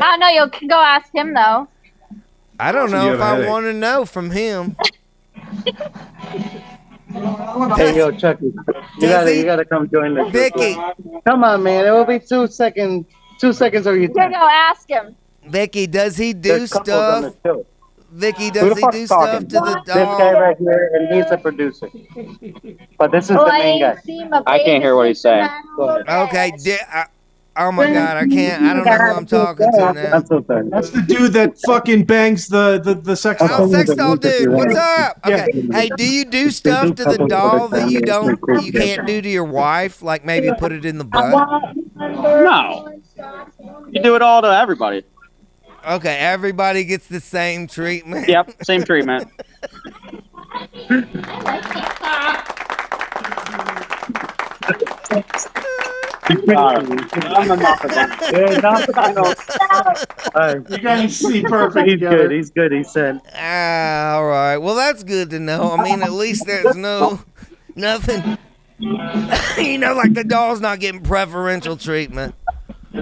don't 0.00 0.20
know. 0.20 0.28
You 0.28 0.48
can 0.50 0.68
go 0.68 0.78
ask 0.78 1.12
him 1.14 1.32
though. 1.34 1.66
I 2.60 2.72
don't 2.72 2.90
know 2.90 3.12
if 3.12 3.18
have 3.18 3.20
a 3.20 3.22
I 3.22 3.34
headache. 3.36 3.48
want 3.48 3.64
to 3.66 3.72
know 3.72 4.04
from 4.04 4.30
him. 4.30 4.76
Hey, 7.76 7.96
yo, 7.96 8.10
Chucky. 8.12 8.46
You 8.46 8.52
Does 9.00 9.10
gotta, 9.10 9.36
you 9.36 9.44
gotta 9.44 9.64
come 9.64 9.88
join 9.90 10.14
the 10.14 10.24
Vicky, 10.30 10.74
Come 11.26 11.42
on, 11.44 11.62
man. 11.62 11.86
It 11.86 11.90
will 11.90 12.04
be 12.04 12.18
two 12.20 12.46
seconds. 12.46 13.06
Two 13.40 13.52
seconds 13.52 13.86
or 13.86 13.94
you. 13.94 14.02
You 14.02 14.08
go 14.14 14.20
ask 14.20 14.88
him. 14.88 15.16
Vicky, 15.46 15.86
does 15.86 16.16
he 16.16 16.32
do 16.32 16.48
There's 16.50 16.70
stuff? 16.70 16.84
the. 17.42 17.64
Vicky, 18.10 18.50
does 18.50 18.74
he 18.74 18.80
fuck's 18.80 18.96
do 18.96 19.06
stuff 19.06 19.30
talking? 19.30 19.48
to 19.48 19.54
the 19.54 19.82
This 19.84 19.94
guy 19.94 20.32
right 20.32 20.56
here, 20.58 20.90
and 20.94 21.14
he's 21.14 21.30
a 21.30 21.36
producer. 21.36 21.88
But 22.98 23.12
this 23.12 23.24
is 23.24 23.36
the 23.36 23.52
main 23.52 23.80
guy. 23.80 23.96
I 24.46 24.58
can't 24.60 24.82
hear 24.82 24.96
what 24.96 25.08
he's 25.08 25.20
saying. 25.20 25.48
Okay, 25.78 26.52
di- 26.62 26.78
I, 26.90 27.06
oh 27.58 27.72
my 27.72 27.92
God, 27.92 28.16
I 28.16 28.26
can't. 28.26 28.62
I 28.62 28.74
don't 28.74 28.84
know 28.84 28.92
who 28.92 29.16
I'm 29.16 29.26
talking 29.26 29.70
to 29.72 29.78
now. 29.78 29.88
I'm. 29.88 30.70
That's 30.70 30.90
the 30.90 31.04
dude 31.06 31.32
that 31.32 31.58
fucking 31.66 32.04
bangs 32.04 32.48
the, 32.48 32.80
the, 32.82 32.94
the 32.94 33.16
sex 33.16 33.40
Oh, 33.42 33.48
doll. 33.48 33.68
sex 33.68 33.94
doll 33.94 34.16
dude, 34.16 34.50
what's 34.50 34.74
up? 34.74 35.20
Okay, 35.26 35.46
hey, 35.72 35.90
do 35.96 36.08
you 36.08 36.24
do 36.24 36.50
stuff 36.50 36.94
to 36.94 37.04
the 37.04 37.26
doll 37.28 37.68
that 37.68 37.90
you 37.90 38.00
don't, 38.00 38.38
you 38.62 38.72
can't 38.72 39.06
do 39.06 39.20
to 39.20 39.28
your 39.28 39.44
wife? 39.44 40.02
Like 40.02 40.24
maybe 40.24 40.50
put 40.58 40.72
it 40.72 40.84
in 40.84 40.98
the 40.98 41.04
butt? 41.04 41.30
No. 41.96 43.00
You 43.90 44.02
do 44.02 44.14
it 44.14 44.22
all 44.22 44.42
to 44.42 44.48
everybody. 44.48 45.04
Okay, 45.86 46.16
everybody 46.18 46.84
gets 46.84 47.06
the 47.06 47.20
same 47.20 47.66
treatment. 47.66 48.28
Yep, 48.28 48.64
same 48.64 48.82
treatment. 48.84 49.28
I'm 54.60 54.74
enough 54.74 55.46
of 55.46 56.12
them. 56.12 56.17
Yeah, 56.30 56.36
no, 58.60 58.70
I 58.94 59.12
know. 59.12 59.34
All 60.34 60.40
right. 60.40 60.70
You 60.70 60.78
guys 60.78 61.16
see 61.16 61.42
perfect 61.42 61.86
He's 61.86 61.94
together. 61.94 62.16
good. 62.16 62.30
He's 62.32 62.50
good. 62.50 62.72
He 62.72 62.84
said. 62.84 63.20
Ah, 63.34 64.16
all 64.16 64.26
right. 64.26 64.58
Well, 64.58 64.74
that's 64.74 65.02
good 65.04 65.30
to 65.30 65.40
know. 65.40 65.70
I 65.72 65.82
mean, 65.82 66.02
at 66.02 66.12
least 66.12 66.44
there's 66.46 66.76
no 66.76 67.20
nothing. 67.74 68.36
you 68.78 69.78
know, 69.78 69.94
like 69.94 70.14
the 70.14 70.24
doll's 70.24 70.60
not 70.60 70.80
getting 70.80 71.02
preferential 71.02 71.76
treatment. 71.76 72.34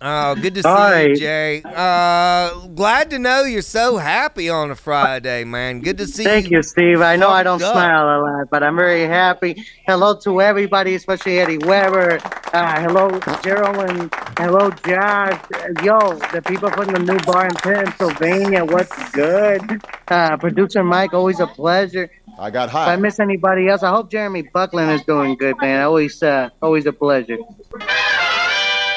Oh, 0.00 0.34
good 0.34 0.54
to 0.56 0.62
see 0.62 0.68
All 0.68 1.02
you. 1.02 1.16
Jay. 1.16 1.62
Uh, 1.64 2.66
glad 2.68 3.10
to 3.10 3.18
know 3.18 3.44
you're 3.44 3.62
so 3.62 3.96
happy 3.96 4.48
on 4.48 4.70
a 4.70 4.74
Friday, 4.74 5.44
man. 5.44 5.80
Good 5.80 5.98
to 5.98 6.06
see 6.06 6.22
you. 6.22 6.28
Thank 6.28 6.50
you, 6.50 6.62
Steve. 6.62 7.00
I 7.00 7.16
know 7.16 7.28
I 7.30 7.42
don't 7.42 7.62
up. 7.62 7.72
smile 7.72 8.04
a 8.04 8.18
lot, 8.20 8.50
but 8.50 8.62
I'm 8.62 8.76
very 8.76 9.04
happy. 9.04 9.64
Hello 9.86 10.16
to 10.20 10.40
everybody, 10.40 10.94
especially 10.94 11.38
Eddie 11.38 11.58
Weber. 11.58 12.18
Uh, 12.52 12.80
hello, 12.80 13.10
Geraldine. 13.42 14.10
Hello, 14.38 14.70
Josh. 14.70 15.40
Yo, 15.82 15.98
the 16.32 16.42
people 16.44 16.70
from 16.70 16.92
the 16.92 16.98
new 16.98 17.18
bar 17.20 17.46
in 17.46 17.54
Pennsylvania. 17.54 18.64
What's 18.64 19.10
good? 19.10 19.82
Uh, 20.08 20.36
Producer 20.36 20.84
Mike, 20.84 21.14
always 21.14 21.40
a 21.40 21.46
pleasure. 21.46 22.10
I 22.38 22.50
got 22.50 22.68
If 22.68 22.74
I 22.74 22.96
miss 22.96 23.20
anybody 23.20 23.68
else, 23.68 23.82
I 23.82 23.90
hope 23.90 24.10
Jeremy 24.10 24.42
Buckland 24.42 24.90
is 24.90 25.02
doing 25.02 25.36
good, 25.36 25.56
man. 25.60 25.82
Always, 25.82 26.22
uh, 26.22 26.50
always 26.60 26.86
a 26.86 26.92
pleasure. 26.92 27.38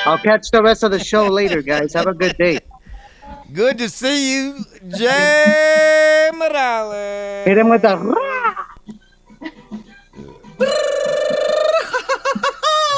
I'll 0.08 0.18
catch 0.18 0.52
the 0.52 0.64
rest 0.64 0.84
of 0.84 0.92
the 0.92 1.00
show 1.00 1.28
later, 1.28 1.62
guys. 1.62 1.94
Have 1.94 2.08
a 2.08 2.14
good 2.14 2.38
day. 2.38 2.60
Good 3.52 3.78
to 3.80 3.90
see 3.90 4.34
you, 4.34 4.64
Jay 4.88 6.30
Morales. 6.34 7.46
Hit 7.46 7.58
him 7.58 7.68
with 7.68 7.84
a. 7.84 7.98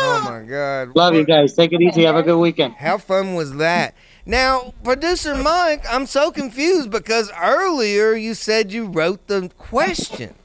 Oh 0.02 0.22
my 0.24 0.44
God. 0.48 0.96
Love 0.96 1.16
you 1.16 1.26
guys. 1.26 1.56
Take 1.56 1.74
it 1.74 1.82
easy. 1.82 2.04
Have 2.04 2.16
a 2.16 2.22
good 2.22 2.38
weekend. 2.38 2.76
How 2.76 3.00
fun 3.00 3.34
was 3.34 3.56
that? 3.56 3.96
Now, 4.28 4.76
producer 4.84 5.34
Mike, 5.36 5.84
I'm 5.90 6.06
so 6.06 6.32
confused 6.32 6.92
because 6.92 7.32
earlier 7.42 8.14
you 8.14 8.36
said 8.36 8.72
you 8.72 8.86
wrote 8.86 9.26
the 9.26 9.50
question. 9.58 10.36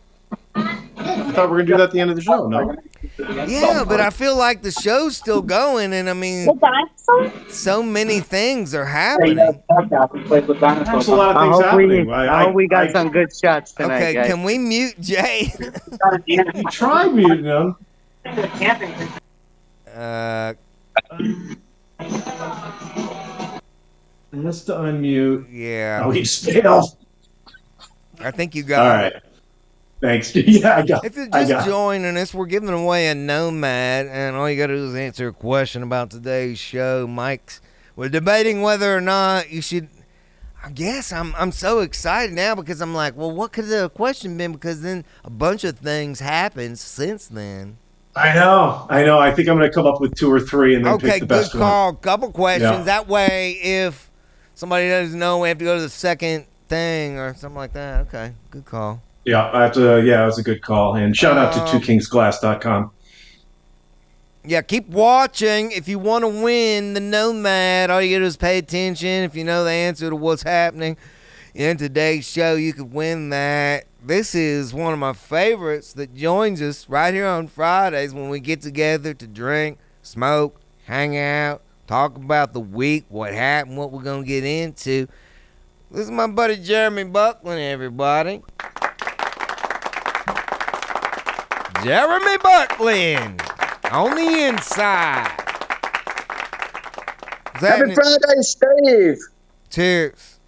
I 0.57 1.33
thought 1.33 1.51
we 1.51 1.57
were 1.57 1.63
going 1.63 1.67
to 1.67 1.73
do 1.73 1.77
that 1.79 1.83
at 1.85 1.91
the 1.93 2.01
end 2.01 2.11
of 2.11 2.17
the 2.17 2.23
show. 2.23 2.47
No. 2.49 2.77
Yeah, 3.47 3.85
but 3.87 4.01
I 4.01 4.11
feel 4.11 4.37
like 4.37 4.63
the 4.63 4.71
show's 4.71 5.17
still 5.17 5.43
going, 5.43 5.93
and 5.93 6.09
I 6.09 6.13
mean, 6.15 6.49
so 7.49 7.83
many 7.83 8.21
things 8.21 8.75
are 8.75 8.85
happening. 8.85 9.37
There's 9.37 9.57
a 11.09 11.15
lot 11.15 11.31
of 11.31 11.37
I 11.37 11.43
things 11.45 11.55
hope 11.57 11.65
happening. 11.65 12.07
we, 12.07 12.13
I, 12.13 12.41
I, 12.41 12.45
hope 12.45 12.55
we 12.55 12.67
got 12.69 12.89
I- 12.89 12.93
some 12.93 13.11
good 13.11 13.31
shots 13.37 13.73
tonight, 13.73 13.97
Okay, 13.97 14.15
guys. 14.15 14.27
can 14.29 14.43
we 14.43 14.59
mute 14.59 15.01
Jay? 15.01 15.53
You 16.27 16.45
tried 16.71 17.13
muting 17.15 17.45
him. 17.45 17.77
Uh, 19.95 20.55
Has 24.33 24.65
to 24.65 24.73
unmute. 24.73 25.47
yeah. 25.51 26.03
Oh, 26.05 26.11
he's 26.11 26.45
failed. 26.45 26.97
I 28.21 28.31
think 28.31 28.55
you 28.55 28.63
got 28.65 28.81
All 29.01 29.05
it. 29.07 29.13
right. 29.15 29.23
Thanks. 30.05 30.35
Yeah, 30.55 30.77
I 30.77 30.83
got. 30.83 31.05
If 31.07 31.17
you're 31.17 31.29
just 31.29 31.67
joining 31.67 32.17
us, 32.19 32.35
we're 32.35 32.45
giving 32.45 32.69
away 32.69 33.09
a 33.09 33.15
Nomad, 33.15 34.07
and 34.07 34.37
all 34.37 34.51
you 34.51 34.57
got 34.59 34.67
to 34.67 34.77
do 34.77 34.85
is 34.89 34.95
answer 34.95 35.29
a 35.29 35.33
question 35.33 35.83
about 35.83 36.11
today's 36.11 36.59
show. 36.59 37.07
Mike's, 37.07 37.63
we're 37.97 38.11
debating 38.11 38.61
whether 38.61 38.95
or 38.95 39.01
not 39.01 39.51
you 39.51 39.63
should. 39.63 39.89
I 40.63 40.71
guess 40.71 41.11
I'm 41.11 41.35
I'm 41.37 41.53
so 41.53 41.81
excited 41.81 42.35
now 42.35 42.55
because 42.55 42.83
I'm 42.83 42.95
like, 42.95 43.17
well, 43.17 43.31
what 43.31 43.53
could 43.53 43.67
the 43.67 43.89
question 43.91 44.37
been? 44.37 44.53
Because 44.53 44.83
then 44.83 45.07
a 45.25 45.31
bunch 45.31 45.65
of 45.65 45.79
things 45.79 46.21
happened 46.21 46.79
since 46.79 47.27
then. 47.27 47.79
I 48.15 48.35
know. 48.35 48.87
I 48.91 49.05
know. 49.05 49.19
I 49.19 49.33
think 49.33 49.49
I'm 49.49 49.57
going 49.57 49.69
to 49.71 49.75
come 49.75 49.87
up 49.87 50.01
with 50.03 50.15
two 50.15 50.31
or 50.31 50.39
three 50.39 50.75
and 50.75 50.85
then 50.85 50.95
Okay, 50.95 51.13
pick 51.13 51.21
the 51.21 51.27
best 51.27 51.55
one. 51.55 51.63
Okay, 51.63 51.67
good 51.67 51.71
call. 51.71 51.93
Couple 51.95 52.31
questions. 52.31 52.71
Yeah. 52.71 52.83
That 52.83 53.09
way, 53.09 53.53
if 53.53 54.11
somebody 54.55 54.89
doesn't 54.89 55.19
know, 55.19 55.39
we 55.39 55.49
have 55.49 55.59
to 55.59 55.65
go 55.65 55.77
to 55.77 55.83
the 55.83 55.89
second 55.89 56.47
thing 56.69 57.19
or 57.19 57.35
something 57.35 57.57
like 57.57 57.73
that. 57.73 58.03
Okay, 58.03 58.35
good 58.51 58.67
call. 58.67 59.03
Yeah, 59.25 59.51
I 59.53 59.63
have 59.65 59.73
to. 59.73 60.03
Yeah, 60.05 60.19
that 60.19 60.27
was 60.27 60.39
a 60.39 60.43
good 60.43 60.63
call. 60.63 60.97
And 60.97 61.17
shout 61.17 61.39
out 61.39 61.57
Um, 61.57 61.67
to 61.81 61.87
twokingsglass.com. 61.87 62.91
Yeah, 64.47 64.61
keep 64.61 64.89
watching. 64.89 65.73
If 65.73 65.89
you 65.89 65.99
want 65.99 66.23
to 66.25 66.29
win 66.29 66.93
the 66.93 67.01
Nomad, 67.01 67.91
all 67.91 68.03
you 68.03 68.19
do 68.19 68.25
is 68.25 68.37
pay 68.37 68.59
attention. 68.59 69.25
If 69.25 69.35
you 69.35 69.45
know 69.45 69.65
the 69.65 69.71
answer 69.71 70.11
to 70.11 70.17
what's 70.17 70.43
happening 70.43 70.99
in 71.55 71.79
today's 71.79 72.29
show, 72.29 72.55
you 72.55 72.75
could 72.75 72.93
win 72.93 73.31
that. 73.31 73.85
This 74.05 74.35
is 74.35 74.75
one 74.75 74.93
of 74.93 74.99
my 74.99 75.15
favorites 75.15 75.95
that 75.95 76.15
joins 76.15 76.61
us 76.61 76.87
right 76.91 77.15
here 77.15 77.27
on 77.27 77.47
Fridays 77.47 78.13
when 78.13 78.29
we 78.29 78.39
get 78.39 78.61
together 78.61 79.15
to 79.15 79.27
drink, 79.27 79.79
smoke, 80.03 80.61
hang 80.85 81.17
out, 81.17 81.63
talk 81.87 82.17
about 82.17 82.53
the 82.53 82.61
week, 82.61 83.07
what 83.09 83.33
happened, 83.33 83.79
what 83.79 83.93
we're 83.93 84.03
going 84.03 84.25
to 84.25 84.29
get 84.29 84.45
into. 84.45 85.09
This 85.91 86.03
is 86.03 86.11
my 86.11 86.27
buddy 86.27 86.57
Jeremy 86.57 87.05
Buckland, 87.05 87.61
everybody. 87.61 88.43
Jeremy 91.85 92.39
Buckland 92.39 93.43
on 93.93 94.17
the 94.17 94.47
inside. 94.49 95.29
Happy 97.53 97.67
happening? 97.67 97.95
Friday, 97.95 98.41
Steve. 98.41 99.19
Cheers. 99.69 100.39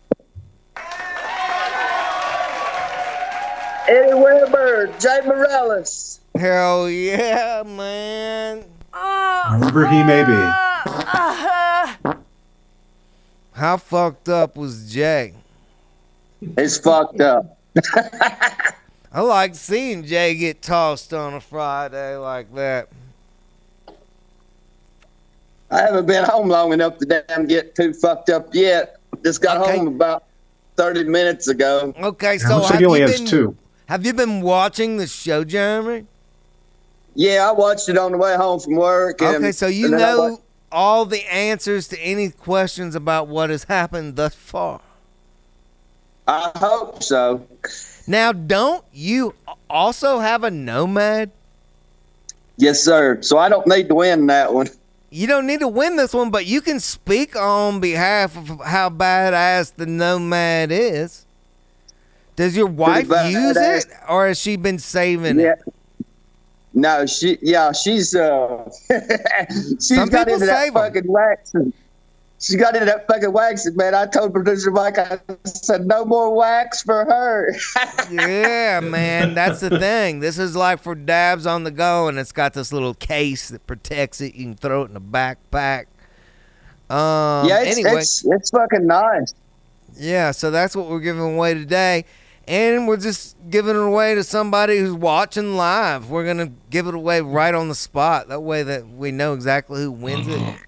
Eddie 3.86 4.14
Weber, 4.14 4.94
Jay 4.98 5.20
Morales. 5.26 6.20
Hell 6.38 6.88
yeah, 6.88 7.62
man. 7.66 8.64
Uh, 8.94 9.58
Wherever 9.58 9.86
he 9.88 10.02
may 10.04 10.24
be. 10.24 10.32
Uh, 10.32 10.54
uh-huh. 10.86 12.14
How 13.52 13.76
fucked 13.76 14.30
up 14.30 14.56
was 14.56 14.90
Jay? 14.90 15.34
It's 16.40 16.78
fucked 16.78 17.20
up. 17.20 17.58
I 19.16 19.20
like 19.20 19.54
seeing 19.54 20.04
Jay 20.04 20.34
get 20.34 20.60
tossed 20.60 21.14
on 21.14 21.32
a 21.32 21.40
Friday 21.40 22.16
like 22.16 22.54
that. 22.54 22.90
I 25.70 25.78
haven't 25.80 26.04
been 26.04 26.22
home 26.22 26.50
long 26.50 26.74
enough 26.74 26.98
to 26.98 27.06
damn 27.06 27.46
get 27.46 27.74
too 27.74 27.94
fucked 27.94 28.28
up 28.28 28.54
yet. 28.54 29.00
Just 29.24 29.40
got 29.40 29.66
home 29.66 29.86
about 29.88 30.24
30 30.76 31.04
minutes 31.04 31.48
ago. 31.48 31.94
Okay, 31.98 32.36
so 32.36 32.60
have 32.60 32.78
you 32.78 32.90
been, 32.90 33.24
two. 33.24 33.56
Have 33.86 34.04
you 34.04 34.12
been 34.12 34.42
watching 34.42 34.98
the 34.98 35.06
show, 35.06 35.44
Jeremy? 35.44 36.04
Yeah, 37.14 37.48
I 37.48 37.52
watched 37.52 37.88
it 37.88 37.96
on 37.96 38.12
the 38.12 38.18
way 38.18 38.36
home 38.36 38.60
from 38.60 38.74
work. 38.74 39.22
And, 39.22 39.36
Okay, 39.36 39.52
so 39.52 39.66
you 39.66 39.86
and 39.86 39.96
know 39.96 40.18
wa- 40.32 40.36
all 40.70 41.06
the 41.06 41.24
answers 41.32 41.88
to 41.88 41.98
any 42.00 42.28
questions 42.28 42.94
about 42.94 43.28
what 43.28 43.48
has 43.48 43.64
happened 43.64 44.16
thus 44.16 44.34
far. 44.34 44.82
I 46.28 46.50
hope 46.56 47.02
so. 47.02 47.46
Now, 48.06 48.32
don't 48.32 48.84
you 48.92 49.34
also 49.68 50.18
have 50.18 50.44
a 50.44 50.50
nomad? 50.50 51.30
Yes, 52.56 52.82
sir. 52.82 53.20
So 53.22 53.38
I 53.38 53.48
don't 53.48 53.66
need 53.66 53.88
to 53.88 53.94
win 53.94 54.26
that 54.26 54.52
one. 54.52 54.68
You 55.10 55.26
don't 55.26 55.46
need 55.46 55.60
to 55.60 55.68
win 55.68 55.96
this 55.96 56.12
one, 56.12 56.30
but 56.30 56.46
you 56.46 56.60
can 56.60 56.80
speak 56.80 57.36
on 57.36 57.80
behalf 57.80 58.36
of 58.36 58.60
how 58.64 58.90
badass 58.90 59.74
the 59.74 59.86
nomad 59.86 60.70
is. 60.72 61.24
Does 62.34 62.56
your 62.56 62.66
wife 62.66 63.08
use 63.08 63.56
it, 63.56 63.86
or 64.08 64.28
has 64.28 64.38
she 64.38 64.56
been 64.56 64.78
saving 64.78 65.40
it? 65.40 65.58
No, 66.74 67.06
she, 67.06 67.38
yeah, 67.40 67.72
she's, 67.72 68.14
uh, 68.14 68.70
she's 69.48 69.96
Some 69.96 70.10
got 70.10 70.28
into 70.28 70.44
that 70.44 70.72
fucking 70.74 71.10
waxing. 71.10 71.72
She 72.38 72.56
got 72.56 72.74
into 72.74 72.84
that 72.84 73.06
fucking 73.06 73.32
waxing, 73.32 73.76
man. 73.76 73.94
I 73.94 74.06
told 74.06 74.34
producer 74.34 74.70
Mike, 74.70 74.98
I 74.98 75.18
said, 75.44 75.86
no 75.86 76.04
more 76.04 76.34
wax 76.34 76.82
for 76.82 77.06
her. 77.06 77.56
yeah, 78.10 78.80
man, 78.80 79.32
that's 79.34 79.60
the 79.60 79.78
thing. 79.78 80.20
This 80.20 80.38
is 80.38 80.54
like 80.54 80.80
for 80.80 80.94
dabs 80.94 81.46
on 81.46 81.64
the 81.64 81.70
go, 81.70 82.08
and 82.08 82.18
it's 82.18 82.32
got 82.32 82.52
this 82.52 82.74
little 82.74 82.92
case 82.92 83.48
that 83.48 83.66
protects 83.66 84.20
it. 84.20 84.34
You 84.34 84.44
can 84.44 84.54
throw 84.54 84.82
it 84.82 84.90
in 84.90 84.96
a 84.96 85.00
backpack. 85.00 85.86
Um, 86.90 87.48
yeah, 87.48 87.62
it's, 87.62 87.78
anyway, 87.78 88.00
it's, 88.00 88.24
it's 88.26 88.50
fucking 88.50 88.86
nice. 88.86 89.34
yeah, 89.96 90.30
so 90.30 90.50
that's 90.50 90.76
what 90.76 90.88
we're 90.88 91.00
giving 91.00 91.34
away 91.34 91.54
today, 91.54 92.04
and 92.46 92.86
we're 92.86 92.98
just 92.98 93.34
giving 93.48 93.74
it 93.74 93.82
away 93.82 94.14
to 94.14 94.22
somebody 94.22 94.78
who's 94.78 94.92
watching 94.92 95.56
live. 95.56 96.10
We're 96.10 96.26
gonna 96.26 96.52
give 96.70 96.86
it 96.86 96.94
away 96.94 97.22
right 97.22 97.54
on 97.54 97.68
the 97.68 97.74
spot. 97.74 98.28
That 98.28 98.40
way, 98.40 98.62
that 98.62 98.86
we 98.86 99.10
know 99.10 99.32
exactly 99.32 99.82
who 99.82 99.90
wins 99.90 100.28
it. 100.28 100.60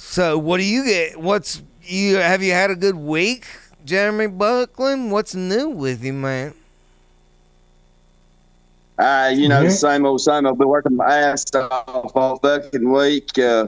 So, 0.00 0.38
what 0.38 0.58
do 0.58 0.64
you 0.64 0.84
get? 0.84 1.20
What's 1.20 1.60
you? 1.82 2.16
Have 2.16 2.40
you 2.42 2.52
had 2.52 2.70
a 2.70 2.76
good 2.76 2.94
week, 2.94 3.46
Jeremy 3.84 4.28
Buckland? 4.28 5.10
What's 5.10 5.34
new 5.34 5.68
with 5.68 6.04
you, 6.04 6.12
man? 6.12 6.54
Uh, 8.96 9.30
you 9.34 9.48
know, 9.48 9.60
Mhm. 9.60 9.64
the 9.66 9.70
same 9.70 10.06
old, 10.06 10.20
same 10.20 10.46
old. 10.46 10.56
Been 10.58 10.68
working 10.68 10.96
my 10.96 11.14
ass 11.14 11.44
off 11.54 12.12
all 12.16 12.38
fucking 12.38 12.90
week. 12.90 13.36
Uh, 13.38 13.66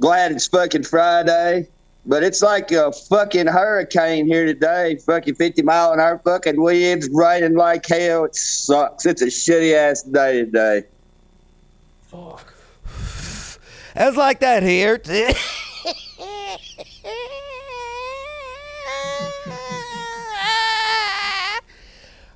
glad 0.00 0.32
it's 0.32 0.46
fucking 0.48 0.82
Friday, 0.84 1.68
but 2.06 2.22
it's 2.22 2.42
like 2.42 2.72
a 2.72 2.90
fucking 2.90 3.46
hurricane 3.46 4.26
here 4.26 4.46
today. 4.46 4.96
Fucking 5.06 5.34
50 5.36 5.62
mile 5.62 5.92
an 5.92 6.00
hour 6.00 6.18
fucking 6.24 6.60
winds, 6.60 7.08
raining 7.12 7.56
like 7.56 7.86
hell. 7.86 8.24
It 8.24 8.34
sucks. 8.34 9.06
It's 9.06 9.22
a 9.22 9.26
shitty 9.26 9.74
ass 9.74 10.02
day 10.02 10.44
today. 10.44 10.84
It's 14.00 14.16
like 14.16 14.40
that 14.40 14.62
here. 14.62 14.96
too. 14.98 15.28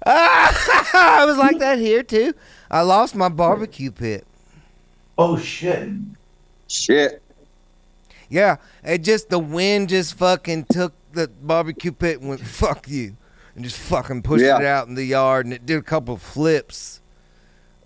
I 0.05 1.25
was 1.27 1.37
like 1.37 1.59
that 1.59 1.79
here 1.79 2.03
too. 2.03 2.35
I 2.71 2.81
lost 2.83 3.15
my 3.15 3.29
barbecue 3.29 3.91
pit. 3.91 4.27
Oh 5.19 5.39
shit. 5.39 5.89
Shit. 6.69 7.23
Yeah, 8.29 8.57
it 8.83 8.99
just 9.05 9.29
the 9.29 9.39
wind 9.39 9.91
just 9.91 10.15
fucking 10.15 10.67
took 10.73 10.95
the 11.13 11.29
barbecue 11.29 11.93
pit 11.93 12.21
and 12.21 12.31
went 12.31 12.41
fuck 12.41 12.89
you, 12.89 13.17
and 13.55 13.63
just 13.63 13.77
fucking 13.77 14.23
pushed 14.23 14.45
Yeah. 14.45 14.59
it 14.59 14.65
out 14.65 14.89
in 14.89 14.95
the 14.95 15.05
yard, 15.05 15.45
and 15.45 15.53
it 15.53 15.67
did 15.67 15.77
a 15.79 15.83
couple 15.83 16.15
of 16.15 16.23
flips, 16.23 17.02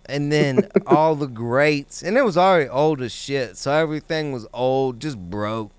and 0.09 0.31
then 0.31 0.69
all 0.87 1.15
the 1.15 1.27
grates, 1.27 2.03
and 2.03 2.17
it 2.17 2.25
was 2.25 2.37
already 2.37 2.69
old 2.69 3.03
as 3.03 3.13
shit, 3.13 3.57
so 3.57 3.73
everything 3.73 4.33
was 4.33 4.47
old, 4.53 5.01
just 5.01 5.19
broke. 5.19 5.71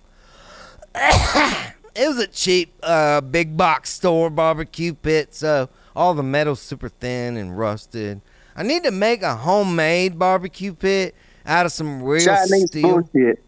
it 0.95 2.07
was 2.07 2.19
a 2.19 2.27
cheap, 2.27 2.73
uh, 2.83 3.21
big 3.21 3.57
box 3.57 3.89
store 3.91 4.29
barbecue 4.29 4.93
pit, 4.93 5.33
so 5.33 5.69
all 5.95 6.13
the 6.13 6.23
metal's 6.23 6.61
super 6.61 6.89
thin 6.89 7.37
and 7.37 7.57
rusted. 7.57 8.21
I 8.55 8.63
need 8.63 8.83
to 8.83 8.91
make 8.91 9.21
a 9.21 9.35
homemade 9.35 10.17
barbecue 10.17 10.73
pit 10.73 11.15
out 11.45 11.65
of 11.65 11.71
some 11.71 12.01
real 12.03 12.25
Chinese 12.25 12.67
steel. 12.67 13.01
bullshit. 13.01 13.43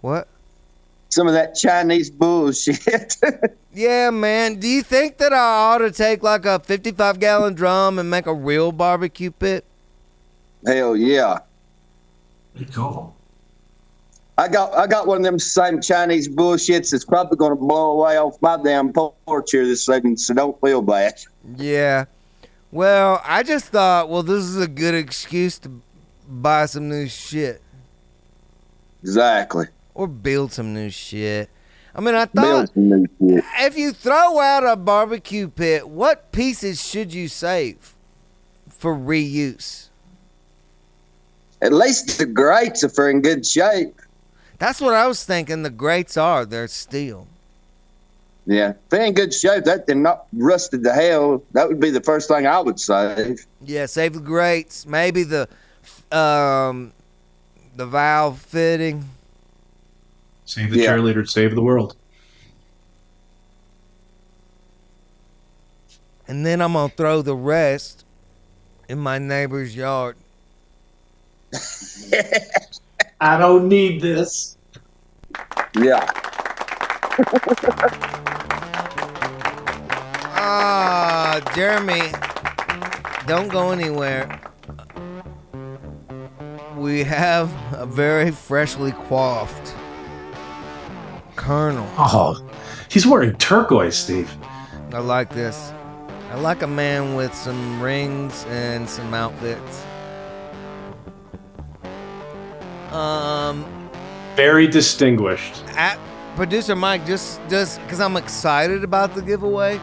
What? 0.00 0.28
Some 1.08 1.26
of 1.26 1.34
that 1.34 1.54
Chinese 1.54 2.10
bullshit. 2.10 3.16
Yeah, 3.74 4.10
man. 4.10 4.56
Do 4.56 4.68
you 4.68 4.82
think 4.82 5.16
that 5.18 5.32
I 5.32 5.38
ought 5.38 5.78
to 5.78 5.90
take 5.90 6.22
like 6.22 6.44
a 6.44 6.58
55 6.58 7.18
gallon 7.18 7.54
drum 7.54 7.98
and 7.98 8.10
make 8.10 8.26
a 8.26 8.34
real 8.34 8.70
barbecue 8.70 9.30
pit? 9.30 9.64
Hell 10.66 10.96
yeah. 10.96 11.38
Cool. 12.72 13.14
I 14.38 14.48
got 14.48 14.72
I 14.74 14.86
got 14.86 15.06
one 15.06 15.18
of 15.18 15.24
them 15.24 15.38
same 15.38 15.80
Chinese 15.80 16.28
bullshits 16.28 16.90
that's 16.90 17.04
probably 17.04 17.36
going 17.36 17.52
to 17.52 17.56
blow 17.56 17.92
away 17.92 18.16
off 18.16 18.40
my 18.40 18.56
damn 18.62 18.92
porch 18.92 19.50
here 19.50 19.66
this 19.66 19.84
second, 19.84 20.18
so 20.18 20.34
don't 20.34 20.58
feel 20.60 20.80
bad. 20.82 21.14
Yeah. 21.56 22.06
Well, 22.70 23.20
I 23.24 23.42
just 23.42 23.66
thought, 23.66 24.08
well, 24.08 24.22
this 24.22 24.44
is 24.44 24.56
a 24.58 24.66
good 24.68 24.94
excuse 24.94 25.58
to 25.60 25.70
buy 26.26 26.64
some 26.64 26.88
new 26.88 27.06
shit 27.06 27.60
Exactly. 29.02 29.66
or 29.94 30.06
build 30.06 30.52
some 30.52 30.72
new 30.72 30.88
shit. 30.88 31.50
I 31.94 32.00
mean, 32.00 32.14
I 32.14 32.24
thought 32.24 32.72
some 32.72 32.88
new 32.88 33.06
shit. 33.20 33.44
if 33.60 33.76
you 33.76 33.92
throw 33.92 34.40
out 34.40 34.64
a 34.66 34.76
barbecue 34.76 35.48
pit, 35.48 35.86
what 35.86 36.32
pieces 36.32 36.82
should 36.82 37.12
you 37.12 37.28
save 37.28 37.94
for 38.70 38.94
reuse? 38.94 39.88
At 41.62 41.72
least 41.72 42.18
the 42.18 42.26
grates 42.26 42.82
are 42.84 43.08
in 43.08 43.22
good 43.22 43.46
shape. 43.46 43.98
That's 44.58 44.80
what 44.80 44.94
I 44.94 45.06
was 45.06 45.24
thinking. 45.24 45.62
The 45.62 45.70
grates 45.70 46.16
are 46.16 46.44
they're 46.44 46.68
steel. 46.68 47.28
Yeah, 48.46 48.70
if 48.70 48.88
they're 48.88 49.04
in 49.04 49.14
good 49.14 49.32
shape, 49.32 49.62
that 49.64 49.86
they're 49.86 49.94
not 49.94 50.26
rusted 50.32 50.82
to 50.82 50.92
hell. 50.92 51.42
That 51.52 51.68
would 51.68 51.78
be 51.78 51.90
the 51.90 52.00
first 52.00 52.26
thing 52.28 52.46
I 52.46 52.58
would 52.58 52.80
save. 52.80 53.46
Yeah, 53.64 53.86
save 53.86 54.14
the 54.14 54.20
grates. 54.20 54.84
Maybe 54.84 55.22
the 55.22 55.48
um 56.10 56.92
the 57.76 57.86
valve 57.86 58.40
fitting. 58.40 59.08
Save 60.44 60.72
the 60.72 60.78
Yeah. 60.80 60.96
cheerleader, 60.96 61.28
save 61.28 61.54
the 61.54 61.62
world. 61.62 61.94
And 66.26 66.44
then 66.44 66.60
I'm 66.60 66.72
gonna 66.72 66.92
throw 66.96 67.22
the 67.22 67.36
rest 67.36 68.04
in 68.88 68.98
my 68.98 69.18
neighbor's 69.18 69.76
yard. 69.76 70.16
I 73.20 73.38
don't 73.38 73.68
need 73.68 74.00
this. 74.00 74.56
Yeah. 75.74 76.06
Ah, 80.34 81.40
Jeremy, 81.54 82.12
don't 83.26 83.48
go 83.48 83.70
anywhere. 83.70 84.40
We 86.76 87.04
have 87.04 87.50
a 87.74 87.86
very 87.86 88.30
freshly 88.30 88.92
coiffed 88.92 89.74
colonel. 91.36 91.88
Oh, 91.98 92.44
he's 92.88 93.06
wearing 93.06 93.36
turquoise, 93.36 93.96
Steve. 93.96 94.34
I 94.92 94.98
like 94.98 95.30
this. 95.30 95.72
I 96.30 96.36
like 96.36 96.62
a 96.62 96.66
man 96.66 97.14
with 97.14 97.34
some 97.34 97.80
rings 97.80 98.44
and 98.48 98.88
some 98.88 99.14
outfits. 99.14 99.84
Um, 102.92 103.64
Very 104.36 104.66
distinguished. 104.66 105.62
at 105.76 105.98
producer 106.36 106.74
Mike, 106.76 107.06
just 107.06 107.40
just 107.48 107.80
because 107.82 108.00
I'm 108.00 108.16
excited 108.16 108.84
about 108.84 109.14
the 109.14 109.22
giveaway, 109.22 109.80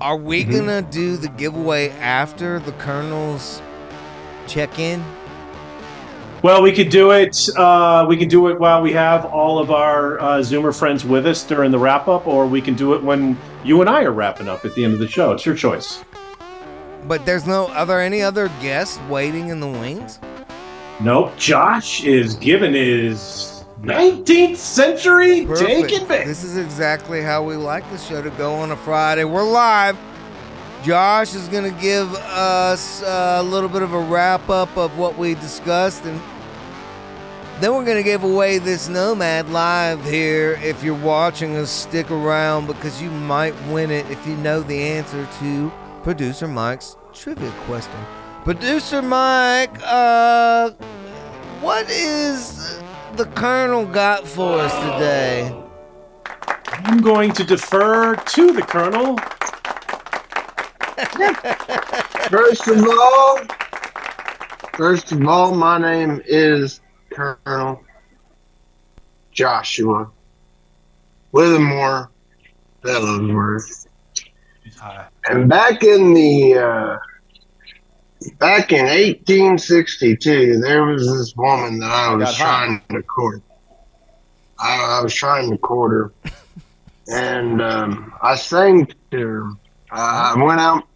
are 0.00 0.16
we 0.16 0.44
Mhm. 0.44 0.52
gonna 0.52 0.82
do 0.82 1.16
the 1.16 1.28
giveaway 1.28 1.90
after 2.00 2.58
the 2.60 2.72
Colonel's 2.72 3.60
check-in? 4.46 5.02
Well, 6.42 6.62
we 6.62 6.70
could 6.70 6.90
do 6.90 7.10
it. 7.12 7.48
Uh, 7.56 8.04
we 8.08 8.16
could 8.16 8.28
do 8.28 8.48
it 8.48 8.60
while 8.60 8.80
we 8.82 8.92
have 8.92 9.24
all 9.24 9.58
of 9.58 9.70
our 9.70 10.20
uh, 10.20 10.24
Zoomer 10.38 10.72
friends 10.76 11.04
with 11.04 11.26
us 11.26 11.42
during 11.42 11.70
the 11.72 11.78
wrap 11.78 12.06
up, 12.08 12.26
or 12.26 12.46
we 12.46 12.60
can 12.60 12.74
do 12.74 12.92
it 12.94 13.02
when 13.02 13.36
you 13.64 13.80
and 13.80 13.90
I 13.90 14.02
are 14.04 14.12
wrapping 14.12 14.48
up 14.48 14.64
at 14.64 14.74
the 14.74 14.84
end 14.84 14.92
of 14.92 15.00
the 15.00 15.08
show. 15.08 15.32
It's 15.32 15.44
your 15.46 15.54
choice. 15.56 16.04
But 17.08 17.24
there's 17.24 17.46
no. 17.46 17.68
Are 17.68 17.86
there 17.86 18.00
any 18.00 18.22
other 18.22 18.50
guests 18.60 18.98
waiting 19.08 19.48
in 19.48 19.60
the 19.60 19.66
wings? 19.66 20.18
Nope. 21.00 21.36
Josh 21.36 22.04
is 22.04 22.36
giving 22.36 22.72
his 22.72 23.64
19th 23.82 24.56
century 24.56 25.46
take 25.54 25.92
and 25.92 26.08
bake. 26.08 26.24
This 26.24 26.42
is 26.42 26.56
exactly 26.56 27.20
how 27.20 27.42
we 27.42 27.54
like 27.54 27.88
the 27.90 27.98
show 27.98 28.22
to 28.22 28.30
go 28.30 28.54
on 28.54 28.70
a 28.70 28.76
Friday. 28.76 29.24
We're 29.24 29.44
live. 29.44 29.98
Josh 30.82 31.34
is 31.34 31.48
going 31.48 31.70
to 31.70 31.80
give 31.82 32.14
us 32.14 33.02
a 33.02 33.42
little 33.42 33.68
bit 33.68 33.82
of 33.82 33.92
a 33.92 34.00
wrap 34.00 34.48
up 34.48 34.74
of 34.78 34.96
what 34.96 35.18
we 35.18 35.34
discussed, 35.34 36.04
and 36.04 36.18
then 37.60 37.74
we're 37.74 37.84
going 37.84 37.98
to 37.98 38.02
give 38.02 38.24
away 38.24 38.58
this 38.58 38.88
Nomad 38.88 39.50
live 39.50 40.02
here. 40.04 40.58
If 40.62 40.82
you're 40.82 40.94
watching 40.94 41.56
us, 41.56 41.70
stick 41.70 42.10
around 42.10 42.68
because 42.68 43.02
you 43.02 43.10
might 43.10 43.54
win 43.68 43.90
it 43.90 44.10
if 44.10 44.26
you 44.26 44.36
know 44.36 44.62
the 44.62 44.80
answer 44.80 45.28
to 45.40 45.72
producer 46.02 46.48
Mike's 46.48 46.96
trivia 47.12 47.50
question. 47.66 48.00
Producer 48.46 49.02
Mike, 49.02 49.76
uh, 49.82 50.70
what 51.60 51.90
is 51.90 52.78
the 53.16 53.24
Colonel 53.34 53.84
got 53.84 54.24
for 54.24 54.60
us 54.60 54.72
today? 54.92 55.52
I'm 56.68 56.98
going 56.98 57.32
to 57.32 57.42
defer 57.42 58.14
to 58.14 58.52
the 58.52 58.62
Colonel. 58.62 59.16
First 62.30 62.68
of 62.68 62.86
all, 62.88 63.40
first 64.74 65.10
of 65.10 65.26
all, 65.26 65.52
my 65.52 65.78
name 65.78 66.22
is 66.24 66.80
Colonel 67.10 67.82
Joshua 69.32 70.08
Withermore 71.32 72.10
Bellsworth. 72.82 73.88
And 75.28 75.48
back 75.48 75.82
in 75.82 76.14
the 76.14 76.54
uh, 76.54 76.98
back 78.38 78.72
in 78.72 78.86
1862, 78.86 80.58
there 80.58 80.84
was 80.84 81.06
this 81.06 81.34
woman 81.36 81.78
that 81.80 81.90
I 81.90 82.14
was 82.14 82.24
got 82.24 82.34
hot. 82.34 82.64
trying 82.66 82.82
to 82.90 83.02
court. 83.02 83.42
I, 84.58 84.98
I 84.98 85.02
was 85.02 85.14
trying 85.14 85.50
to 85.50 85.58
court 85.58 85.92
her, 85.92 86.32
and 87.08 87.60
um, 87.60 88.14
I 88.22 88.36
sang 88.36 88.86
to 89.10 89.18
her. 89.18 89.50
Uh, 89.90 90.34
I 90.34 90.42
went 90.42 90.60
out, 90.60 90.88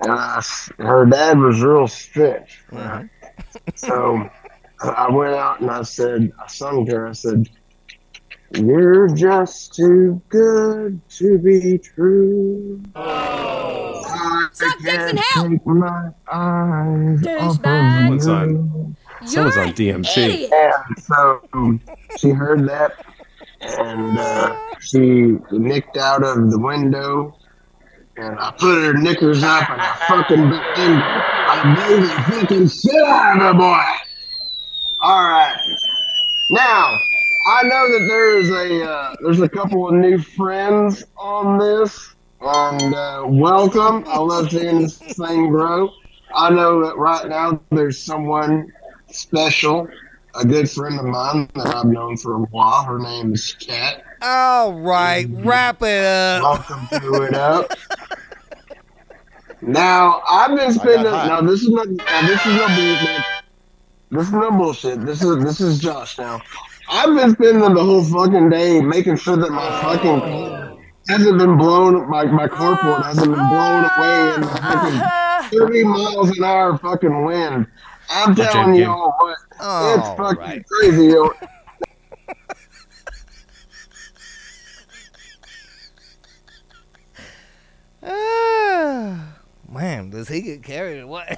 and 0.00 0.12
I, 0.12 0.42
her 0.78 1.06
dad 1.06 1.38
was 1.38 1.60
real 1.62 1.88
sick. 1.88 2.48
So 3.74 4.28
I 4.80 5.10
went 5.10 5.34
out 5.34 5.60
and 5.60 5.70
I 5.70 5.82
said, 5.82 6.32
I 6.42 6.46
sung 6.46 6.86
to 6.86 6.94
her. 6.94 7.08
I 7.08 7.12
said, 7.12 7.48
"You're 8.52 9.08
just 9.08 9.74
too 9.74 10.20
good 10.28 11.00
to 11.10 11.38
be 11.38 11.78
true." 11.78 12.80
I 12.94 14.48
Suck 14.52 14.78
dicks 14.82 15.10
in 15.10 15.16
can't 15.16 15.18
hell. 15.20 15.48
take 15.50 15.66
my 15.66 16.10
eyes 16.32 17.26
off 17.26 17.58
of 17.58 17.62
Someone's 17.64 18.26
on, 18.26 18.96
someone's 19.24 19.56
on 19.56 19.68
DMT. 19.72 20.50
and 20.52 20.98
so 20.98 21.40
she 22.18 22.30
heard 22.30 22.66
that 22.68 22.92
and 23.60 24.18
uh, 24.18 24.56
she 24.80 25.36
nicked 25.52 25.96
out 25.96 26.22
of 26.24 26.50
the 26.50 26.58
window 26.58 27.36
and 28.16 28.38
I 28.40 28.50
put 28.58 28.74
her 28.82 28.94
knickers 28.94 29.42
up 29.44 29.68
and 29.70 29.80
I 29.80 29.94
fucking 30.08 30.38
and 30.40 31.02
I 31.02 31.74
made 31.76 32.02
the 32.02 32.08
fucking 32.40 32.68
shit 32.68 32.94
out 33.06 33.36
of 33.36 33.42
her 33.42 33.54
boy. 33.54 33.82
Alright. 35.04 35.56
Now, 36.50 36.98
I 37.48 37.62
know 37.62 37.90
that 37.98 38.06
there's 38.06 38.50
a 38.50 38.84
uh, 38.84 39.14
there's 39.22 39.40
a 39.40 39.48
couple 39.48 39.88
of 39.88 39.94
new 39.94 40.18
friends 40.18 41.02
on 41.16 41.56
this. 41.56 42.14
And 42.42 42.94
uh, 42.94 43.24
welcome. 43.26 44.04
I 44.06 44.18
love 44.18 44.50
seeing 44.50 44.82
this 44.82 44.98
thing 44.98 45.48
grow. 45.48 45.90
I 46.34 46.50
know 46.50 46.84
that 46.84 46.98
right 46.98 47.26
now 47.26 47.58
there's 47.70 47.98
someone 47.98 48.70
special, 49.10 49.88
a 50.34 50.44
good 50.44 50.70
friend 50.70 51.00
of 51.00 51.06
mine 51.06 51.48
that 51.54 51.74
I've 51.74 51.86
known 51.86 52.18
for 52.18 52.34
a 52.34 52.40
while. 52.40 52.84
Her 52.84 52.98
name 52.98 53.32
is 53.32 53.56
Kat. 53.58 54.04
All 54.20 54.74
right, 54.74 55.26
wrap 55.30 55.80
it 55.80 56.04
up. 56.04 56.42
Welcome 56.42 57.00
to 57.00 57.22
it 57.22 57.34
up. 57.34 57.72
Now 59.62 60.20
I've 60.30 60.54
been 60.54 60.72
spending. 60.74 61.04
Now 61.04 61.40
this 61.40 61.62
is 61.62 61.70
not. 61.70 61.88
Now 61.88 62.26
this 62.26 62.44
is 62.44 62.54
no 62.54 62.66
bullshit. 62.76 63.24
This 64.10 64.26
is 64.26 64.32
no 64.34 64.50
bullshit. 64.50 65.00
This 65.00 65.22
is 65.22 65.42
this 65.42 65.60
is 65.62 65.78
Josh. 65.78 66.18
Now 66.18 66.42
I've 66.90 67.14
been 67.14 67.34
spending 67.34 67.74
the 67.74 67.84
whole 67.84 68.04
fucking 68.04 68.50
day 68.50 68.80
making 68.80 69.16
sure 69.16 69.36
that 69.36 69.50
my 69.50 69.82
fucking 69.82 70.20
car 70.20 70.76
hasn't 71.08 71.38
been 71.38 71.56
blown. 71.56 72.08
My 72.08 72.24
my 72.24 72.46
carport 72.48 73.04
hasn't 73.04 73.26
been 73.26 73.48
blown 73.48 73.84
away 73.84 74.34
in 74.34 74.40
the 74.40 74.46
fucking 74.46 75.58
thirty 75.58 75.84
miles 75.84 76.36
an 76.36 76.44
hour 76.44 76.78
fucking 76.78 77.24
wind. 77.24 77.66
I'm 78.10 78.34
telling 78.34 78.74
you 78.74 78.82
game. 78.82 78.90
all 78.90 79.14
what. 79.18 79.38
It's 79.98 80.08
fucking 80.16 80.38
right. 80.38 80.64
crazy. 80.66 81.06
yo. 81.08 81.30
Man, 89.68 90.10
does 90.10 90.28
he 90.28 90.40
get 90.40 90.62
carried 90.62 91.00
away? 91.00 91.36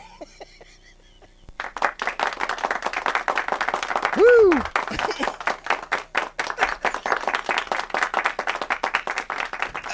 Woo! 4.16 4.50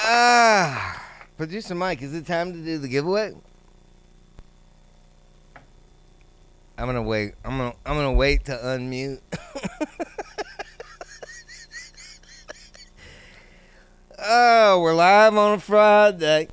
ah, 0.02 1.02
producer 1.46 1.76
Mike, 1.76 2.02
is 2.02 2.12
it 2.12 2.26
time 2.26 2.52
to 2.52 2.58
do 2.58 2.76
the 2.76 2.88
giveaway? 2.88 3.32
I'm 6.76 6.86
gonna 6.86 7.04
wait. 7.04 7.34
I'm 7.44 7.56
gonna 7.56 7.72
I'm 7.86 7.94
gonna 7.94 8.14
wait 8.14 8.46
to 8.46 8.52
unmute. 8.52 9.20
oh, 14.18 14.80
we're 14.80 14.92
live 14.92 15.36
on 15.36 15.52
a 15.54 15.60
Friday. 15.60 16.48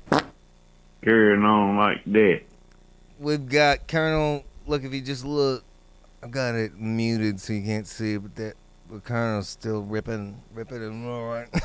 Carrying 1.04 1.44
on 1.44 1.76
like 1.76 2.06
that. 2.06 2.42
We've 3.18 3.50
got 3.50 3.88
Colonel. 3.88 4.44
Look, 4.68 4.84
if 4.84 4.94
you 4.94 5.02
just 5.02 5.26
look, 5.26 5.64
I've 6.22 6.30
got 6.30 6.54
it 6.54 6.78
muted 6.80 7.40
so 7.40 7.54
you 7.54 7.64
can't 7.64 7.88
see, 7.88 8.18
but 8.18 8.36
that 8.36 8.54
Colonel's 9.04 9.50
still 9.50 9.82
ripping, 9.82 10.44
ripping 10.54 10.84
and 10.84 11.04
roaring. 11.08 11.50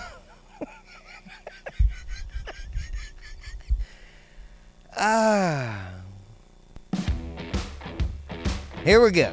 Here 8.89 9.03
we 9.03 9.11
go. 9.11 9.31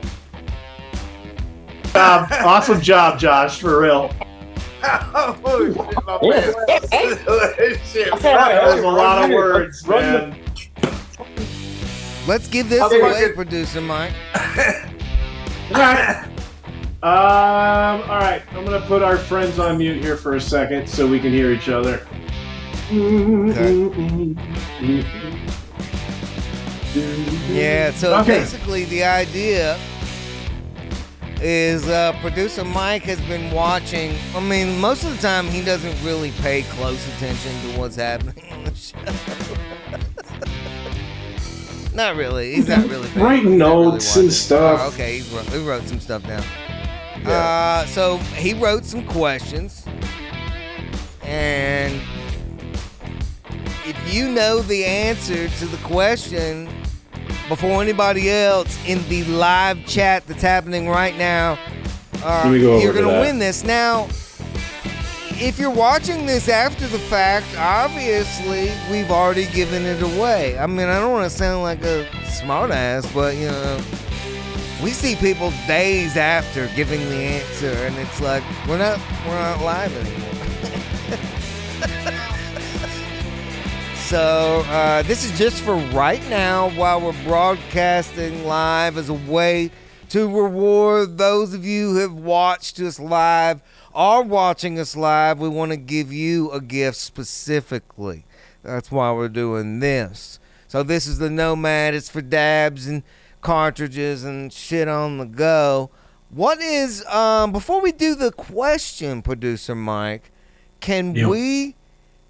Job. 1.94 2.28
awesome 2.30 2.82
job, 2.82 3.18
Josh, 3.18 3.62
for 3.62 3.80
real. 3.84 4.14
oh, 4.84 5.38
shit, 5.64 6.06
my 6.06 6.30
man. 6.30 7.80
Shit, 7.86 8.20
That 8.20 8.66
was 8.66 8.84
a 8.84 8.86
lot 8.86 9.24
of 9.24 9.30
words, 9.30 9.88
man. 9.88 10.38
Let's 12.28 12.50
give 12.50 12.68
this 12.68 12.82
Okay, 12.82 13.00
away, 13.00 13.32
producer 13.32 13.80
Mike. 13.80 14.12
All 14.36 15.80
right. 15.80 16.26
Um, 17.02 18.02
all 18.10 18.20
right, 18.20 18.42
I'm 18.52 18.66
gonna 18.66 18.86
put 18.88 19.04
our 19.04 19.18
friends 19.18 19.58
on 19.58 19.78
mute 19.78 20.04
here 20.04 20.18
for 20.18 20.36
a 20.36 20.42
second 20.42 20.90
so 20.90 21.08
we 21.08 21.20
can 21.20 21.32
hear 21.32 21.54
each 21.54 21.70
other. 21.70 22.06
Yeah, 27.50 27.92
so 27.92 28.16
Okay. 28.20 28.40
basically 28.40 28.86
the 28.86 29.04
idea 29.04 29.78
is 31.42 31.88
uh, 31.88 32.14
producer 32.22 32.64
Mike 32.66 33.04
has 33.04 33.20
been 33.22 33.52
watching. 33.52 34.16
I 34.36 34.40
mean, 34.40 34.80
most 34.80 35.04
of 35.04 35.16
the 35.16 35.22
time 35.22 35.46
he 35.48 35.62
doesn't 35.64 36.02
really 36.04 36.32
pay 36.42 36.64
close 36.64 37.06
attention 37.16 37.52
to 37.62 37.80
what's 37.80 37.98
happening 37.98 38.52
on 38.52 38.64
the 38.64 38.74
show. 38.76 38.98
not 41.94 42.16
really. 42.16 42.56
He's 42.56 42.68
not 42.68 42.88
really 42.90 43.10
Writing 43.12 43.52
he's 43.52 43.60
not 43.60 43.70
really 43.76 43.92
notes 43.92 44.16
and 44.16 44.26
watching. 44.26 44.32
stuff. 44.32 44.80
Oh, 44.84 44.88
okay, 44.90 45.20
he 45.20 45.36
wrote, 45.36 45.46
he 45.50 45.68
wrote 45.68 45.84
some 45.84 46.00
stuff 46.00 46.24
down. 46.26 46.44
Uh, 47.26 47.86
so 47.88 48.18
he 48.18 48.54
wrote 48.54 48.86
some 48.86 49.04
questions, 49.08 49.84
and 51.24 52.00
if 53.86 54.14
you 54.14 54.30
know 54.30 54.60
the 54.60 54.86
answer 54.86 55.48
to 55.50 55.66
the 55.66 55.78
question 55.78 56.70
before 57.48 57.82
anybody 57.82 58.30
else 58.30 58.78
in 58.88 59.08
the 59.10 59.24
live 59.26 59.86
chat 59.86 60.26
that's 60.28 60.42
happening 60.42 60.88
right 60.90 61.16
now, 61.18 61.58
uh, 62.24 62.44
go 62.44 62.80
you're 62.80 62.94
gonna 62.94 63.20
win 63.20 63.40
this. 63.40 63.64
Now, 63.64 64.08
if 65.38 65.60
you're 65.60 65.70
watching 65.70 66.26
this 66.26 66.48
after 66.50 66.88
the 66.88 66.98
fact, 67.00 67.46
obviously 67.58 68.72
we've 68.90 69.12
already 69.12 69.46
given 69.48 69.84
it 69.84 70.02
away. 70.02 70.58
I 70.58 70.66
mean, 70.66 70.88
I 70.88 71.00
don't 71.00 71.12
want 71.12 71.30
to 71.30 71.36
sound 71.36 71.62
like 71.62 71.84
a 71.84 72.06
smartass, 72.26 73.14
but 73.14 73.36
you 73.36 73.48
know, 73.48 73.80
we 74.84 74.92
see 74.92 75.16
people 75.16 75.52
days 75.68 76.18
after 76.18 76.68
giving 76.76 77.00
the 77.10 77.16
answer, 77.16 77.72
and 77.72 77.96
it's 77.98 78.22
like 78.22 78.44
we're 78.68 78.78
not 78.78 79.00
we're 79.28 79.40
not 79.40 79.62
live 79.62 79.96
anymore. 79.96 80.25
So 84.16 84.64
uh, 84.70 85.02
this 85.02 85.26
is 85.30 85.38
just 85.38 85.62
for 85.62 85.76
right 85.76 86.26
now 86.30 86.70
while 86.70 87.02
we're 87.02 87.24
broadcasting 87.26 88.46
live 88.46 88.98
as 88.98 89.10
a 89.10 89.14
way 89.14 89.72
to 90.08 90.34
reward 90.34 91.18
those 91.18 91.54
of 91.54 91.66
you 91.66 91.90
who 91.90 91.98
have 91.98 92.14
watched 92.14 92.80
us 92.80 92.98
live 92.98 93.62
are 93.94 94.24
watching 94.24 94.80
us 94.80 94.96
live. 94.96 95.42
We 95.42 95.50
want 95.50 95.72
to 95.72 95.78
give 95.78 96.14
you 96.14 96.50
a 96.52 96.62
gift 96.62 96.96
specifically. 96.96 98.26
That's 98.64 98.90
why 98.90 99.12
we're 99.12 99.28
doing 99.28 99.82
this. 99.82 100.40
So 100.70 100.82
this 100.82 101.08
is 101.08 101.18
the 101.18 101.30
Nomad. 101.30 101.94
It's 101.94 102.08
for 102.10 102.22
dabs 102.22 102.88
and 102.88 103.04
cartridges 103.42 104.24
and 104.24 104.54
shit 104.54 104.88
on 104.88 105.18
the 105.18 105.26
go. 105.26 105.90
What 106.30 106.62
is 106.62 107.06
um 107.08 107.52
before 107.52 107.82
we 107.82 107.92
do 107.92 108.16
the 108.16 108.32
question, 108.32 109.22
producer 109.22 109.76
Mike? 109.76 110.32
Can 110.80 111.16
Yeah. 111.16 111.28
we 111.28 111.76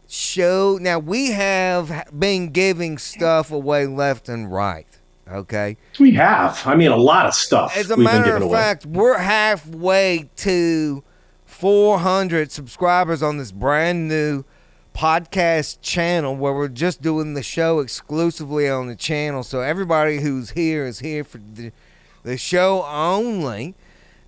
show 0.08 0.78
now 0.82 0.99
we 0.99 1.32
have 1.32 2.08
been 2.18 2.49
giving 2.49 2.97
stuff 2.97 3.51
away 3.51 3.88
left 3.88 4.30
and 4.30 4.51
right 4.51 4.88
okay 5.32 5.76
We 5.99 6.12
have. 6.14 6.62
I 6.68 6.76
mean, 6.76 6.91
a 6.91 6.95
lot 6.97 7.26
of 7.26 7.34
stuff. 7.34 7.76
as 7.76 7.89
a 7.89 7.95
we've 7.95 8.03
matter 8.06 8.36
of 8.36 8.43
away. 8.43 8.58
fact 8.58 8.86
we're 8.86 9.18
halfway 9.18 10.30
to 10.38 11.03
400 11.45 12.51
subscribers 12.51 13.24
on 13.24 13.38
this 13.38 13.51
brand 13.51 14.08
new 14.08 14.43
podcast 14.93 15.82
channel 15.82 16.36
where 16.36 16.53
we're 16.53 16.68
just 16.68 17.01
doing 17.01 17.34
the 17.34 17.43
show 17.43 17.80
exclusively 17.80 18.70
on 18.70 18.88
the 18.88 18.95
channel 18.95 19.43
so 19.43 19.60
everybody 19.62 20.22
who's 20.22 20.51
here 20.51 20.86
is 20.86 20.99
here 20.99 21.24
for 21.24 21.38
the, 21.53 21.72
the 22.24 22.38
show 22.38 22.84
only 22.86 23.76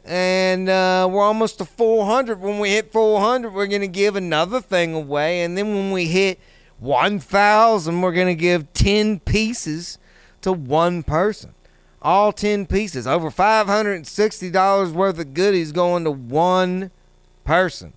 and 0.07 0.69
uh, 0.69 1.07
we're 1.11 1.23
almost 1.23 1.57
to 1.57 1.65
400. 1.65 2.39
When 2.39 2.59
we 2.59 2.69
hit 2.69 2.91
400, 2.91 3.53
we're 3.53 3.67
going 3.67 3.81
to 3.81 3.87
give 3.87 4.15
another 4.15 4.61
thing 4.61 4.93
away. 4.93 5.41
And 5.41 5.57
then 5.57 5.73
when 5.73 5.91
we 5.91 6.05
hit 6.05 6.39
1,000, 6.79 8.01
we're 8.01 8.13
going 8.13 8.27
to 8.27 8.35
give 8.35 8.71
10 8.73 9.19
pieces 9.19 9.97
to 10.41 10.53
one 10.53 11.03
person. 11.03 11.53
All 12.01 12.31
10 12.31 12.67
pieces. 12.67 13.05
Over 13.05 13.29
$560 13.29 14.91
worth 14.93 15.19
of 15.19 15.33
goodies 15.33 15.71
going 15.71 16.05
to 16.05 16.11
one 16.11 16.91
person. 17.43 17.93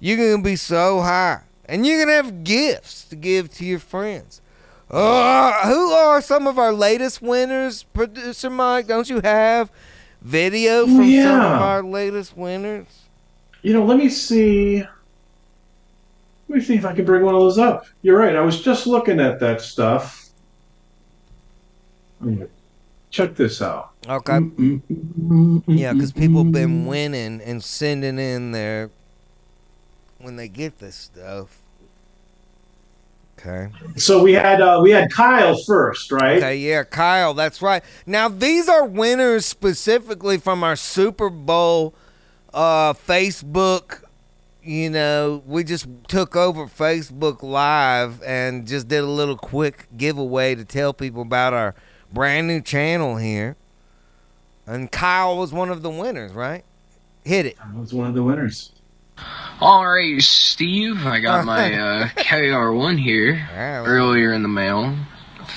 You're 0.00 0.16
going 0.16 0.38
to 0.38 0.42
be 0.42 0.56
so 0.56 1.00
high. 1.00 1.42
And 1.66 1.86
you're 1.86 1.98
going 2.04 2.08
to 2.08 2.14
have 2.14 2.44
gifts 2.44 3.04
to 3.04 3.16
give 3.16 3.52
to 3.54 3.64
your 3.64 3.78
friends. 3.78 4.40
Uh, 4.90 5.68
who 5.68 5.90
are 5.90 6.20
some 6.20 6.46
of 6.46 6.58
our 6.58 6.72
latest 6.72 7.20
winners, 7.20 7.82
producer 7.82 8.50
Mike? 8.50 8.86
Don't 8.86 9.08
you 9.08 9.20
have 9.20 9.70
video 10.26 10.86
from 10.86 11.08
some 11.08 11.40
of 11.40 11.62
our 11.62 11.82
latest 11.84 12.36
winners? 12.36 12.86
You 13.62 13.72
know, 13.72 13.84
let 13.84 13.96
me 13.96 14.08
see. 14.08 14.78
Let 16.48 16.58
me 16.58 16.60
see 16.60 16.74
if 16.74 16.84
I 16.84 16.92
can 16.94 17.04
bring 17.04 17.22
one 17.22 17.34
of 17.34 17.40
those 17.40 17.58
up. 17.58 17.86
You're 18.02 18.18
right. 18.18 18.34
I 18.34 18.40
was 18.40 18.60
just 18.60 18.86
looking 18.86 19.20
at 19.20 19.38
that 19.40 19.60
stuff. 19.60 20.30
Check 23.10 23.36
this 23.36 23.62
out. 23.62 23.92
Okay. 24.08 24.40
Yeah, 25.66 25.92
because 25.92 26.12
people 26.12 26.42
have 26.42 26.52
been 26.52 26.86
winning 26.86 27.40
and 27.40 27.62
sending 27.62 28.18
in 28.18 28.50
their 28.52 28.90
when 30.18 30.36
they 30.36 30.48
get 30.48 30.78
this 30.78 30.96
stuff. 30.96 31.58
Okay. 33.38 33.70
So 33.96 34.22
we 34.22 34.32
had 34.32 34.60
uh, 34.60 34.80
we 34.82 34.90
had 34.90 35.12
Kyle 35.12 35.56
first, 35.56 36.10
right? 36.10 36.38
Okay, 36.38 36.56
yeah, 36.56 36.84
Kyle, 36.84 37.34
that's 37.34 37.60
right. 37.60 37.82
Now 38.06 38.28
these 38.28 38.68
are 38.68 38.84
winners 38.84 39.44
specifically 39.44 40.38
from 40.38 40.64
our 40.64 40.76
Super 40.76 41.30
Bowl 41.30 41.94
uh 42.54 42.94
Facebook 42.94 44.02
you 44.66 44.90
know, 44.90 45.42
we 45.46 45.62
just 45.62 45.86
took 46.08 46.34
over 46.34 46.66
Facebook 46.66 47.42
Live 47.42 48.20
and 48.24 48.66
just 48.66 48.88
did 48.88 49.04
a 49.04 49.06
little 49.06 49.36
quick 49.36 49.86
giveaway 49.96 50.56
to 50.56 50.64
tell 50.64 50.92
people 50.92 51.22
about 51.22 51.52
our 51.52 51.74
brand 52.12 52.48
new 52.48 52.60
channel 52.60 53.16
here. 53.16 53.56
And 54.66 54.90
Kyle 54.90 55.38
was 55.38 55.52
one 55.52 55.70
of 55.70 55.82
the 55.82 55.90
winners, 55.90 56.32
right? 56.32 56.64
Hit 57.24 57.46
it. 57.46 57.56
I 57.60 57.78
was 57.78 57.94
one 57.94 58.08
of 58.08 58.14
the 58.14 58.24
winners. 58.24 58.72
All 59.60 59.86
right, 59.86 60.20
Steve. 60.20 61.06
I 61.06 61.20
got 61.20 61.44
my 61.44 61.72
uh, 61.78 62.08
KR1 62.08 62.98
here 63.00 63.48
earlier 63.86 64.32
in 64.32 64.42
the 64.42 64.48
mail. 64.48 64.96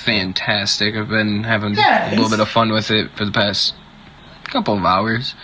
Fantastic. 0.04 0.94
I've 0.94 1.08
been 1.08 1.44
having 1.44 1.76
a 1.78 2.10
little 2.10 2.30
bit 2.30 2.40
of 2.40 2.48
fun 2.48 2.72
with 2.72 2.90
it 2.90 3.10
for 3.16 3.24
the 3.24 3.32
past 3.32 3.74
couple 4.44 4.76
of 4.76 4.84
hours. 4.84 5.34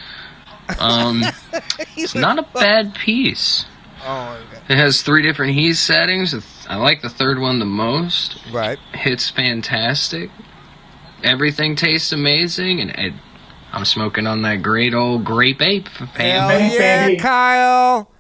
Um, 0.79 1.23
it's 1.97 2.15
not 2.15 2.39
a 2.39 2.47
bad 2.55 2.95
piece. 2.95 3.67
Oh, 4.05 4.41
It 4.69 4.77
has 4.77 5.03
three 5.03 5.23
different 5.23 5.55
heat 5.55 5.75
settings. 5.75 6.35
I 6.69 6.77
like 6.77 7.03
the 7.03 7.09
third 7.09 7.39
one 7.39 7.59
the 7.59 7.65
most. 7.65 8.39
Right. 8.53 8.79
Hits 8.95 9.31
fantastic. 9.31 10.31
Everything 11.25 11.77
tastes 11.77 12.13
amazing, 12.13 12.81
and 12.81 12.91
it, 12.91 13.13
I'm 13.77 13.85
smoking 13.85 14.27
on 14.27 14.41
that 14.43 14.63
great 14.63 14.95
old 14.95 15.25
grape 15.25 15.61
ape. 15.61 15.87
Hell 15.89 16.51
yeah, 16.73 17.15
Kyle. 17.17 18.11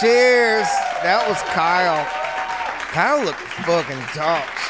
Cheers. 0.00 0.66
That 1.02 1.24
was 1.28 1.40
Kyle. 1.42 2.04
Kyle 2.92 3.22
looked 3.24 3.38
fucking 3.38 4.00
tossed. 4.14 4.62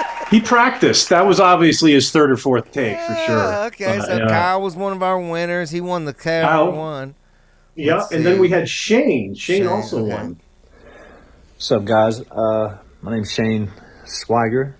He 0.30 0.40
practiced. 0.40 1.08
That 1.08 1.26
was 1.26 1.40
obviously 1.40 1.90
his 1.90 2.12
third 2.12 2.30
or 2.30 2.36
fourth 2.36 2.70
take 2.70 2.96
for 3.00 3.16
sure. 3.26 3.64
Okay, 3.66 3.98
Uh, 3.98 4.02
so 4.02 4.16
yeah. 4.16 4.28
Kyle 4.28 4.62
was 4.62 4.76
one 4.76 4.92
of 4.92 5.02
our 5.02 5.18
winners. 5.18 5.70
He 5.72 5.80
won 5.80 6.04
the 6.04 6.14
KR 6.14 6.42
Kyle. 6.42 6.70
one. 6.70 7.16
Yeah, 7.74 7.96
Let's 7.96 8.12
and 8.12 8.24
then 8.24 8.38
we 8.38 8.48
had 8.48 8.68
Shane. 8.68 9.34
Shane, 9.34 9.62
Shane, 9.62 9.66
also 9.66 10.04
okay. 10.04 10.14
won. 10.14 10.40
What's 11.56 11.72
up, 11.72 11.84
guys? 11.84 12.20
Uh, 12.30 12.78
my 13.02 13.10
name's 13.12 13.32
Shane 13.32 13.72
Swiger, 14.04 14.76
uh, 14.76 14.79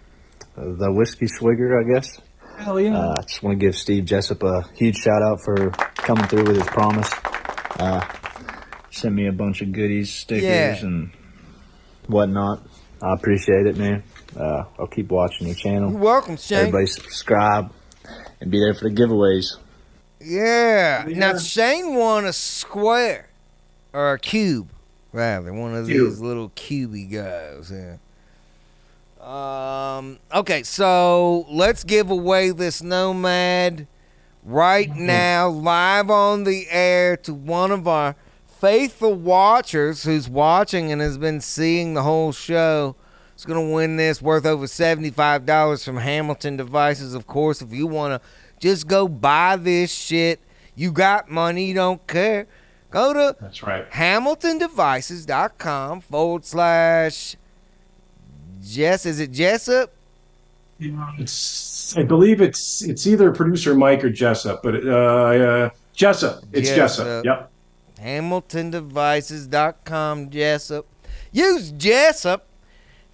the 0.57 0.93
Whiskey 0.93 1.27
Swigger, 1.27 1.81
I 1.81 1.95
guess. 1.95 2.21
Hell 2.59 2.79
yeah. 2.81 2.97
Uh, 2.99 3.15
I 3.19 3.23
just 3.23 3.43
want 3.43 3.59
to 3.59 3.65
give 3.67 3.75
Steve 3.77 4.05
Jessup 4.05 4.43
a 4.43 4.63
huge 4.75 4.97
shout 4.97 5.23
out 5.23 5.41
for 5.43 5.71
coming 5.97 6.27
through 6.27 6.45
with 6.45 6.57
his 6.57 6.67
promise. 6.67 7.11
Uh, 7.79 8.05
sent 8.91 9.15
me 9.15 9.27
a 9.29 9.33
bunch 9.33 9.63
of 9.63 9.73
goodies, 9.73 10.13
stickers, 10.13 10.43
Yeah. 10.45 10.77
and 10.83 11.11
whatnot. 12.07 12.63
I 13.03 13.15
appreciate 13.15 13.67
it, 13.67 13.79
man. 13.79 14.03
Uh, 14.37 14.65
I'll 14.79 14.87
keep 14.87 15.09
watching 15.11 15.47
your 15.47 15.57
channel. 15.57 15.91
You're 15.91 16.01
welcome, 16.01 16.37
Shane. 16.37 16.59
Everybody 16.59 16.87
subscribe 16.87 17.73
and 18.41 18.51
be 18.51 18.59
there 18.59 18.75
for 18.75 18.91
the 18.91 18.95
giveaways. 18.95 19.57
Yeah. 20.21 21.07
Now 21.09 21.39
Shane 21.39 21.95
won 21.95 22.27
a 22.27 22.33
square 22.35 23.31
or 23.95 24.13
a 24.13 24.19
cube, 24.19 24.69
rather, 25.13 25.53
one 25.55 25.75
of 25.75 25.87
Cube. 25.87 26.11
these 26.11 26.21
little 26.21 26.51
cubey 26.51 27.11
guys. 27.11 27.71
Yeah. 27.75 27.97
Um. 29.21 30.19
Okay, 30.35 30.63
so 30.63 31.45
let's 31.51 31.85
give 31.85 32.11
away 32.11 32.51
this 32.51 32.83
nomad 32.83 33.87
right 34.43 34.91
now, 34.91 35.49
live 35.49 36.11
on 36.11 36.45
the 36.45 36.67
air 36.71 37.17
to 37.19 37.35
one 37.35 37.71
of 37.71 37.87
our 37.87 38.17
faithful 38.47 39.15
watchers 39.15 40.05
who's 40.05 40.27
watching 40.29 40.91
and 40.91 41.03
has 41.03 41.19
been 41.19 41.41
seeing 41.41 41.95
the 41.95 42.03
whole 42.03 42.33
show. 42.33 42.97
It's 43.35 43.45
going 43.45 43.69
to 43.69 43.75
win 43.75 43.97
this 43.97 44.23
worth 44.23 44.47
over 44.47 44.67
seventy-five 44.67 45.47
dollars 45.47 45.85
from 45.85 45.99
Hamilton 45.99 46.57
Devices. 46.57 47.15
Of 47.15 47.27
course, 47.27 47.63
if 47.63 47.73
you 47.73 47.87
want 47.87 48.23
to 48.23 48.29
just 48.59 48.87
go 48.87 49.09
buy 49.09 49.57
this 49.57 49.93
shit, 49.93 50.41
you 50.75 50.93
got 50.93 51.31
money, 51.31 51.67
you 51.67 51.75
don't 51.75 52.07
care. 52.07 52.47
Go 52.91 53.13
to 53.13 53.37
That's 53.41 53.63
right. 53.63 53.89
HamiltonDevices.com 53.91 56.01
forward 56.01 56.45
slash 56.45 57.37
Jess. 58.63 59.07
Is 59.07 59.21
it 59.21 59.33
Jessup? 59.33 59.93
It's, 60.79 61.97
I 61.97 62.05
believe 62.05 62.41
it's 62.41 62.83
it's 62.83 63.07
either 63.07 63.31
producer 63.33 63.75
Mike 63.75 64.03
or 64.03 64.11
Jessup, 64.11 64.63
but 64.63 64.87
uh, 64.87 64.91
uh 64.91 65.71
Jessup. 65.93 66.43
It's 66.53 66.71
Jessup. 66.71 67.25
Yep. 67.25 67.51
HamiltonDevices.com 68.01 70.31
Jessup. 70.31 70.87
Use 71.33 71.73
Jessup 71.73 72.47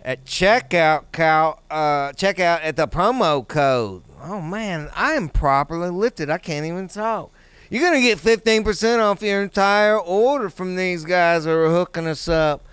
at 0.04 0.24
checkout. 0.24 1.04
Cal, 1.12 1.62
uh, 1.70 2.12
checkout 2.12 2.60
at 2.62 2.76
the 2.76 2.86
promo 2.86 3.46
code. 3.46 4.02
Oh 4.22 4.40
man, 4.40 4.88
I 4.94 5.14
am 5.14 5.28
properly 5.28 5.90
lifted. 5.90 6.30
I 6.30 6.38
can't 6.38 6.66
even 6.66 6.88
talk. 6.88 7.32
You're 7.68 7.82
gonna 7.82 8.00
get 8.00 8.18
15% 8.18 9.00
off 9.00 9.22
your 9.22 9.42
entire 9.42 9.98
order 9.98 10.48
from 10.48 10.76
these 10.76 11.04
guys 11.04 11.44
who 11.44 11.50
are 11.50 11.68
hooking 11.68 12.06
us 12.06 12.28
up. 12.28 12.64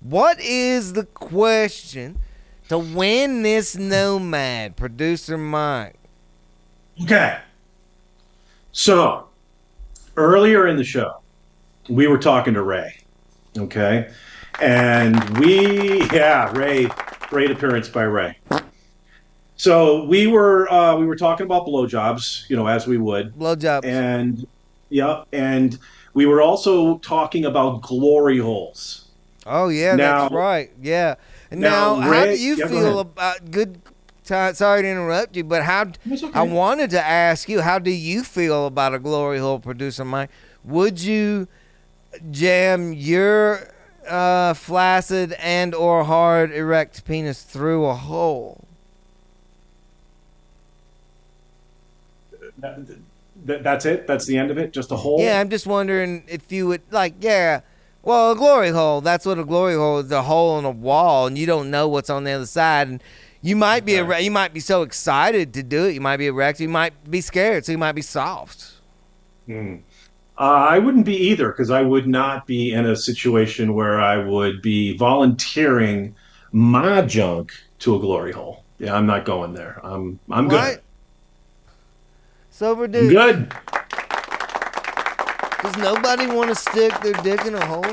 What 0.00 0.40
is 0.40 0.94
the 0.94 1.04
question 1.04 2.18
to 2.68 2.78
win 2.78 3.42
this 3.42 3.76
nomad, 3.76 4.76
producer 4.76 5.36
Mike? 5.36 5.96
Okay. 7.02 7.38
So 8.72 9.28
earlier 10.16 10.66
in 10.66 10.76
the 10.76 10.84
show, 10.84 11.18
we 11.88 12.06
were 12.06 12.18
talking 12.18 12.54
to 12.54 12.62
Ray. 12.62 12.96
Okay. 13.58 14.10
And 14.60 15.38
we 15.38 16.02
yeah, 16.12 16.50
Ray, 16.52 16.88
great 17.28 17.50
appearance 17.50 17.88
by 17.88 18.02
Ray. 18.02 18.38
So 19.56 20.04
we 20.04 20.26
were 20.26 20.72
uh, 20.72 20.96
we 20.96 21.04
were 21.04 21.16
talking 21.16 21.44
about 21.44 21.66
blowjobs, 21.66 22.48
you 22.48 22.56
know, 22.56 22.66
as 22.66 22.86
we 22.86 22.96
would. 22.96 23.34
Blowjobs. 23.34 23.84
And 23.84 24.46
yeah, 24.88 25.24
and 25.32 25.78
we 26.14 26.24
were 26.24 26.40
also 26.40 26.98
talking 26.98 27.44
about 27.44 27.82
glory 27.82 28.38
holes. 28.38 29.09
Oh 29.46 29.68
yeah, 29.68 29.96
that's 29.96 30.32
right. 30.32 30.70
Yeah. 30.80 31.14
And 31.50 31.60
now, 31.60 31.96
now, 31.96 32.00
how 32.02 32.10
Ray- 32.10 32.36
do 32.36 32.42
you 32.42 32.56
yeah, 32.56 32.66
feel 32.68 32.98
ahead. 33.00 33.06
about 33.12 33.50
good? 33.50 33.80
Time, 34.22 34.54
sorry 34.54 34.82
to 34.82 34.88
interrupt 34.88 35.34
you, 35.34 35.42
but 35.42 35.64
how? 35.64 35.90
I 36.34 36.42
wanted 36.42 36.90
to 36.90 37.04
ask 37.04 37.48
you, 37.48 37.62
how 37.62 37.80
do 37.80 37.90
you 37.90 38.22
feel 38.22 38.66
about 38.66 38.94
a 38.94 39.00
glory 39.00 39.38
hole, 39.40 39.58
producer 39.58 40.04
Mike? 40.04 40.30
Would 40.62 41.00
you 41.00 41.48
jam 42.30 42.92
your 42.92 43.66
uh, 44.08 44.54
flaccid 44.54 45.32
and 45.40 45.74
or 45.74 46.04
hard 46.04 46.52
erect 46.52 47.04
penis 47.06 47.42
through 47.42 47.86
a 47.86 47.94
hole? 47.94 48.62
That, 52.58 52.86
that- 53.46 53.62
that's 53.64 53.86
it. 53.86 54.06
That's 54.06 54.26
the 54.26 54.36
end 54.38 54.50
of 54.50 54.58
it. 54.58 54.72
Just 54.72 54.92
a 54.92 54.96
hole. 54.96 55.20
Yeah, 55.20 55.40
I'm 55.40 55.48
just 55.50 55.66
wondering 55.66 56.24
if 56.28 56.52
you 56.52 56.66
would 56.68 56.82
like, 56.90 57.14
yeah. 57.20 57.60
Well, 58.02 58.32
a 58.32 58.36
glory 58.36 58.70
hole. 58.70 59.00
That's 59.00 59.26
what 59.26 59.38
a 59.38 59.44
glory 59.44 59.74
hole 59.74 59.98
is. 59.98 60.10
A 60.10 60.22
hole 60.22 60.58
in 60.58 60.64
a 60.64 60.70
wall, 60.70 61.26
and 61.26 61.36
you 61.36 61.46
don't 61.46 61.70
know 61.70 61.86
what's 61.88 62.10
on 62.10 62.24
the 62.24 62.32
other 62.32 62.46
side. 62.46 62.88
And 62.88 63.02
you 63.42 63.56
might 63.56 63.84
be 63.84 63.96
erect, 63.96 64.22
you 64.22 64.30
might 64.30 64.52
be 64.54 64.60
so 64.60 64.82
excited 64.82 65.52
to 65.54 65.62
do 65.62 65.86
it. 65.86 65.94
You 65.94 66.00
might 66.00 66.16
be 66.16 66.26
erect. 66.26 66.60
You 66.60 66.68
might 66.68 67.10
be 67.10 67.20
scared. 67.20 67.66
So 67.66 67.72
you 67.72 67.78
might 67.78 67.92
be 67.92 68.02
soft. 68.02 68.72
Hmm. 69.46 69.76
Uh, 70.38 70.42
I 70.70 70.78
wouldn't 70.78 71.04
be 71.04 71.16
either 71.16 71.50
because 71.50 71.70
I 71.70 71.82
would 71.82 72.06
not 72.06 72.46
be 72.46 72.72
in 72.72 72.86
a 72.86 72.96
situation 72.96 73.74
where 73.74 74.00
I 74.00 74.16
would 74.16 74.62
be 74.62 74.96
volunteering 74.96 76.14
my 76.52 77.02
junk 77.02 77.52
to 77.80 77.96
a 77.96 77.98
glory 77.98 78.32
hole. 78.32 78.64
Yeah, 78.78 78.94
I'm 78.94 79.04
not 79.06 79.26
going 79.26 79.52
there. 79.52 79.78
I'm 79.84 80.18
I'm 80.30 80.48
Right. 80.48 80.76
good. 80.76 80.82
Sober 82.50 82.84
I'm 82.84 82.90
dude. 82.92 83.10
good. 83.10 83.54
Does 85.62 85.76
nobody 85.76 86.26
want 86.26 86.48
to 86.48 86.54
stick 86.54 86.98
their 87.00 87.12
dick 87.22 87.44
in 87.44 87.54
a 87.54 87.64
hole? 87.64 87.84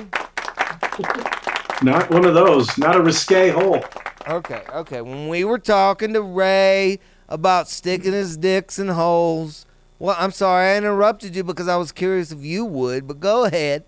Not 1.84 2.09
one 2.09 2.26
of 2.26 2.34
those. 2.34 2.78
Not 2.78 2.95
a 2.95 3.01
risque 3.01 3.49
hole. 3.49 3.84
Okay, 4.28 4.63
okay. 4.74 5.01
When 5.01 5.28
we 5.28 5.43
were 5.43 5.59
talking 5.59 6.13
to 6.13 6.22
Ray 6.22 6.99
about 7.30 7.70
sticking 7.70 8.13
his 8.13 8.38
dicks 8.38 8.80
in 8.80 8.88
holes, 8.88 9.65
well, 9.99 10.15
I'm 10.18 10.32
sorry 10.32 10.70
I 10.70 10.78
interrupted 10.78 11.36
you 11.36 11.43
because 11.43 11.68
I 11.68 11.76
was 11.76 11.91
curious 11.91 12.32
if 12.32 12.43
you 12.43 12.65
would, 12.65 13.07
but 13.07 13.20
go 13.20 13.45
ahead. 13.45 13.84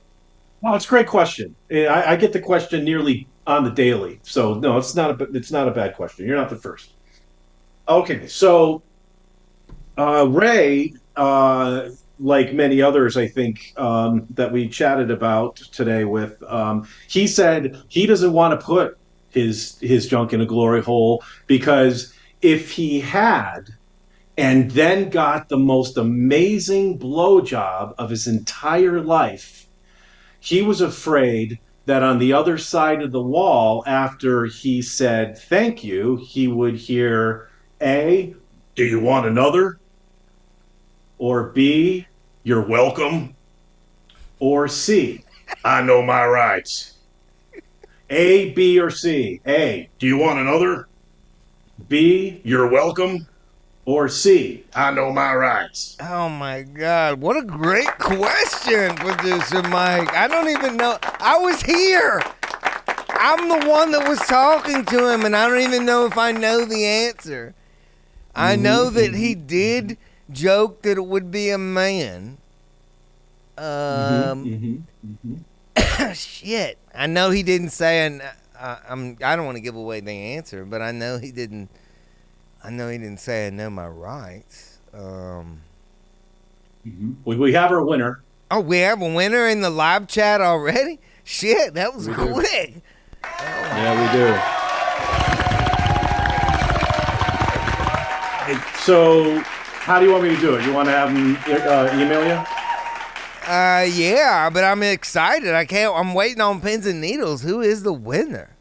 Well, 0.61 0.75
it's 0.75 0.85
a 0.85 0.89
great 0.89 1.07
question. 1.07 1.55
I, 1.71 2.03
I 2.07 2.15
get 2.15 2.33
the 2.33 2.39
question 2.39 2.83
nearly 2.83 3.27
on 3.47 3.63
the 3.63 3.71
daily, 3.71 4.19
so 4.23 4.55
no, 4.55 4.77
it's 4.77 4.93
not 4.93 5.19
a 5.19 5.23
it's 5.33 5.51
not 5.51 5.67
a 5.67 5.71
bad 5.71 5.95
question. 5.95 6.25
You're 6.27 6.35
not 6.35 6.49
the 6.49 6.57
first. 6.57 6.91
Okay, 7.87 8.27
so 8.27 8.83
uh, 9.97 10.27
Ray, 10.29 10.93
uh, 11.15 11.89
like 12.19 12.53
many 12.53 12.81
others, 12.81 13.17
I 13.17 13.27
think 13.27 13.73
um, 13.77 14.27
that 14.31 14.51
we 14.51 14.67
chatted 14.67 15.11
about 15.11 15.55
today 15.57 16.03
with, 16.03 16.41
um, 16.43 16.87
he 17.07 17.27
said 17.27 17.81
he 17.87 18.05
doesn't 18.05 18.33
want 18.33 18.59
to 18.59 18.65
put 18.65 18.97
his 19.29 19.77
his 19.79 20.07
junk 20.07 20.33
in 20.33 20.41
a 20.41 20.45
glory 20.45 20.81
hole 20.81 21.23
because 21.45 22.13
if 22.41 22.71
he 22.71 22.99
had 22.99 23.69
and 24.37 24.71
then 24.71 25.09
got 25.09 25.49
the 25.49 25.57
most 25.57 25.97
amazing 25.97 26.97
blowjob 26.97 27.93
of 27.99 28.09
his 28.09 28.25
entire 28.25 29.01
life 29.01 29.67
he 30.39 30.61
was 30.61 30.81
afraid 30.81 31.59
that 31.85 32.03
on 32.03 32.19
the 32.19 32.33
other 32.33 32.57
side 32.57 33.01
of 33.01 33.11
the 33.11 33.21
wall, 33.21 33.83
after 33.85 34.45
he 34.45 34.81
said 34.81 35.37
thank 35.37 35.83
you, 35.83 36.17
he 36.17 36.47
would 36.47 36.75
hear 36.75 37.49
A, 37.81 38.35
do 38.75 38.85
you 38.85 38.99
want 38.99 39.25
another? 39.25 39.79
Or 41.17 41.49
B, 41.49 42.07
you're 42.49 42.65
welcome? 42.65 43.35
Or 44.39 44.67
C, 44.67 45.23
I 45.63 45.83
know 45.83 46.01
my 46.01 46.25
rights. 46.25 46.95
A, 48.09 48.49
B, 48.53 48.79
or 48.79 48.89
C? 48.89 49.39
A, 49.45 49.87
do 49.99 50.07
you 50.07 50.17
want 50.17 50.39
another? 50.39 50.87
B, 51.87 52.41
you're 52.43 52.67
welcome? 52.67 53.27
Or 53.85 54.09
C, 54.09 54.65
I 54.73 54.89
know 54.89 55.13
my 55.13 55.35
rights. 55.35 55.95
Oh 56.01 56.27
my 56.27 56.63
God, 56.63 57.21
what 57.21 57.37
a 57.37 57.43
great 57.43 57.99
question, 57.99 58.95
producer 58.95 59.61
Mike. 59.69 60.11
I 60.15 60.27
don't 60.27 60.49
even 60.49 60.75
know. 60.75 60.97
I 61.03 61.37
was 61.37 61.61
here. 61.61 62.19
I'm 63.09 63.47
the 63.47 63.69
one 63.69 63.91
that 63.91 64.09
was 64.09 64.17
talking 64.21 64.85
to 64.85 65.13
him, 65.13 65.23
and 65.23 65.35
I 65.35 65.47
don't 65.47 65.61
even 65.61 65.85
know 65.85 66.07
if 66.07 66.17
I 66.17 66.31
know 66.31 66.65
the 66.65 66.83
answer. 66.83 67.53
I 68.33 68.55
know 68.55 68.89
that 68.89 69.13
he 69.13 69.35
did 69.35 69.99
joke 70.31 70.81
that 70.81 70.97
it 70.97 71.05
would 71.05 71.29
be 71.29 71.51
a 71.51 71.59
man. 71.59 72.38
Um, 73.59 74.85
shit. 76.13 76.77
I 76.95 77.07
know 77.07 77.29
he 77.29 77.43
didn't 77.43 77.69
say, 77.69 78.05
and 78.05 78.21
uh, 78.57 78.77
I'm. 78.87 79.17
I 79.23 79.35
don't 79.35 79.45
want 79.45 79.57
to 79.57 79.61
give 79.61 79.75
away 79.75 79.99
the 79.99 80.11
answer, 80.11 80.65
but 80.65 80.81
I 80.81 80.91
know 80.91 81.17
he 81.17 81.31
didn't. 81.31 81.69
I 82.63 82.69
know 82.69 82.89
he 82.89 82.97
didn't 82.97 83.19
say 83.19 83.47
I 83.47 83.49
know 83.49 83.69
my 83.69 83.87
rights. 83.87 84.79
Um, 84.93 85.61
We, 87.25 87.35
we 87.35 87.53
have 87.53 87.71
our 87.71 87.83
winner. 87.83 88.21
oh, 88.51 88.59
we 88.61 88.79
have 88.79 89.01
a 89.01 89.13
winner 89.13 89.47
in 89.47 89.61
the 89.61 89.69
live 89.69 90.07
chat 90.07 90.41
already. 90.41 90.99
Shit, 91.23 91.73
that 91.75 91.93
was 91.93 92.07
We 92.07 92.13
quick. 92.33 92.81
Yeah, 93.23 94.11
we 94.11 94.17
do. 94.17 94.35
So, 98.83 99.39
how 99.43 99.99
do 99.99 100.05
you 100.05 100.11
want 100.11 100.23
me 100.23 100.33
to 100.35 100.41
do 100.41 100.55
it? 100.55 100.65
You 100.65 100.73
want 100.73 100.87
to 100.87 100.91
have 100.91 101.09
him 101.11 101.35
uh, 101.45 101.89
email 101.93 102.25
you? 102.25 102.43
Uh, 103.49 103.81
yeah, 103.81 104.47
but 104.51 104.63
I'm 104.63 104.83
excited. 104.83 105.55
I 105.55 105.65
can't. 105.65 105.95
I'm 105.95 106.13
waiting 106.13 106.39
on 106.39 106.61
pins 106.61 106.85
and 106.85 107.01
needles. 107.01 107.41
Who 107.41 107.61
is 107.61 107.81
the 107.81 107.91
winner? 107.91 108.55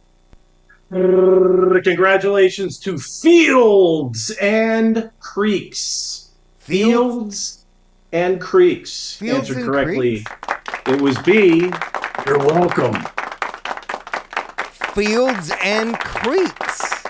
Congratulations 0.91 2.79
to 2.79 2.97
Fields 2.97 4.31
and 4.41 5.11
Creeks. 5.21 6.31
Fields 6.57 7.67
and 8.13 8.41
Creeks. 8.41 9.17
Fields 9.17 9.51
Answered 9.51 9.57
and 9.59 9.67
correctly. 9.67 10.25
It 10.87 11.03
was 11.03 11.19
B. 11.19 11.71
You're 12.27 12.39
welcome. 12.39 12.95
Fields 14.95 15.53
and 15.63 15.99
Creeks. 15.99 17.03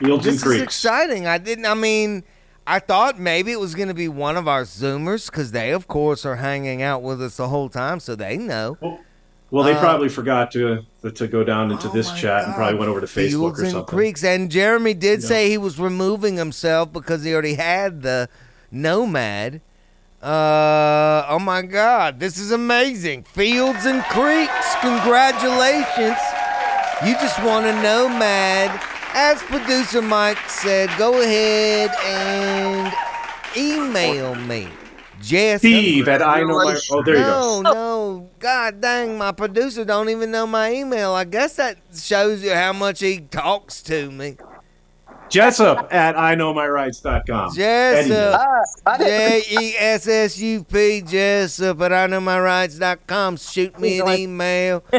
Fields 0.00 0.24
this 0.24 0.34
and 0.34 0.42
Creeks. 0.42 0.56
is 0.56 0.62
exciting. 0.62 1.28
I 1.28 1.38
didn't. 1.38 1.66
I 1.66 1.74
mean, 1.74 2.24
I 2.70 2.80
thought 2.80 3.18
maybe 3.18 3.50
it 3.50 3.58
was 3.58 3.74
going 3.74 3.88
to 3.88 3.94
be 3.94 4.08
one 4.08 4.36
of 4.36 4.46
our 4.46 4.64
Zoomers 4.64 5.30
because 5.30 5.52
they, 5.52 5.72
of 5.72 5.88
course, 5.88 6.26
are 6.26 6.36
hanging 6.36 6.82
out 6.82 7.02
with 7.02 7.22
us 7.22 7.38
the 7.38 7.48
whole 7.48 7.70
time, 7.70 7.98
so 7.98 8.14
they 8.14 8.36
know. 8.36 8.76
Well, 9.50 9.64
they 9.64 9.72
Uh, 9.72 9.80
probably 9.80 10.10
forgot 10.10 10.50
to 10.52 10.84
to 11.14 11.26
go 11.26 11.42
down 11.42 11.70
into 11.70 11.88
this 11.88 12.12
chat 12.12 12.44
and 12.44 12.54
probably 12.54 12.78
went 12.78 12.90
over 12.90 13.00
to 13.00 13.06
Facebook 13.06 13.30
Fields 13.30 13.60
or 13.60 13.62
and 13.62 13.72
something. 13.72 13.96
Creeks, 13.96 14.22
and 14.22 14.50
Jeremy 14.50 14.92
did 14.92 15.22
Yeah. 15.22 15.28
say 15.28 15.48
he 15.48 15.56
was 15.56 15.80
removing 15.80 16.36
himself 16.36 16.92
because 16.92 17.24
he 17.24 17.32
already 17.32 17.54
had 17.54 18.02
the 18.02 18.28
Nomad. 18.70 19.62
Uh, 20.22 21.24
oh 21.30 21.38
my 21.40 21.62
God, 21.62 22.20
this 22.20 22.36
is 22.36 22.50
amazing! 22.50 23.22
Fields 23.22 23.86
and 23.86 24.02
Creeks, 24.04 24.74
congratulations! 24.82 26.18
You 27.06 27.14
just 27.14 27.42
won 27.42 27.64
a 27.64 27.72
Nomad. 27.80 28.78
As 29.14 29.42
producer 29.42 30.02
Mike 30.02 30.38
said, 30.48 30.90
go 30.98 31.20
ahead 31.20 31.90
and 32.04 32.92
email 33.56 34.34
me. 34.34 34.68
Jess 35.20 35.60
Steve 35.60 36.06
at 36.08 36.22
I 36.22 36.42
know 36.42 36.64
my. 36.64 36.78
Oh, 36.90 37.02
there 37.02 37.16
you 37.16 37.20
no, 37.20 37.28
go. 37.28 37.62
no. 37.62 37.72
no, 37.72 38.30
God 38.38 38.80
dang, 38.80 39.18
my 39.18 39.32
producer 39.32 39.84
don't 39.84 40.08
even 40.08 40.30
know 40.30 40.46
my 40.46 40.72
email. 40.72 41.12
I 41.12 41.24
guess 41.24 41.56
that 41.56 41.78
shows 41.92 42.42
you 42.42 42.52
how 42.52 42.72
much 42.72 43.00
he 43.00 43.20
talks 43.20 43.82
to 43.84 44.10
me. 44.10 44.36
Jessup 45.28 45.92
at 45.92 46.16
I 46.16 46.34
know 46.34 46.54
my 46.54 46.66
rights.com. 46.66 47.54
Jessup. 47.54 48.40
Eddie. 48.86 49.04
J 49.04 49.42
E 49.50 49.74
S 49.76 50.08
S 50.08 50.38
U 50.38 50.64
P 50.64 51.02
Jessup 51.02 51.80
at 51.82 51.92
I 51.92 52.06
know 52.06 52.20
my 52.20 52.40
rights.com. 52.40 53.36
Shoot 53.36 53.78
me 53.78 54.00
an 54.00 54.08
email. 54.08 54.84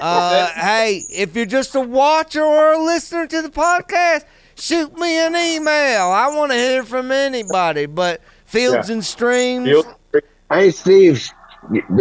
Uh, 0.00 0.46
hey, 0.54 1.02
if 1.10 1.36
you're 1.36 1.46
just 1.46 1.74
a 1.74 1.80
watcher 1.80 2.42
or 2.42 2.72
a 2.72 2.78
listener 2.82 3.26
to 3.26 3.42
the 3.42 3.50
podcast, 3.50 4.24
shoot 4.54 4.96
me 4.98 5.18
an 5.18 5.34
email. 5.34 6.08
I 6.08 6.28
want 6.34 6.52
to 6.52 6.58
hear 6.58 6.84
from 6.84 7.10
anybody. 7.12 7.86
But 7.86 8.20
Fields 8.44 8.88
Yeah. 8.88 8.94
and 8.94 9.04
Streams. 9.04 9.84
Hey, 10.50 10.70
Steve, 10.70 11.30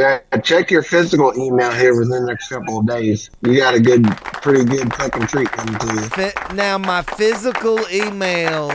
uh, 0.02 0.20
check 0.44 0.70
your 0.72 0.84
physical 0.84 1.34
email 1.38 1.72
here 1.72 1.96
within 1.98 2.26
the 2.26 2.28
next 2.32 2.50
couple 2.50 2.80
of 2.80 2.88
days. 2.88 3.30
You 3.44 3.56
got 3.58 3.74
a 3.76 3.80
good, 3.80 4.04
pretty 4.42 4.66
good 4.66 4.94
fucking 4.96 5.28
treat 5.28 5.50
coming 5.52 5.80
to 5.80 6.12
you. 6.18 6.56
Now 6.56 6.78
my 6.78 7.02
physical 7.04 7.80
email 7.90 8.72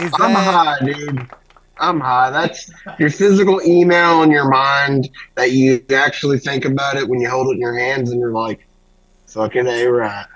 is 0.00 0.12
I'm 0.20 0.32
that 0.32 0.78
high, 0.78 0.78
dude. 0.86 1.26
I'm 1.80 2.00
high. 2.00 2.30
That's 2.30 2.70
your 2.98 3.10
physical 3.10 3.60
email 3.62 4.22
in 4.22 4.30
your 4.30 4.48
mind 4.48 5.08
that 5.36 5.52
you 5.52 5.84
actually 5.94 6.38
think 6.38 6.64
about 6.64 6.96
it 6.96 7.08
when 7.08 7.20
you 7.20 7.28
hold 7.28 7.48
it 7.48 7.52
in 7.54 7.60
your 7.60 7.78
hands 7.78 8.10
and 8.10 8.20
you're 8.20 8.32
like, 8.32 8.66
fucking 9.26 9.66
A 9.66 9.86
right. 9.86 10.26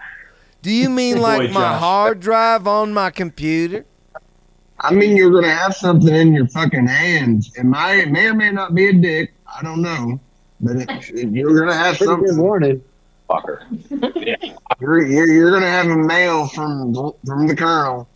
do 0.62 0.70
you 0.70 0.88
mean 0.90 1.20
like 1.20 1.49
Boy, 1.49 1.55
my 1.55 1.61
Josh. 1.61 1.80
hard 1.80 2.20
drive 2.20 2.66
on 2.66 2.93
my 2.95 3.11
computer? 3.11 3.84
I 4.80 4.93
mean, 4.93 5.16
you're 5.16 5.30
gonna 5.30 5.55
have 5.55 5.74
something 5.74 6.14
in 6.14 6.32
your 6.32 6.49
fucking 6.49 6.86
hands. 6.88 7.53
It 7.57 7.64
might, 7.64 7.95
it 7.99 8.11
may 8.11 8.26
or 8.26 8.34
may 8.34 8.51
not 8.51 8.74
be 8.74 8.88
a 8.88 8.93
dick. 8.93 9.32
I 9.47 9.62
don't 9.62 9.80
know, 9.82 10.18
but 10.61 10.76
it, 10.76 11.30
you're 11.30 11.59
gonna 11.59 11.74
have 11.76 11.97
Pretty 11.99 12.07
something. 12.11 12.28
good 12.34 12.38
warning. 12.40 12.82
Fucker. 13.30 13.62
You're, 14.80 15.07
you're, 15.07 15.26
you're 15.28 15.51
gonna 15.53 15.70
have 15.70 15.86
a 15.86 15.97
mail 15.97 16.49
from 16.49 16.93
from 17.24 17.47
the 17.47 17.55
colonel, 17.57 18.01
and 18.01 18.09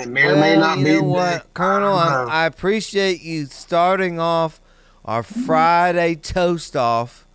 it 0.00 0.08
may 0.08 0.24
or 0.26 0.36
may 0.36 0.56
not 0.56 0.78
you 0.78 0.84
be. 0.84 0.92
know 0.94 1.02
what, 1.02 1.54
Colonel? 1.54 1.94
I 1.94 2.24
I, 2.24 2.46
appreciate 2.46 3.22
you 3.22 3.46
starting 3.46 4.18
off 4.18 4.60
our 5.04 5.22
Friday 5.22 6.14
toast 6.14 6.76
off 6.76 7.26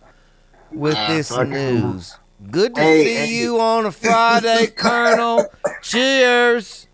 with 0.72 0.94
Ah, 0.96 1.06
this 1.08 1.30
news. 1.36 2.16
Good 2.50 2.74
to 2.74 2.80
Hey, 2.80 3.04
see 3.04 3.14
hey. 3.14 3.26
you 3.42 3.60
on 3.60 3.86
a 3.86 3.92
Friday, 3.92 4.66
Colonel. 4.76 5.46
Cheers. 5.82 6.86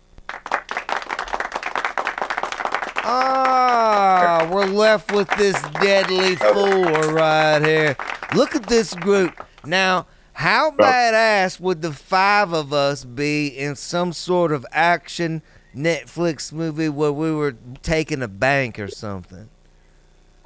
Ah, 3.07 4.47
we're 4.51 4.65
left 4.65 5.11
with 5.11 5.29
this 5.37 5.61
deadly 5.81 6.35
four 6.35 7.13
right 7.13 7.61
here. 7.63 7.95
Look 8.35 8.55
at 8.55 8.65
this 8.67 8.93
group. 8.95 9.45
Now, 9.63 10.07
how 10.33 10.71
badass 10.71 11.59
would 11.59 11.81
the 11.81 11.91
five 11.93 12.51
of 12.51 12.73
us 12.73 13.05
be 13.05 13.47
in 13.47 13.75
some 13.75 14.11
sort 14.11 14.51
of 14.51 14.65
action 14.71 15.41
Netflix 15.75 16.51
movie 16.53 16.89
where 16.89 17.11
we 17.11 17.31
were 17.31 17.55
taking 17.83 18.21
a 18.21 18.27
bank 18.27 18.79
or 18.79 18.87
something? 18.87 19.49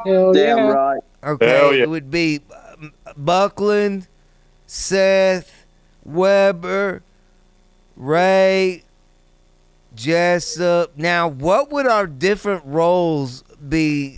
Hell 0.06 0.34
Damn 0.34 0.58
yeah. 0.58 0.72
right. 0.72 1.02
Okay, 1.24 1.48
Hell 1.50 1.74
yeah. 1.74 1.84
it 1.84 1.90
would 1.90 2.10
be 2.10 2.42
um, 2.82 2.94
Buckland, 3.18 4.08
Seth, 4.68 5.66
Weber, 6.06 7.04
Ray, 7.96 8.84
Jessup. 9.96 10.98
Now, 10.98 11.28
what 11.28 11.72
would 11.72 11.86
our 11.88 12.08
different 12.08 12.64
roles 12.66 13.44
be 13.68 14.18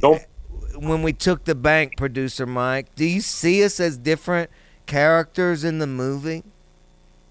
when 0.76 1.02
we 1.02 1.14
took 1.14 1.46
the 1.46 1.56
bank, 1.56 1.98
producer 1.98 2.46
Mike? 2.46 2.94
Do 2.96 3.06
you 3.06 3.22
see 3.22 3.64
us 3.64 3.80
as 3.80 3.98
different 3.98 4.50
characters 4.86 5.64
in 5.64 5.80
the 5.80 5.88
movie? 5.88 6.44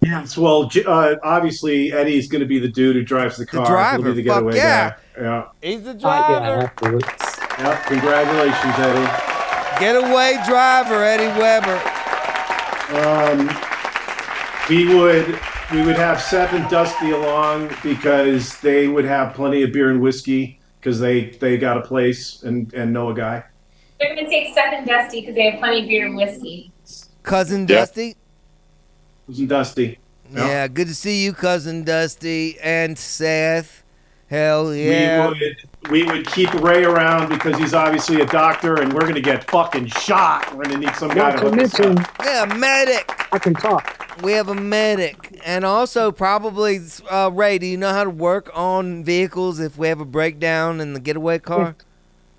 Yes. 0.02 0.36
Well, 0.38 0.70
uh, 0.86 1.16
obviously 1.22 1.92
Eddie's 1.92 2.26
going 2.28 2.40
to 2.40 2.46
be 2.46 2.58
the 2.58 2.68
dude 2.68 2.96
who 2.96 3.02
drives 3.02 3.36
the 3.36 3.44
car. 3.46 3.66
driver, 3.66 4.02
He'll 4.06 4.14
be 4.14 4.22
the 4.22 4.28
fuck 4.28 4.54
yeah. 4.54 4.90
guy. 4.90 4.96
Yeah. 5.22 5.44
He's 5.62 5.82
the 5.82 5.90
Uh, 5.90 5.94
yeah, 5.94 5.98
driver. 6.00 6.72
absolutely. 6.72 7.08
Yep. 7.58 7.84
Congratulations, 7.86 8.74
Eddie. 8.78 9.80
Getaway 9.80 10.36
driver, 10.46 11.04
Eddie 11.04 11.38
Weber. 11.38 11.80
Um, 12.92 13.48
we 14.68 14.94
would 14.94 15.38
we 15.72 15.82
would 15.86 15.96
have 15.96 16.20
Seth 16.20 16.52
and 16.54 16.68
Dusty 16.68 17.10
along 17.12 17.70
because 17.82 18.58
they 18.60 18.88
would 18.88 19.04
have 19.04 19.34
plenty 19.34 19.62
of 19.62 19.72
beer 19.72 19.90
and 19.90 20.00
whiskey 20.00 20.58
because 20.80 20.98
they 20.98 21.26
they 21.40 21.56
got 21.58 21.76
a 21.76 21.82
place 21.82 22.42
and 22.42 22.72
and 22.74 22.92
know 22.92 23.10
a 23.10 23.14
guy. 23.14 23.44
They're 24.00 24.14
gonna 24.14 24.28
take 24.28 24.54
Seth 24.54 24.72
and 24.74 24.86
Dusty 24.86 25.20
because 25.20 25.34
they 25.34 25.50
have 25.50 25.60
plenty 25.60 25.82
of 25.82 25.88
beer 25.88 26.06
and 26.06 26.16
whiskey. 26.16 26.72
Cousin 27.22 27.60
Yeah. 27.68 27.76
Dusty. 27.80 28.16
Wasn't 29.30 29.48
Dusty? 29.48 29.98
Yep. 30.32 30.36
Yeah, 30.36 30.66
good 30.68 30.88
to 30.88 30.94
see 30.94 31.24
you, 31.24 31.32
cousin 31.32 31.84
Dusty 31.84 32.58
and 32.60 32.98
Seth. 32.98 33.84
Hell 34.28 34.74
yeah. 34.74 35.28
We 35.30 35.38
would 35.38 35.90
we 35.90 36.02
would 36.04 36.26
keep 36.26 36.52
Ray 36.54 36.84
around 36.84 37.28
because 37.30 37.56
he's 37.58 37.74
obviously 37.74 38.20
a 38.20 38.26
doctor 38.26 38.80
and 38.80 38.92
we're 38.92 39.06
gonna 39.06 39.20
get 39.20 39.48
fucking 39.50 39.86
shot. 39.86 40.52
We're 40.56 40.64
gonna 40.64 40.78
need 40.78 40.94
some 40.96 41.10
guy 41.10 41.30
Not 41.30 41.32
to 41.32 41.36
to 41.38 41.44
hook 41.50 41.60
us 41.60 41.78
mention, 41.78 41.98
up. 41.98 42.10
Yeah, 42.24 42.44
medic. 42.56 43.26
I 43.32 43.38
can 43.38 43.54
talk. 43.54 43.96
We 44.22 44.32
have 44.32 44.48
a 44.48 44.54
medic, 44.54 45.40
and 45.46 45.64
also 45.64 46.10
probably 46.12 46.80
uh, 47.08 47.30
Ray. 47.32 47.58
Do 47.58 47.66
you 47.66 47.76
know 47.76 47.92
how 47.92 48.04
to 48.04 48.10
work 48.10 48.50
on 48.52 49.02
vehicles 49.04 49.58
if 49.60 49.78
we 49.78 49.86
have 49.88 50.00
a 50.00 50.04
breakdown 50.04 50.80
in 50.80 50.92
the 50.92 51.00
getaway 51.00 51.38
car? 51.38 51.76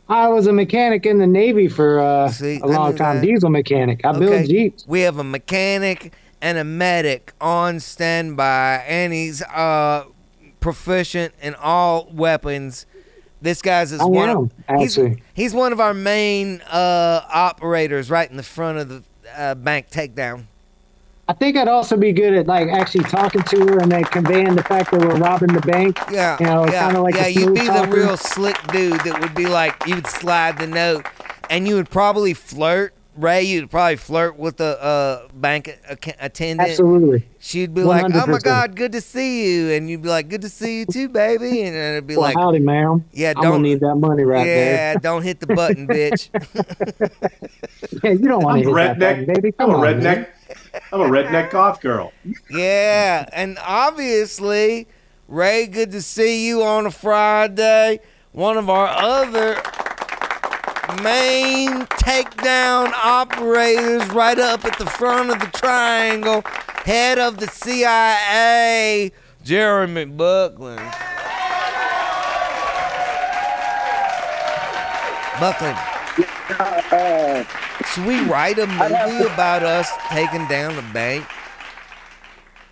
I 0.07 0.27
was 0.27 0.45
a 0.47 0.51
mechanic 0.53 1.05
in 1.05 1.17
the 1.19 1.27
Navy 1.27 1.69
for 1.69 1.99
uh, 2.01 2.29
See, 2.29 2.57
a 2.57 2.65
I 2.65 2.67
long 2.67 2.95
time. 2.97 3.17
that. 3.17 3.25
Diesel 3.25 3.49
mechanic. 3.49 4.01
I 4.05 4.09
Okay. 4.09 4.19
build 4.19 4.49
Jeeps. 4.49 4.85
We 4.85 5.01
have 5.01 5.17
a 5.19 5.23
mechanic 5.23 6.13
and 6.41 6.57
a 6.57 6.63
medic 6.63 7.33
on 7.39 7.79
standby, 7.79 8.83
and 8.87 9.13
he's 9.13 9.41
uh, 9.43 10.05
proficient 10.59 11.33
in 11.41 11.55
all 11.55 12.09
weapons. 12.11 12.85
This 13.41 13.61
guy's 13.61 13.91
is 13.91 14.01
I 14.01 14.05
one. 14.05 14.29
am, 14.29 14.51
Of, 14.69 14.79
he's 14.79 14.99
he's 15.33 15.53
one 15.53 15.71
of 15.73 15.79
our 15.79 15.93
main 15.93 16.61
uh, 16.61 17.21
operators, 17.31 18.09
right 18.09 18.29
in 18.29 18.37
the 18.37 18.43
front 18.43 18.77
of 18.77 18.89
the 18.89 19.03
uh, 19.35 19.55
bank 19.55 19.89
takedown. 19.89 20.45
I 21.27 21.33
think 21.33 21.55
I'd 21.55 21.69
also 21.69 21.95
be 21.95 22.11
good 22.11 22.33
at 22.33 22.47
like 22.47 22.67
actually 22.67 23.05
talking 23.05 23.41
to 23.43 23.59
her 23.59 23.79
and 23.79 23.91
then 23.91 24.03
conveying 24.03 24.55
the 24.55 24.63
fact 24.63 24.91
that 24.91 24.99
we're 24.99 25.15
robbing 25.15 25.53
the 25.53 25.61
bank. 25.61 25.97
Yeah, 26.11 26.37
You 26.39 26.45
know, 26.45 26.67
yeah, 26.67 26.87
like 26.97 27.15
yeah. 27.15 27.27
You'd 27.27 27.53
be 27.53 27.61
the 27.67 27.87
real 27.89 28.17
slick 28.17 28.57
dude 28.67 28.99
that 29.01 29.19
would 29.21 29.33
be 29.33 29.47
like 29.47 29.75
you 29.87 29.95
would 29.95 30.07
slide 30.07 30.57
the 30.59 30.67
note, 30.67 31.05
and 31.49 31.67
you 31.67 31.75
would 31.75 31.89
probably 31.89 32.33
flirt. 32.33 32.93
Ray, 33.21 33.43
you'd 33.43 33.69
probably 33.69 33.97
flirt 33.97 34.37
with 34.39 34.57
the 34.57 34.81
uh, 34.81 35.27
bank 35.33 35.67
a- 35.87 35.97
attendant. 36.19 36.69
Absolutely. 36.71 37.27
She'd 37.39 37.73
be 37.73 37.83
like, 37.83 38.05
"Oh 38.13 38.25
my 38.25 38.39
God, 38.39 38.75
good 38.75 38.91
to 38.93 39.01
see 39.01 39.45
you," 39.53 39.71
and 39.73 39.87
you'd 39.89 40.01
be 40.01 40.09
like, 40.09 40.27
"Good 40.27 40.41
to 40.41 40.49
see 40.49 40.79
you 40.79 40.85
too, 40.85 41.07
baby," 41.07 41.61
and 41.61 41.75
it'd 41.75 42.07
be 42.07 42.15
Well, 42.15 42.23
like, 42.23 42.35
howdy, 42.35 42.59
ma'am. 42.59 43.05
"Yeah, 43.13 43.33
I'm 43.37 43.43
don't 43.43 43.61
need 43.61 43.79
that 43.81 43.95
money 43.95 44.23
right 44.23 44.43
there. 44.43 44.93
yeah, 44.93 44.99
don't 45.01 45.21
hit 45.21 45.39
the 45.39 45.47
button, 45.47 45.87
bitch." 45.87 46.29
Yeah, 48.03 48.11
you 48.11 48.27
don't 48.27 48.43
want 48.43 48.57
I'm 48.59 48.63
to 48.63 48.75
hit 48.75 48.99
that 48.99 48.99
button, 48.99 49.25
baby. 49.25 49.53
I'm 49.59 49.69
Come 49.69 49.69
a 49.71 49.77
on, 49.77 49.81
redneck. 49.83 50.03
man. 50.03 50.27
I'm 50.91 51.01
a 51.01 51.05
redneck 51.05 51.51
goth 51.51 51.81
girl. 51.81 52.11
Yeah, 52.49 53.25
and 53.33 53.57
obviously, 53.63 54.87
Ray, 55.27 55.67
good 55.67 55.91
to 55.91 56.01
see 56.01 56.47
you 56.47 56.63
on 56.63 56.85
a 56.85 56.91
Friday. 56.91 57.99
One 58.31 58.57
of 58.57 58.69
our 58.69 58.87
other 58.87 59.61
main 61.01 61.85
takedown 61.87 62.91
operators, 62.93 64.07
right 64.09 64.37
up 64.39 64.65
at 64.65 64.77
the 64.77 64.85
front 64.85 65.29
of 65.29 65.39
the 65.39 65.47
triangle, 65.57 66.41
head 66.85 67.19
of 67.19 67.37
the 67.37 67.47
CIA, 67.47 69.11
Jeremy 69.43 70.05
Buckland. 70.05 70.79
Buckland. 75.39 75.77
Uh, 76.59 77.43
Should 77.93 78.05
we 78.05 78.21
write 78.25 78.59
a 78.59 78.67
movie 78.67 79.25
about 79.25 79.63
us 79.63 79.89
taking 80.09 80.47
down 80.47 80.75
the 80.75 80.85
bank? 80.93 81.25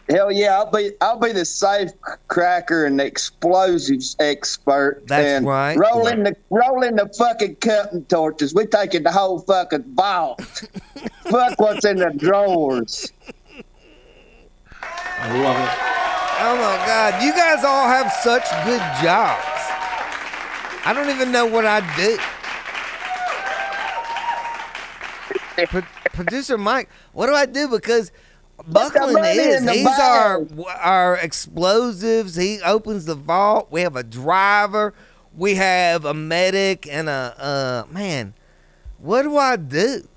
Hell 0.10 0.32
yeah, 0.32 0.57
I'll 0.57 0.72
be 0.72 0.91
I'll 1.01 1.20
be 1.20 1.32
the 1.32 1.45
safe 1.45 1.91
cracker 2.30 2.86
and 2.86 2.99
the 2.99 3.05
explosives 3.05 4.16
expert. 4.20 5.03
That's 5.05 5.26
and 5.26 5.45
right. 5.45 5.78
Roll 5.78 6.07
in 6.07 6.24
the 6.24 6.36
roll 6.49 6.82
in 6.82 6.95
the 6.95 7.07
fucking 7.16 7.57
cutting 7.57 8.05
torches. 8.05 8.55
We 8.55 8.66
taking 8.66 9.03
the 9.03 9.12
whole 9.12 9.39
fucking 9.39 9.84
vault. 9.93 10.41
Fuck 11.30 11.60
what's 11.60 11.86
in 11.86 11.97
the 11.97 12.12
drawers. 12.18 13.14
I 14.82 15.41
love 15.41 15.57
it. 15.57 15.89
Oh 16.41 16.55
my 16.55 16.86
God, 16.88 17.22
you 17.22 17.32
guys 17.34 17.64
all 17.64 17.88
have 17.88 18.12
such 18.12 18.49
good 18.66 18.82
jobs. 19.03 19.43
I 20.86 20.93
don't 20.95 21.10
even 21.10 21.32
know 21.32 21.45
what 21.45 21.66
I 21.68 21.82
do. 21.95 22.18
Pro- 25.68 25.82
Producer 26.14 26.57
Mike, 26.57 26.89
what 27.12 27.28
do 27.28 27.34
I 27.34 27.45
do? 27.45 27.68
Because 27.68 28.12
Buckland 28.68 29.26
is 29.26 29.60
in 29.60 29.66
the 29.66 29.74
he's 29.74 29.88
our 29.88 30.45
our 30.80 31.18
explosives. 31.18 32.36
He 32.36 32.60
opens 32.62 33.05
the 33.05 33.16
vault. 33.16 33.68
We 33.72 33.82
have 33.82 33.95
a 33.95 34.03
driver. 34.03 34.93
We 35.38 35.55
have 35.55 36.05
a 36.05 36.14
medic 36.14 36.88
and 36.88 37.07
a 37.10 37.36
uh 37.89 37.91
man. 37.91 38.34
What 38.97 39.24
do 39.24 39.38
I 39.38 39.55
do? 39.55 40.07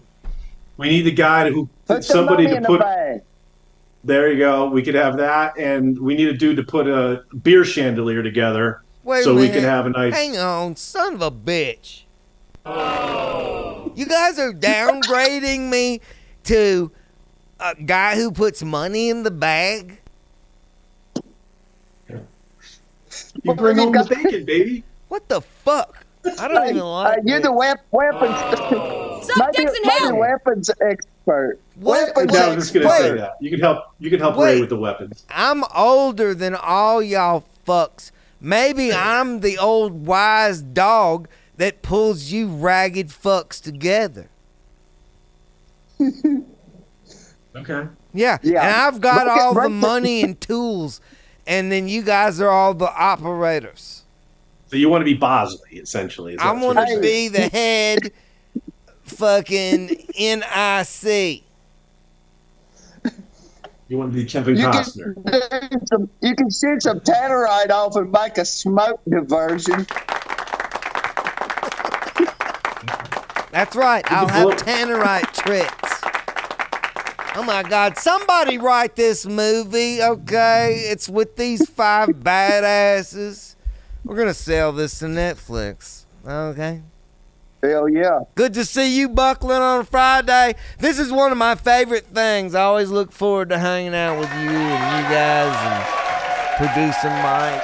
We 0.76 0.88
need 0.88 1.02
the 1.02 1.12
guy 1.12 1.50
who 1.50 1.68
Put 1.86 2.04
somebody 2.04 2.46
to 2.46 2.56
in 2.56 2.62
the 2.62 2.68
put. 2.68 3.24
There 4.04 4.32
you 4.32 4.38
go. 4.38 4.68
We 4.68 4.82
could 4.82 4.94
have 4.94 5.16
that, 5.18 5.56
and 5.56 5.98
we 5.98 6.14
need 6.14 6.28
a 6.28 6.32
dude 6.32 6.56
to 6.56 6.64
put 6.64 6.88
a 6.88 7.24
beer 7.42 7.64
chandelier 7.64 8.22
together, 8.22 8.82
Wait 9.04 9.22
so 9.22 9.34
we 9.34 9.48
can 9.48 9.62
have 9.62 9.86
a 9.86 9.90
nice. 9.90 10.12
Hang 10.12 10.36
on, 10.36 10.74
son 10.74 11.14
of 11.14 11.22
a 11.22 11.30
bitch. 11.30 12.02
You 12.66 14.06
guys 14.06 14.38
are 14.38 14.52
downgrading 14.52 15.70
me 15.70 16.00
to 16.44 16.90
a 17.62 17.74
guy 17.82 18.16
who 18.16 18.30
puts 18.32 18.62
money 18.62 19.08
in 19.08 19.22
the 19.22 19.30
bag. 19.30 19.98
You 23.42 23.54
bring 23.54 23.76
home 23.78 23.92
the 23.92 24.04
bacon, 24.04 24.44
baby. 24.44 24.84
What 25.08 25.28
the 25.28 25.40
fuck? 25.40 26.04
I 26.38 26.48
don't 26.48 26.68
even 26.68 26.80
Uh, 26.82 26.86
like. 26.86 27.20
you're 27.24 27.40
the 27.40 27.52
wep- 27.52 27.84
weapons. 27.90 28.30
Suck 29.26 29.36
maybe, 29.38 29.52
dicks 29.56 29.72
in 29.76 29.82
maybe 29.86 29.98
hell. 29.98 30.16
weapons 30.16 30.70
expert. 30.80 31.58
What? 31.76 32.14
Weapons 32.16 32.32
Yeah, 32.34 32.44
I 32.46 32.54
was 32.54 32.70
just 32.70 32.74
gonna 32.74 32.88
say 32.96 33.14
that. 33.16 33.32
You 33.40 33.50
can 33.50 33.60
help. 33.60 33.84
You 33.98 34.10
can 34.10 34.20
help 34.20 34.36
Wait. 34.36 34.54
Ray 34.54 34.60
with 34.60 34.68
the 34.70 34.76
weapons. 34.78 35.24
I'm 35.30 35.64
older 35.74 36.34
than 36.34 36.54
all 36.54 37.02
y'all 37.02 37.44
fucks. 37.66 38.10
Maybe 38.40 38.92
I'm 38.92 39.40
the 39.40 39.58
old 39.58 40.06
wise 40.06 40.60
dog 40.62 41.28
that 41.56 41.82
pulls 41.82 42.24
you 42.32 42.48
ragged 42.48 43.08
fucks 43.08 43.60
together. 43.60 44.28
Okay. 47.54 47.86
Yeah. 48.14 48.38
Yeah. 48.42 48.62
And 48.66 48.74
I've 48.76 49.00
got 49.00 49.24
Break 49.24 49.36
it- 49.36 49.40
all 49.42 49.54
the 49.54 49.60
break 49.60 49.72
money 49.72 50.22
and 50.22 50.40
tools, 50.40 51.00
and 51.46 51.70
then 51.70 51.88
you 51.88 52.02
guys 52.02 52.40
are 52.40 52.48
all 52.48 52.74
the 52.74 52.90
operators. 52.94 54.02
So 54.68 54.76
you 54.76 54.88
want 54.88 55.02
to 55.02 55.04
be 55.04 55.14
Bosley, 55.14 55.78
essentially. 55.78 56.34
is 56.34 56.40
I 56.40 56.52
want 56.52 56.78
to 56.88 56.98
be 57.00 57.28
the 57.28 57.48
head 57.52 58.10
fucking 59.02 59.86
NIC. 60.18 61.42
You 63.88 63.98
want 63.98 64.10
to 64.14 64.18
be 64.18 64.24
Kevin 64.24 64.56
You 64.56 64.66
Costner. 64.68 65.14
can, 65.50 65.68
do 65.70 65.78
some, 65.84 66.10
you 66.22 66.34
can 66.34 66.48
shoot 66.50 66.82
some 66.82 67.00
tannerite 67.00 67.68
off 67.70 67.94
and 67.96 68.10
make 68.10 68.38
a 68.38 68.44
smoke 68.46 69.02
diversion. 69.06 69.86
That's 73.50 73.76
right. 73.76 74.02
I'll 74.10 74.28
have 74.28 74.44
blow- 74.46 74.56
tannerite 74.56 75.30
tricks. 75.34 76.01
Oh 77.34 77.42
my 77.42 77.62
God! 77.62 77.96
Somebody 77.96 78.58
write 78.58 78.94
this 78.94 79.24
movie, 79.24 80.02
okay? 80.02 80.84
It's 80.90 81.08
with 81.08 81.36
these 81.36 81.68
five 81.68 82.08
badasses. 82.10 83.56
We're 84.04 84.16
gonna 84.16 84.34
sell 84.34 84.72
this 84.72 84.98
to 84.98 85.06
Netflix, 85.06 86.04
okay? 86.26 86.82
Hell 87.62 87.88
yeah. 87.88 88.20
Good 88.34 88.54
to 88.54 88.64
see 88.64 88.98
you, 88.98 89.08
Buckland, 89.08 89.62
on 89.62 89.80
a 89.80 89.84
Friday. 89.84 90.56
This 90.78 90.98
is 90.98 91.12
one 91.12 91.30
of 91.30 91.38
my 91.38 91.54
favorite 91.54 92.06
things. 92.06 92.54
I 92.54 92.62
always 92.62 92.90
look 92.90 93.12
forward 93.12 93.50
to 93.50 93.58
hanging 93.58 93.94
out 93.94 94.18
with 94.18 94.28
you 94.34 94.50
and 94.50 95.04
you 95.04 95.10
guys 95.14 95.56
and 95.64 96.66
producer 96.68 97.08
Mike. 97.22 97.62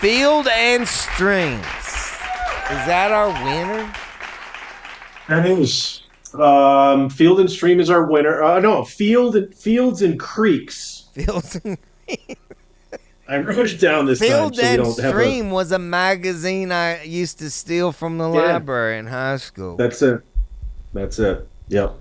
Field 0.00 0.46
and 0.48 0.86
Strings. 0.86 1.64
Is 1.64 2.84
that 2.86 3.10
our 3.10 3.28
winner? 3.42 3.90
That 5.28 5.46
is. 5.46 6.02
Um, 6.40 7.08
Field 7.10 7.40
and 7.40 7.50
Stream 7.50 7.80
is 7.80 7.90
our 7.90 8.04
winner. 8.06 8.42
Uh, 8.42 8.60
no, 8.60 8.84
Field 8.84 9.36
and 9.36 9.54
Fields 9.54 10.02
and 10.02 10.18
Creeks. 10.18 11.08
Fields 11.12 11.58
and 11.64 11.78
I 13.28 13.38
wrote 13.38 13.70
it 13.72 13.80
down 13.80 14.06
this 14.06 14.20
Field 14.20 14.54
time 14.54 14.62
so 14.62 14.66
and 14.68 14.82
don't 14.82 14.98
a. 15.04 15.08
Stream 15.08 15.50
was 15.50 15.72
a 15.72 15.78
magazine 15.80 16.70
I 16.70 17.02
used 17.02 17.38
to 17.40 17.50
steal 17.50 17.90
from 17.90 18.18
the 18.18 18.30
Yeah. 18.30 18.40
library 18.52 18.98
in 18.98 19.06
high 19.08 19.38
school. 19.38 19.76
That's 19.76 20.00
it. 20.02 20.20
That's 20.92 21.18
it. 21.18 21.48
Yep. 21.68 21.94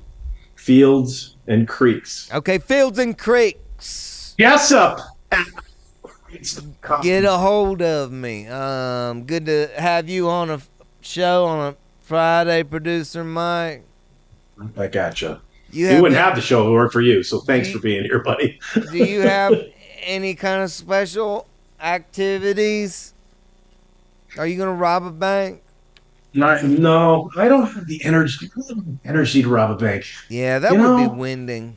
Fields 0.56 1.36
and 1.48 1.68
Creeks. 1.68 2.30
Okay, 2.34 2.60
Fields 2.60 3.00
and 3.00 3.18
Creeks. 3.18 4.36
Yes, 4.38 4.72
up. 4.72 5.00
Get 7.02 7.24
a 7.24 7.38
hold 7.38 7.82
of 7.82 8.12
me. 8.12 8.48
Um, 8.48 9.24
good 9.24 9.46
to 9.48 9.70
have 9.78 10.10
you 10.10 10.30
on 10.30 10.50
a 10.50 10.62
show 11.02 11.46
on 11.46 11.74
a 11.74 11.76
Friday, 12.02 12.64
producer 12.64 13.24
Mike. 13.24 13.84
I 14.78 14.88
gotcha. 14.88 15.42
You 15.72 15.90
we 15.90 15.96
wouldn't 16.02 16.18
any- 16.18 16.24
have 16.26 16.36
the 16.36 16.42
show 16.42 16.62
if 16.64 16.68
it 16.68 16.72
weren't 16.72 16.92
for 16.94 17.02
you. 17.02 17.24
So 17.24 17.40
thanks 17.40 17.70
for 17.72 17.80
being 17.80 18.04
here, 18.04 18.20
buddy. 18.20 18.60
Do 18.92 18.98
you 18.98 19.22
have 19.22 19.54
any 20.04 20.34
kind 20.36 20.64
of 20.64 20.72
special 20.72 21.48
activities? 21.82 23.14
Are 24.38 24.48
you 24.48 24.58
gonna 24.58 24.74
rob 24.74 25.04
a 25.04 25.12
bank? 25.12 25.62
Not, 26.34 26.64
no, 26.66 27.32
I 27.38 27.48
don't 27.48 27.66
have 27.66 27.88
the 27.88 28.04
energy. 28.04 28.50
Energy 29.06 29.42
to 29.42 29.48
rob 29.50 29.72
a 29.72 29.76
bank. 29.76 30.06
Yeah, 30.30 30.60
that 30.60 30.74
You 30.74 30.80
would 30.80 30.84
know- 31.02 31.10
be 31.10 31.16
winding. 31.16 31.76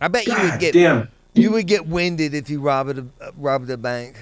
I 0.00 0.08
bet 0.08 0.26
you 0.26 0.34
would 0.38 0.60
get 0.60 0.74
damn. 0.74 1.08
you 1.34 1.50
would 1.52 1.66
get 1.66 1.86
winded 1.86 2.34
if 2.34 2.50
you 2.50 2.60
robbed 2.60 2.98
a 2.98 3.06
robbed 3.36 3.70
a 3.70 3.76
bank. 3.76 4.16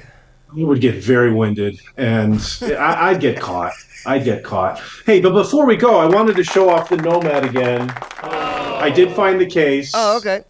You 0.55 0.67
would 0.69 0.81
get 0.81 1.03
very 1.03 1.33
winded, 1.33 1.81
and 1.97 2.35
I, 2.63 3.11
I'd 3.11 3.21
get 3.21 3.41
caught. 3.41 3.73
I'd 4.07 4.25
get 4.25 4.45
caught. 4.45 4.81
Hey, 5.07 5.21
but 5.21 5.33
before 5.33 5.67
we 5.67 5.77
go, 5.77 5.99
I 5.99 6.07
wanted 6.07 6.37
to 6.37 6.45
show 6.45 6.69
off 6.69 6.89
the 6.89 6.97
Nomad 6.97 7.45
again. 7.45 7.91
I 8.23 8.91
did 8.91 9.13
find 9.13 9.41
the 9.41 9.47
case. 9.47 9.93
Oh, 9.95 10.17
okay. 10.19 10.45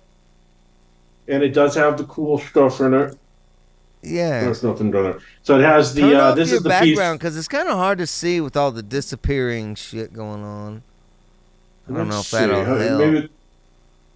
And 1.28 1.42
it 1.42 1.50
does 1.50 1.74
have 1.74 1.96
the 1.96 2.04
cool 2.04 2.38
stuff 2.38 2.80
in 2.80 2.94
it. 2.94 3.16
Yeah. 4.02 4.40
There's 4.40 4.62
nothing 4.62 4.88
in 4.88 5.06
it. 5.06 5.16
So 5.42 5.58
it 5.58 5.62
has 5.62 5.94
the. 5.94 6.02
Turn 6.02 6.16
uh, 6.16 6.20
off 6.20 6.36
this 6.36 6.48
your 6.48 6.58
is 6.58 6.62
the 6.62 6.68
background 6.68 7.18
because 7.18 7.36
it's 7.36 7.48
kind 7.48 7.68
of 7.68 7.76
hard 7.76 7.98
to 7.98 8.06
see 8.06 8.40
with 8.40 8.56
all 8.56 8.70
the 8.70 8.82
disappearing 8.82 9.74
shit 9.76 10.12
going 10.12 10.42
on. 10.42 10.82
I 11.88 11.92
don't 11.92 12.08
know 12.08 12.20
if 12.20 12.30
that'll. 12.30 12.64
Maybe, 12.98 13.28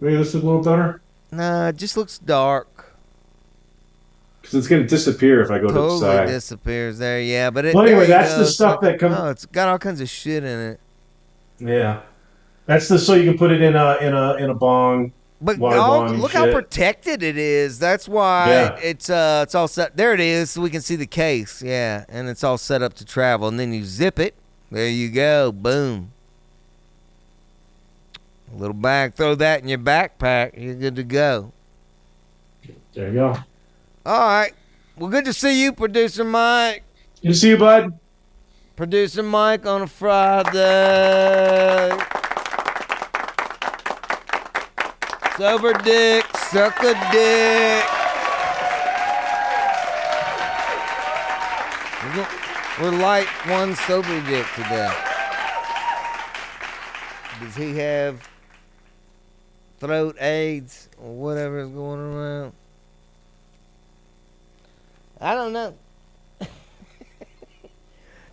maybe 0.01 0.17
this 0.17 0.29
is 0.29 0.43
a 0.43 0.47
little 0.47 0.63
better. 0.63 1.01
Nah, 1.31 1.69
it 1.69 1.77
just 1.77 1.97
looks 1.97 2.19
dark. 2.19 2.78
Because 4.49 4.61
it's 4.61 4.69
going 4.69 4.81
to 4.81 4.89
disappear 4.89 5.43
if 5.43 5.51
I 5.51 5.59
go 5.59 5.67
to 5.67 5.75
the 5.75 5.79
Totally 5.79 6.01
side. 6.01 6.27
disappears 6.29 6.97
there. 6.97 7.21
Yeah, 7.21 7.51
but 7.51 7.67
it. 7.67 7.75
Well, 7.75 7.85
anyway, 7.87 8.07
that's 8.07 8.33
go. 8.33 8.39
the 8.39 8.47
stuff 8.47 8.81
like- 8.83 8.93
that 8.93 8.99
comes- 8.99 9.17
Oh, 9.19 9.29
it's 9.29 9.45
got 9.45 9.69
all 9.69 9.79
kinds 9.79 10.01
of 10.01 10.09
shit 10.09 10.43
in 10.43 10.59
it. 10.59 10.81
Yeah. 11.59 12.01
That's 12.65 12.89
the 12.89 12.99
so 12.99 13.13
you 13.13 13.29
can 13.29 13.37
put 13.37 13.51
it 13.51 13.61
in 13.61 13.77
a 13.77 13.97
in 14.01 14.15
a 14.15 14.35
in 14.37 14.49
a 14.49 14.55
bong. 14.55 15.13
But 15.43 15.61
all- 15.61 16.09
look 16.09 16.33
how 16.33 16.51
protected 16.51 17.23
it 17.23 17.37
is. 17.37 17.79
That's 17.79 18.09
why 18.09 18.49
Yeah. 18.49 18.77
it's 18.83 19.11
uh 19.11 19.41
it's 19.45 19.55
all 19.55 19.69
set. 19.69 19.99
There 19.99 20.15
it 20.15 20.21
is, 20.21 20.51
so 20.53 20.63
we 20.63 20.71
can 20.71 20.81
see 20.81 20.97
the 20.97 21.07
case. 21.07 21.61
Yeah, 21.63 22.07
and 22.09 22.27
it's 22.31 22.43
all 22.43 22.57
set 22.57 22.83
up 22.83 22.95
to 22.95 23.05
travel. 23.05 23.49
And 23.49 23.61
then 23.61 23.75
you 23.75 23.85
zip 23.85 24.19
it. 24.19 24.35
There 24.73 24.89
you 24.89 25.11
go. 25.11 25.53
Boom. 25.53 26.13
A 28.55 28.57
little 28.59 28.73
bag. 28.73 29.13
Throw 29.13 29.35
that 29.35 29.61
in 29.63 29.69
your 29.69 29.79
backpack. 29.79 30.53
You're 30.57 30.75
good 30.75 30.97
to 30.97 31.03
go. 31.03 31.53
There 32.95 33.09
you 33.09 33.13
go. 33.15 33.37
All 34.09 34.21
right. 34.21 34.55
Well, 34.97 35.11
good 35.11 35.27
to 35.27 35.35
see 35.35 35.63
you, 35.63 35.75
producer 35.75 36.25
Mike. 36.25 36.83
Good 37.21 37.29
to 37.29 37.35
see 37.35 37.51
you, 37.51 37.59
bud. 37.59 38.01
Producer 38.75 39.23
Mike 39.23 39.67
on 39.67 39.83
a 39.83 39.87
Friday. 39.87 41.91
Sober 45.37 45.75
dick, 45.85 46.25
suck 46.39 46.83
a 46.85 46.95
dick. 47.13 47.85
We're 52.81 52.93
light 52.93 53.27
one 53.47 53.77
sober 53.77 54.23
dick 54.23 54.47
today. 54.55 54.91
Does 57.43 57.57
he 57.57 57.77
have 57.77 58.27
throat 59.79 60.17
AIDS 60.19 60.89
or 60.97 61.15
whatever 61.15 61.59
is 61.59 61.69
going 61.69 62.01
around? 62.01 62.55
I 65.21 65.35
don't 65.35 65.53
know. 65.53 65.75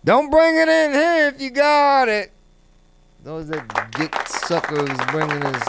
Don't 0.04 0.30
bring 0.30 0.56
it 0.56 0.68
in 0.68 0.92
here 0.92 1.28
if 1.34 1.40
you 1.40 1.50
got 1.50 2.08
it. 2.08 2.32
Those 3.24 3.48
that 3.48 3.90
dick 3.98 4.14
sucker 4.28 4.76
who's 4.76 4.96
bringing 5.10 5.42
his. 5.42 5.62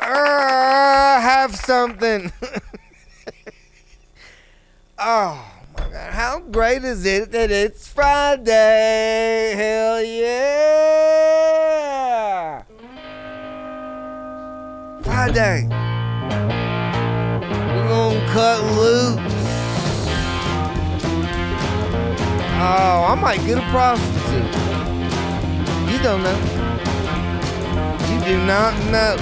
Uh, 0.00 1.20
have 1.20 1.54
something. 1.54 2.32
oh 4.98 5.46
my 5.76 5.88
god, 5.90 6.12
how 6.14 6.40
great 6.40 6.82
is 6.84 7.04
it 7.04 7.30
that 7.32 7.50
it's 7.50 7.86
Friday? 7.86 9.52
Hell 9.56 10.02
yeah! 10.02 10.94
Friday. 15.02 15.83
Cut 18.34 18.64
loose. 18.64 19.16
Oh, 22.56 23.06
I 23.08 23.14
might 23.14 23.38
get 23.46 23.58
a 23.58 23.62
prostitute. 23.70 24.50
You 25.88 26.02
don't 26.02 26.20
know. 26.20 26.38
You 28.10 28.24
do 28.24 28.44
not 28.44 28.74
know. 28.90 29.16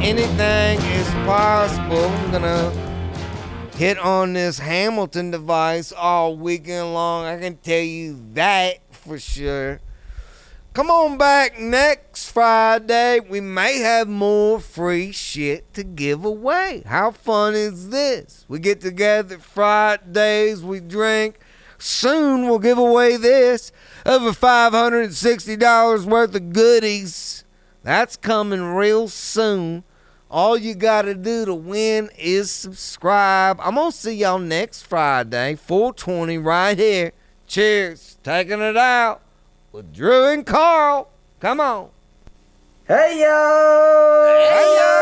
Anything 0.00 0.80
is 0.92 1.06
possible. 1.26 2.06
I'm 2.06 2.30
gonna 2.32 2.70
hit 3.76 3.98
on 3.98 4.32
this 4.32 4.58
Hamilton 4.60 5.30
device 5.30 5.92
all 5.92 6.38
weekend 6.38 6.94
long. 6.94 7.26
I 7.26 7.38
can 7.38 7.58
tell 7.58 7.82
you 7.82 8.18
that 8.32 8.78
for 8.92 9.18
sure. 9.18 9.78
Come 10.76 10.90
on 10.90 11.16
back 11.16 11.58
next 11.58 12.28
Friday. 12.28 13.18
We 13.20 13.40
may 13.40 13.78
have 13.78 14.08
more 14.08 14.60
free 14.60 15.10
shit 15.10 15.72
to 15.72 15.82
give 15.82 16.22
away. 16.22 16.82
How 16.84 17.12
fun 17.12 17.54
is 17.54 17.88
this? 17.88 18.44
We 18.46 18.58
get 18.58 18.82
together 18.82 19.38
Fridays, 19.38 20.62
we 20.62 20.80
drink. 20.80 21.38
Soon 21.78 22.42
we'll 22.42 22.58
give 22.58 22.76
away 22.76 23.16
this 23.16 23.72
over 24.04 24.32
$560 24.32 26.04
worth 26.04 26.34
of 26.34 26.52
goodies. 26.52 27.44
That's 27.82 28.18
coming 28.18 28.60
real 28.62 29.08
soon. 29.08 29.82
All 30.30 30.58
you 30.58 30.74
got 30.74 31.02
to 31.02 31.14
do 31.14 31.46
to 31.46 31.54
win 31.54 32.10
is 32.18 32.50
subscribe. 32.50 33.58
I'm 33.62 33.76
going 33.76 33.92
to 33.92 33.96
see 33.96 34.16
y'all 34.16 34.38
next 34.38 34.82
Friday, 34.82 35.54
420 35.54 36.36
right 36.36 36.76
here. 36.76 37.12
Cheers. 37.46 38.18
Taking 38.22 38.60
it 38.60 38.76
out 38.76 39.22
with 39.76 39.92
Drew 39.92 40.24
and 40.28 40.46
Carl. 40.46 41.08
Come 41.38 41.60
on. 41.60 41.90
Hey 42.88 43.20
yo! 43.20 44.22
Hey 44.48 44.74
yo! 44.74 44.92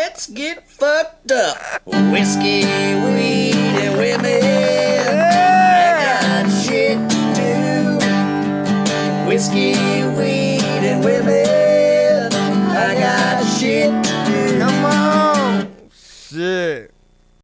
Let's 0.00 0.26
get 0.28 0.66
fucked 0.66 1.30
up. 1.30 1.58
Whiskey, 1.84 2.64
weed, 2.64 3.54
and 3.54 3.98
women. 3.98 4.42
I 4.42 6.00
got 6.00 6.48
shit 6.64 6.96
to 7.10 7.20
do. 7.36 9.28
Whiskey, 9.28 9.93